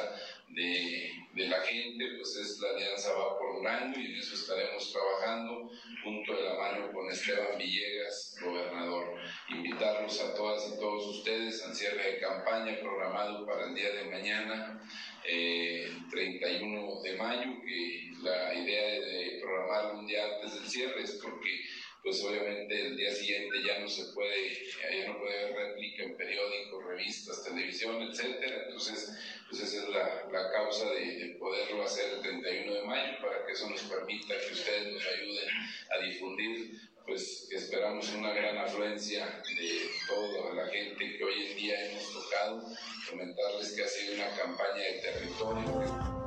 de, 0.49 1.11
de, 1.33 1.47
la 1.47 1.61
gente, 1.61 2.05
pues 2.17 2.35
es 2.37 2.59
la 2.59 2.69
alianza 2.69 3.13
va 3.13 3.37
por 3.37 3.55
Durango 3.57 3.99
y 3.99 4.05
en 4.05 4.15
eso 4.15 4.35
estaremos 4.35 4.91
trabajando 4.91 5.71
junto 6.03 6.35
de 6.35 6.43
la 6.43 6.55
mano 6.55 6.91
con 6.91 7.09
Esteban 7.09 7.57
Villegas, 7.57 8.37
gobernador. 8.43 9.15
Invitarlos 9.49 10.19
a 10.21 10.33
todas 10.33 10.73
y 10.73 10.79
todos 10.79 11.17
ustedes 11.17 11.63
al 11.63 11.75
cierre 11.75 12.13
de 12.13 12.19
campaña 12.19 12.79
programado 12.79 13.45
para 13.45 13.65
el 13.65 13.75
día 13.75 13.91
de 13.91 14.05
mañana, 14.05 14.81
eh, 15.27 15.91
31 16.09 17.01
de 17.01 17.17
mayo, 17.17 17.61
que 17.65 18.11
la 18.21 18.53
idea 18.53 18.99
de 18.99 19.39
programar 19.41 19.95
un 19.95 20.07
día 20.07 20.25
antes 20.25 20.55
del 20.55 20.69
cierre 20.69 21.03
es 21.03 21.19
porque 21.23 21.61
pues 22.03 22.23
obviamente 22.23 22.87
el 22.87 22.97
día 22.97 23.13
siguiente 23.13 23.57
ya 23.65 23.79
no 23.79 23.87
se 23.87 24.05
puede, 24.13 24.65
ya 24.81 25.07
no 25.07 25.19
puede 25.19 25.43
haber 25.43 25.55
réplica 25.55 26.03
en 26.03 26.15
periódicos, 26.15 26.85
revistas, 26.85 27.43
televisión, 27.43 28.01
etcétera. 28.01 28.63
Entonces, 28.65 29.17
pues 29.49 29.61
esa 29.63 29.83
es 29.83 29.89
la, 29.89 30.27
la 30.31 30.51
causa 30.51 30.89
de, 30.91 31.17
de, 31.17 31.35
poderlo 31.35 31.83
hacer 31.83 32.13
el 32.13 32.21
31 32.21 32.73
de 32.73 32.83
mayo, 32.83 33.17
para 33.21 33.45
que 33.45 33.51
eso 33.51 33.69
nos 33.69 33.81
permita 33.83 34.35
que 34.39 34.53
ustedes 34.53 34.93
nos 34.93 35.05
ayuden 35.05 35.49
a 35.91 36.05
difundir, 36.05 36.79
pues 37.05 37.49
esperamos 37.51 38.13
una 38.13 38.31
gran 38.33 38.57
afluencia 38.57 39.25
de 39.25 39.89
toda 40.07 40.53
la 40.53 40.67
gente 40.67 41.17
que 41.17 41.23
hoy 41.23 41.47
en 41.47 41.57
día 41.57 41.89
hemos 41.89 42.13
tocado, 42.13 42.63
comentarles 43.09 43.73
que 43.73 43.83
ha 43.83 43.87
sido 43.87 44.15
una 44.15 44.29
campaña 44.37 44.83
de 44.83 45.01
territorio. 45.01 46.19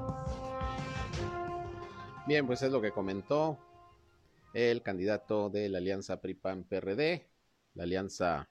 Bien, 2.27 2.47
pues 2.47 2.63
es 2.63 2.71
lo 2.71 2.81
que 2.81 2.93
comentó 2.93 3.59
el 4.55 4.83
candidato 4.83 5.51
de 5.51 5.69
la 5.69 5.79
alianza 5.79 6.21
PRI-PAN-PRD. 6.21 7.29
La 7.75 7.85
alianza 7.85 8.51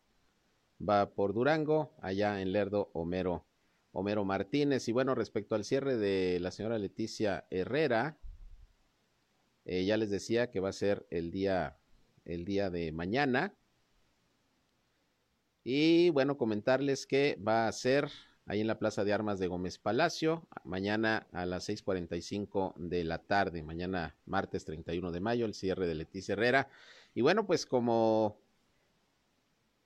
va 0.80 1.14
por 1.14 1.34
Durango, 1.34 1.94
allá 2.02 2.42
en 2.42 2.52
Lerdo, 2.52 2.90
Homero, 2.94 3.46
Homero 3.92 4.26
Martínez. 4.26 4.88
Y 4.88 4.92
bueno, 4.92 5.16
respecto 5.16 5.56
al 5.56 5.64
cierre 5.64 5.98
de 5.98 6.40
la 6.40 6.52
señora 6.52 6.80
Leticia 6.80 7.46
Herrera, 7.50 8.18
eh, 9.66 9.86
ya 9.86 9.98
les 9.98 10.10
decía 10.10 10.50
que 10.50 10.60
va 10.60 10.70
a 10.70 10.74
ser 10.74 11.06
el 11.10 11.32
día, 11.32 11.78
el 12.26 12.46
día 12.46 12.70
de 12.70 12.92
mañana. 12.92 13.56
Y 15.64 16.10
bueno, 16.10 16.38
comentarles 16.38 17.06
que 17.06 17.38
va 17.46 17.68
a 17.68 17.72
ser 17.72 18.10
ahí 18.46 18.62
en 18.62 18.68
la 18.68 18.80
Plaza 18.80 19.04
de 19.04 19.14
Armas 19.14 19.40
de 19.40 19.48
Gómez 19.48 19.78
Palacio, 19.78 20.48
mañana 20.64 21.28
a 21.32 21.46
las 21.46 21.70
6.45 21.70 22.76
de 22.78 23.04
la 23.04 23.20
tarde, 23.20 23.64
mañana 23.64 24.16
martes 24.26 24.66
31 24.66 25.12
de 25.12 25.20
mayo, 25.20 25.46
el 25.46 25.54
cierre 25.54 25.88
de 25.88 25.96
Leticia 25.96 26.34
Herrera. 26.34 26.70
Y 27.14 27.22
bueno, 27.22 27.46
pues 27.46 27.66
como 27.66 28.40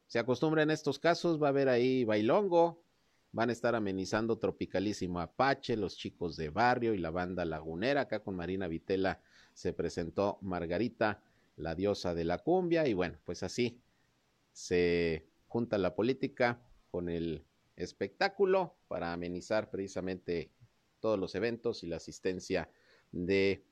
se 0.07 0.19
acostumbra 0.19 0.63
en 0.63 0.71
estos 0.71 0.99
casos, 0.99 1.41
va 1.41 1.47
a 1.47 1.49
haber 1.49 1.69
ahí 1.69 2.03
bailongo, 2.05 2.81
van 3.31 3.49
a 3.49 3.53
estar 3.53 3.75
amenizando 3.75 4.37
Tropicalísimo 4.37 5.19
Apache, 5.19 5.75
los 5.75 5.97
chicos 5.97 6.37
de 6.37 6.49
barrio 6.49 6.93
y 6.93 6.99
la 6.99 7.11
banda 7.11 7.43
lagunera. 7.43 8.01
Acá 8.01 8.23
con 8.23 8.35
Marina 8.35 8.67
Vitela 8.67 9.19
se 9.53 9.73
presentó 9.73 10.37
Margarita, 10.41 11.21
la 11.57 11.75
diosa 11.75 12.13
de 12.13 12.23
la 12.23 12.39
cumbia, 12.39 12.87
y 12.87 12.93
bueno, 12.93 13.17
pues 13.25 13.43
así 13.43 13.81
se 14.51 15.27
junta 15.47 15.77
la 15.77 15.95
política 15.95 16.61
con 16.91 17.09
el 17.09 17.43
espectáculo 17.75 18.75
para 18.87 19.13
amenizar 19.13 19.69
precisamente 19.69 20.51
todos 20.99 21.19
los 21.19 21.35
eventos 21.35 21.83
y 21.83 21.87
la 21.87 21.97
asistencia 21.97 22.69
de 23.11 23.63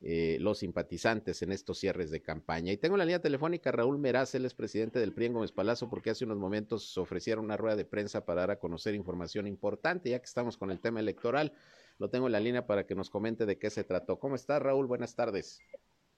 eh, 0.00 0.38
los 0.40 0.58
simpatizantes 0.58 1.42
en 1.42 1.50
estos 1.50 1.78
cierres 1.78 2.12
de 2.12 2.22
campaña. 2.22 2.72
Y 2.72 2.76
tengo 2.76 2.96
la 2.96 3.04
línea 3.04 3.20
telefónica 3.20 3.72
Raúl 3.72 3.98
Meraz, 3.98 4.32
él 4.36 4.44
es 4.44 4.54
presidente 4.54 5.00
del 5.00 5.12
PRI 5.12 5.26
en 5.26 5.32
Gómez 5.32 5.50
Palacio, 5.50 5.88
porque 5.90 6.10
hace 6.10 6.24
unos 6.24 6.38
momentos 6.38 6.96
ofrecieron 6.98 7.44
una 7.44 7.56
rueda 7.56 7.74
de 7.74 7.84
prensa 7.84 8.24
para 8.24 8.42
dar 8.42 8.50
a 8.52 8.58
conocer 8.60 8.94
información 8.94 9.48
importante, 9.48 10.10
ya 10.10 10.20
que 10.20 10.26
estamos 10.26 10.56
con 10.56 10.70
el 10.70 10.78
tema 10.78 11.00
electoral. 11.00 11.52
Lo 11.98 12.10
tengo 12.10 12.26
en 12.26 12.32
la 12.32 12.38
línea 12.38 12.64
para 12.64 12.86
que 12.86 12.94
nos 12.94 13.10
comente 13.10 13.44
de 13.44 13.58
qué 13.58 13.70
se 13.70 13.82
trató. 13.82 14.20
¿Cómo 14.20 14.36
está 14.36 14.60
Raúl? 14.60 14.86
Buenas 14.86 15.16
tardes. 15.16 15.58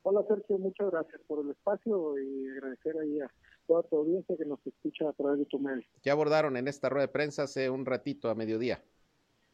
Hola 0.03 0.25
Sergio, 0.29 0.59
muchas 0.59 0.91
gracias 0.91 1.21
por 1.27 1.45
el 1.45 1.51
espacio 1.51 2.19
y 2.19 2.49
agradecer 2.49 2.99
ahí 2.99 3.21
a 3.21 3.31
toda 3.71 3.85
tu 3.85 3.99
audiencia 3.99 4.37
que 4.37 4.45
nos 4.45 4.59
escucha 4.67 5.09
a 5.09 5.13
través 5.13 5.39
de 5.39 5.45
tu 5.45 5.61
medio. 5.61 5.85
¿Qué 6.03 6.11
abordaron 6.11 6.57
en 6.57 6.67
esta 6.67 6.89
rueda 6.89 7.07
de 7.07 7.13
prensa 7.13 7.45
hace 7.45 7.71
un 7.71 7.87
ratito 7.87 8.29
a 8.29 8.35
mediodía? 8.35 8.83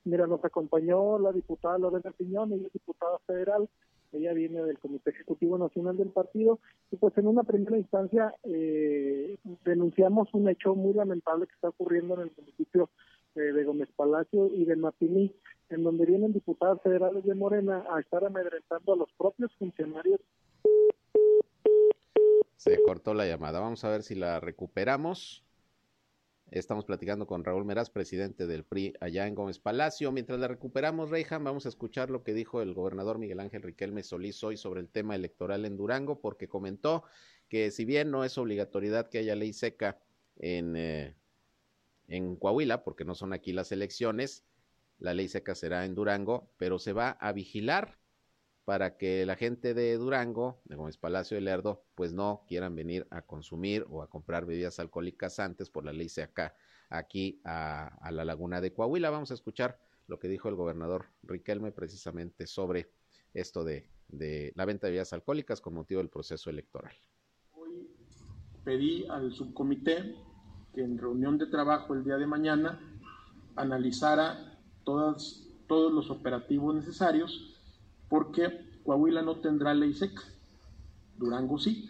Mira, 0.05 0.27
nos 0.27 0.43
acompañó 0.43 1.19
la 1.19 1.33
diputada 1.33 1.77
Lorena 1.77 2.11
Piñón, 2.17 2.51
ella 2.51 2.67
es 2.67 2.73
diputada 2.73 3.19
federal, 3.27 3.69
ella 4.13 4.33
viene 4.33 4.63
del 4.63 4.79
Comité 4.79 5.11
Ejecutivo 5.11 5.59
Nacional 5.59 5.99
del 5.99 6.09
partido, 6.09 6.61
y 6.91 6.97
pues 6.97 7.13
en 7.19 7.27
una 7.27 7.43
primera 7.43 7.77
instancia 7.77 8.35
eh, 8.45 9.37
denunciamos 9.67 10.33
un 10.33 10.49
hecho 10.49 10.75
muy 10.75 10.95
lamentable 10.95 11.47
que 11.47 11.53
está 11.53 11.69
ocurriendo 11.69 12.15
en 12.15 12.21
el 12.21 12.33
municipio 12.39 12.89
eh, 13.35 13.41
de 13.41 13.65
Gómez 13.65 13.91
Palacio 13.97 14.47
y 14.47 14.65
de 14.65 14.77
Mapimí, 14.77 15.31
en 15.69 15.83
donde 15.83 16.07
vienen 16.07 16.33
diputadas 16.33 16.81
federales 16.81 17.23
de 17.23 17.35
Morena 17.35 17.85
a 17.91 18.01
estar 18.01 18.25
amedrentando 18.25 18.95
a 18.95 18.97
los 18.97 19.13
propios 19.19 19.53
funcionarios 19.59 20.21
se 22.57 22.83
cortó 22.83 23.15
la 23.15 23.27
llamada. 23.27 23.61
Vamos 23.61 23.85
a 23.85 23.91
ver 23.91 24.03
si 24.03 24.15
la 24.15 24.41
recuperamos. 24.41 25.45
Estamos 26.51 26.85
platicando 26.85 27.27
con 27.27 27.45
Raúl 27.45 27.65
Meraz, 27.65 27.91
presidente 27.91 28.47
del 28.47 28.65
PRI 28.65 28.95
allá 29.01 29.27
en 29.27 29.35
Gómez 29.35 29.59
Palacio. 29.59 30.13
Mientras 30.13 30.39
la 30.39 30.47
recuperamos, 30.47 31.11
Reijan, 31.11 31.43
vamos 31.43 31.67
a 31.67 31.69
escuchar 31.69 32.09
lo 32.09 32.23
que 32.23 32.35
dijo 32.35 32.63
el 32.63 32.73
gobernador 32.73 33.19
Miguel 33.19 33.41
Ángel 33.41 33.63
Riquelme 33.63 34.05
Solís 34.05 34.43
hoy 34.45 34.57
sobre 34.57 34.81
el 34.81 34.89
tema 34.89 35.17
electoral 35.17 35.65
en 35.65 35.77
Durango, 35.77 36.21
porque 36.21 36.49
comentó 36.49 37.03
que 37.49 37.73
si 37.73 37.85
bien 37.85 38.13
no 38.13 38.25
es 38.25 38.39
obligatoriedad 38.39 39.09
que 39.09 39.19
haya 39.19 39.35
ley 39.35 39.53
seca 39.53 39.99
en, 40.37 40.77
eh, 40.77 41.17
en 42.07 42.37
Coahuila, 42.37 42.85
porque 42.85 43.05
no 43.05 43.17
son 43.17 43.33
aquí 43.33 43.53
las 43.53 43.73
elecciones, 43.73 44.45
la 44.99 45.15
ley 45.15 45.29
seca 45.29 45.57
será 45.57 45.85
en 45.85 45.97
Durango, 45.97 46.49
pero 46.59 46.79
se 46.79 46.93
va 46.93 47.11
a 47.11 47.33
vigilar 47.33 47.99
para 48.67 48.97
que 48.97 49.25
la 49.27 49.37
gente 49.37 49.75
de 49.75 49.97
Durango, 49.97 50.61
de 50.65 50.75
Gómez 50.75 50.97
Palacio 50.97 51.37
de 51.37 51.41
Lerdo, 51.41 51.85
pues 51.95 52.13
no 52.13 52.43
quieran 52.49 52.75
venir 52.75 53.07
a 53.11 53.23
consumir 53.23 53.87
o 53.89 54.03
a 54.03 54.11
comprar 54.11 54.45
bebidas 54.45 54.81
alcohólicas 54.81 55.39
antes 55.39 55.71
por 55.71 55.85
la 55.85 55.93
ley 55.93 56.09
acá 56.21 56.53
aquí 56.91 57.41
a, 57.45 58.11
la 58.11 58.25
laguna 58.25 58.61
de 58.61 58.73
Coahuila. 58.73 59.11
Vamos 59.11 59.31
a 59.31 59.35
escuchar 59.35 59.79
lo 60.09 60.19
que 60.19 60.27
dijo 60.27 60.49
el 60.49 60.57
gobernador 60.57 61.07
Riquelme 61.23 61.71
precisamente 61.71 62.49
sobre 62.49 62.91
esto 63.35 63.63
de, 63.63 63.89
de 64.09 64.53
la 64.57 64.65
venta 64.65 64.89
de 64.89 64.91
bebidas 64.91 65.13
alcohólicas 65.13 65.61
con 65.61 65.75
motivo 65.75 66.01
del 66.01 66.11
proceso 66.11 66.51
electoral. 66.51 66.97
Hoy 67.53 67.89
pedí 68.65 69.07
al 69.09 69.33
subcomité 69.33 70.17
que 70.75 70.83
en 70.83 70.99
reunión 70.99 71.39
de 71.39 71.47
trabajo 71.47 71.95
el 71.95 72.03
día 72.03 72.17
de 72.17 72.27
mañana 72.27 72.81
analizara 73.55 74.59
todas, 74.83 75.47
todos 75.69 75.93
los 75.93 76.11
operativos 76.11 76.75
necesarios 76.75 77.56
porque 78.09 78.81
Coahuila 78.85 79.23
no 79.23 79.37
tendrá 79.37 79.75
ley 79.75 79.95
seca, 79.95 80.23
Durango 81.19 81.59
sí. 81.59 81.89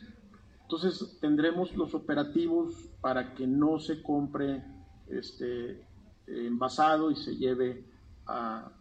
Entonces 0.63 1.19
tendremos 1.21 1.77
los 1.77 1.95
operativos 1.95 2.75
para 3.01 3.35
que 3.35 3.47
no 3.47 3.79
se 3.79 4.03
compre 4.03 4.65
este 5.09 5.87
envasado 6.27 7.11
y 7.11 7.17
se 7.17 7.37
lleve 7.37 7.85
a, 8.27 8.73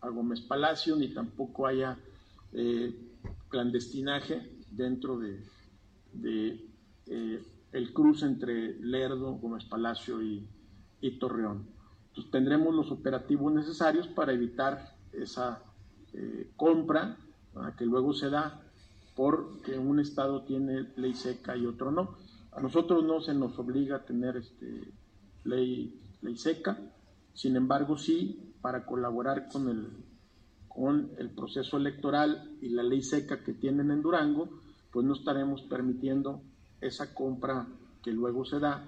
a 0.00 0.08
Gómez 0.08 0.40
Palacio, 0.40 0.96
ni 0.96 1.08
tampoco 1.08 1.66
haya 1.66 1.98
eh, 2.52 2.94
clandestinaje 3.48 4.50
dentro 4.70 5.18
de, 5.18 5.42
eh, 7.06 7.44
el 7.72 7.92
cruce 7.92 8.26
entre 8.26 8.78
Lerdo, 8.80 9.32
Gómez 9.34 9.64
Palacio 9.64 10.22
y, 10.22 10.46
y 11.00 11.18
Torreón. 11.18 11.66
Entonces 12.08 12.30
tendremos 12.30 12.74
los 12.74 12.90
operativos 12.90 13.52
necesarios 13.52 14.06
para 14.08 14.32
evitar 14.32 14.96
esa 15.12 15.62
eh, 16.16 16.50
compra 16.56 17.16
que 17.76 17.86
luego 17.86 18.12
se 18.12 18.28
da 18.28 18.60
porque 19.14 19.78
un 19.78 19.98
estado 19.98 20.42
tiene 20.42 20.92
ley 20.96 21.14
seca 21.14 21.56
y 21.56 21.66
otro 21.66 21.90
no. 21.90 22.16
A 22.52 22.60
nosotros 22.60 23.04
no 23.04 23.20
se 23.20 23.34
nos 23.34 23.58
obliga 23.58 23.96
a 23.96 24.04
tener 24.04 24.36
este, 24.36 24.92
ley, 25.44 25.98
ley 26.22 26.36
seca, 26.36 26.78
sin 27.34 27.56
embargo 27.56 27.96
sí 27.96 28.54
para 28.60 28.84
colaborar 28.84 29.48
con 29.48 29.68
el, 29.68 29.88
con 30.68 31.10
el 31.18 31.30
proceso 31.30 31.76
electoral 31.76 32.56
y 32.60 32.70
la 32.70 32.82
ley 32.82 33.02
seca 33.02 33.42
que 33.42 33.52
tienen 33.52 33.90
en 33.90 34.02
Durango, 34.02 34.48
pues 34.92 35.06
no 35.06 35.14
estaremos 35.14 35.62
permitiendo 35.62 36.42
esa 36.80 37.14
compra 37.14 37.66
que 38.02 38.10
luego 38.10 38.44
se 38.44 38.58
da, 38.58 38.84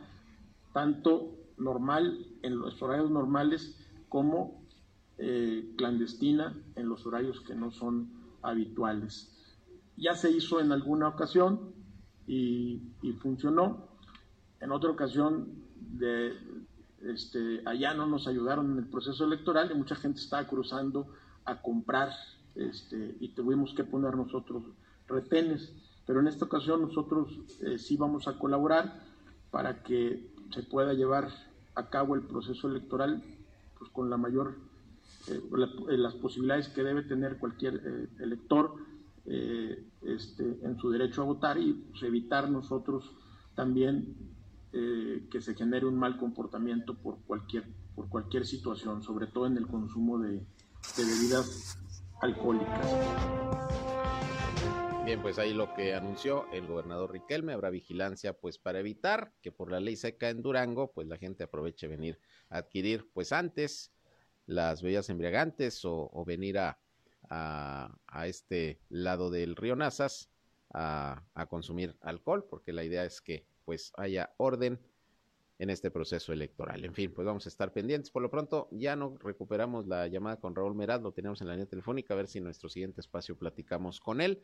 tanto 0.73 1.35
normal 1.59 2.27
en 2.43 2.59
los 2.59 2.81
horarios 2.83 3.11
normales 3.11 3.77
como 4.09 4.58
eh, 5.19 5.75
clandestina 5.77 6.57
en 6.77 6.89
los 6.89 7.05
horarios 7.07 7.41
que 7.41 7.55
no 7.55 7.71
son 7.71 8.11
habituales. 8.43 9.35
Ya 9.97 10.15
se 10.15 10.31
hizo 10.31 10.61
en 10.61 10.73
alguna 10.73 11.09
ocasión 11.09 11.75
y, 12.27 12.83
funcionó. 13.21 13.89
En 14.61 14.71
otra 14.73 14.91
ocasión, 14.91 15.65
este, 17.03 17.63
allá 17.65 17.95
no 17.95 18.07
nos 18.07 18.29
ayudaron 18.29 18.73
en 18.73 18.79
el 18.79 18.87
proceso 18.87 19.25
electoral 19.25 19.71
y 19.73 19.75
mucha 19.75 19.97
gente 19.97 20.21
estaba 20.21 20.47
cruzando 20.47 21.09
a 21.45 21.63
comprar 21.63 22.11
este, 22.55 23.17
y 23.21 23.35
tuvimos 23.35 23.75
que 23.75 23.85
poner 23.85 24.17
nosotros 24.17 24.63
retenes. 25.07 25.73
Pero 26.07 26.21
en 26.21 26.29
esta 26.29 26.45
ocasión 26.45 26.83
nosotros 26.83 27.29
eh, 27.63 27.79
sí 27.79 27.97
vamos 27.97 28.29
a 28.29 28.39
colaborar 28.39 29.03
para 29.51 29.83
que 29.83 30.33
se 30.55 30.63
pueda 30.63 30.93
llevar 30.93 31.29
a 31.75 31.89
cabo 31.91 32.15
el 32.15 32.23
proceso 32.23 32.69
electoral 32.69 33.23
pues, 33.79 33.91
con 33.91 34.11
la 34.11 34.17
mayor, 34.17 34.57
eh, 35.31 35.41
eh, 35.91 35.97
las 35.97 36.15
posibilidades 36.15 36.69
que 36.69 36.83
debe 36.83 37.03
tener 37.03 37.39
cualquier 37.39 38.09
elector 38.21 38.75
este, 39.27 40.59
en 40.63 40.79
su 40.79 40.91
derecho 40.91 41.21
a 41.21 41.27
votar 41.27 41.59
y 41.59 41.75
pues, 41.75 42.03
evitar 42.03 42.51
nosotros 42.51 43.15
también 43.55 44.17
que 44.71 45.41
se 45.41 45.55
genere 45.55 45.87
un 45.87 45.99
mal 45.99 46.17
comportamiento 46.19 46.95
por 46.95 47.19
cualquier, 47.25 47.65
por 47.95 48.09
cualquier 48.09 48.47
situación, 48.47 49.03
sobre 49.03 49.27
todo 49.27 49.47
en 49.47 49.57
el 49.57 49.67
consumo 49.67 50.19
de, 50.19 50.31
de 50.31 51.05
bebidas 51.05 51.79
alcohólicas. 52.21 52.87
Bien, 55.09 55.23
pues 55.23 55.39
ahí 55.39 55.55
lo 55.55 55.73
que 55.73 55.95
anunció 55.95 56.47
el 56.53 56.67
gobernador 56.67 57.13
Riquelme, 57.13 57.55
habrá 57.55 57.71
vigilancia 57.71 58.35
pues 58.35 58.59
para 58.59 58.81
evitar 58.81 59.33
que 59.41 59.51
por 59.51 59.73
la 59.73 59.81
ley 59.81 59.97
seca 59.97 60.29
en 60.29 60.43
Durango 60.43 60.93
pues 60.93 61.09
la 61.09 61.17
gente 61.17 61.45
aproveche 61.45 61.89
venir 61.89 62.21
a 62.51 62.59
adquirir 62.59 63.11
pues 63.15 63.33
antes 63.33 63.91
las 64.49 64.81
bebidas 64.83 65.11
embriagantes 65.11 65.83
o, 65.85 66.25
venir 66.27 66.59
a, 66.59 66.79
a, 67.29 68.27
este 68.27 68.81
lado 68.89 69.31
del 69.31 69.55
río 69.55 69.77
Nazas 69.77 70.31
a, 70.73 71.23
consumir 71.51 71.97
alcohol 72.01 72.47
porque 72.49 72.73
la 72.73 72.83
idea 72.83 73.05
es 73.05 73.21
que 73.21 73.45
pues 73.67 73.93
haya 73.99 74.33
orden 74.39 74.81
en 75.59 75.71
este 75.71 75.91
proceso 75.91 76.33
electoral. 76.33 76.85
En 76.85 76.95
fin, 76.95 77.13
pues 77.13 77.27
vamos 77.27 77.45
a 77.45 77.49
estar 77.49 77.73
pendientes. 77.73 78.11
Por 78.11 78.23
lo 78.23 78.31
pronto, 78.31 78.69
ya 78.71 78.97
no 78.97 79.19
recuperamos 79.19 79.87
la 79.87 80.07
llamada 80.07 80.37
con 80.37 80.55
Raúl 80.55 80.75
Meraz, 80.75 81.03
lo 81.03 81.13
tenemos 81.13 81.41
en 81.43 81.49
la 81.49 81.55
línea 81.55 81.67
telefónica, 81.67 82.15
a 82.15 82.17
ver 82.17 82.29
si 82.29 82.39
en 82.39 82.45
nuestro 82.45 82.69
siguiente 82.71 83.01
espacio 83.01 83.37
platicamos 83.37 84.01
con 84.01 84.21
él 84.21 84.43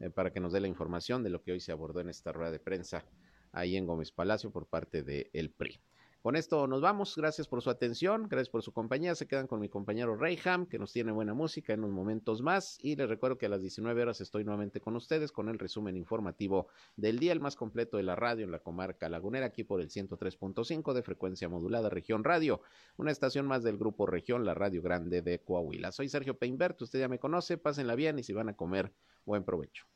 eh, 0.00 0.08
para 0.08 0.32
que 0.32 0.40
nos 0.40 0.52
dé 0.52 0.60
la 0.60 0.68
información 0.68 1.22
de 1.22 1.30
lo 1.30 1.42
que 1.42 1.52
hoy 1.52 1.60
se 1.60 1.72
abordó 1.72 2.00
en 2.00 2.08
esta 2.08 2.32
rueda 2.32 2.52
de 2.52 2.60
prensa 2.60 3.04
ahí 3.50 3.76
en 3.76 3.86
Gómez 3.86 4.12
Palacio 4.12 4.50
por 4.50 4.66
parte 4.66 5.02
del 5.02 5.28
el 5.34 5.50
PRI. 5.50 5.78
Con 6.22 6.36
esto 6.36 6.68
nos 6.68 6.80
vamos. 6.80 7.16
Gracias 7.16 7.48
por 7.48 7.62
su 7.62 7.70
atención, 7.70 8.28
gracias 8.28 8.48
por 8.48 8.62
su 8.62 8.72
compañía. 8.72 9.16
Se 9.16 9.26
quedan 9.26 9.48
con 9.48 9.58
mi 9.58 9.68
compañero 9.68 10.16
Rayham, 10.16 10.66
que 10.66 10.78
nos 10.78 10.92
tiene 10.92 11.10
buena 11.10 11.34
música 11.34 11.72
en 11.72 11.80
unos 11.80 11.90
momentos 11.90 12.42
más. 12.42 12.78
Y 12.80 12.94
les 12.94 13.08
recuerdo 13.08 13.38
que 13.38 13.46
a 13.46 13.48
las 13.48 13.60
19 13.60 14.02
horas 14.02 14.20
estoy 14.20 14.44
nuevamente 14.44 14.80
con 14.80 14.94
ustedes 14.94 15.32
con 15.32 15.48
el 15.48 15.58
resumen 15.58 15.96
informativo 15.96 16.68
del 16.94 17.18
día, 17.18 17.32
el 17.32 17.40
más 17.40 17.56
completo 17.56 17.96
de 17.96 18.04
la 18.04 18.14
radio 18.14 18.44
en 18.44 18.52
la 18.52 18.60
comarca 18.60 19.08
lagunera, 19.08 19.46
aquí 19.46 19.64
por 19.64 19.80
el 19.80 19.88
103.5 19.88 20.92
de 20.92 21.02
frecuencia 21.02 21.48
modulada 21.48 21.90
Región 21.90 22.22
Radio, 22.22 22.60
una 22.96 23.10
estación 23.10 23.48
más 23.48 23.64
del 23.64 23.76
grupo 23.76 24.06
Región, 24.06 24.44
la 24.44 24.54
Radio 24.54 24.80
Grande 24.80 25.22
de 25.22 25.40
Coahuila. 25.40 25.90
Soy 25.90 26.08
Sergio 26.08 26.38
Peinbert, 26.38 26.80
usted 26.82 27.00
ya 27.00 27.08
me 27.08 27.18
conoce, 27.18 27.58
pásenla 27.58 27.96
bien 27.96 28.20
y 28.20 28.22
si 28.22 28.32
van 28.32 28.48
a 28.48 28.54
comer, 28.54 28.92
buen 29.24 29.42
provecho. 29.42 29.86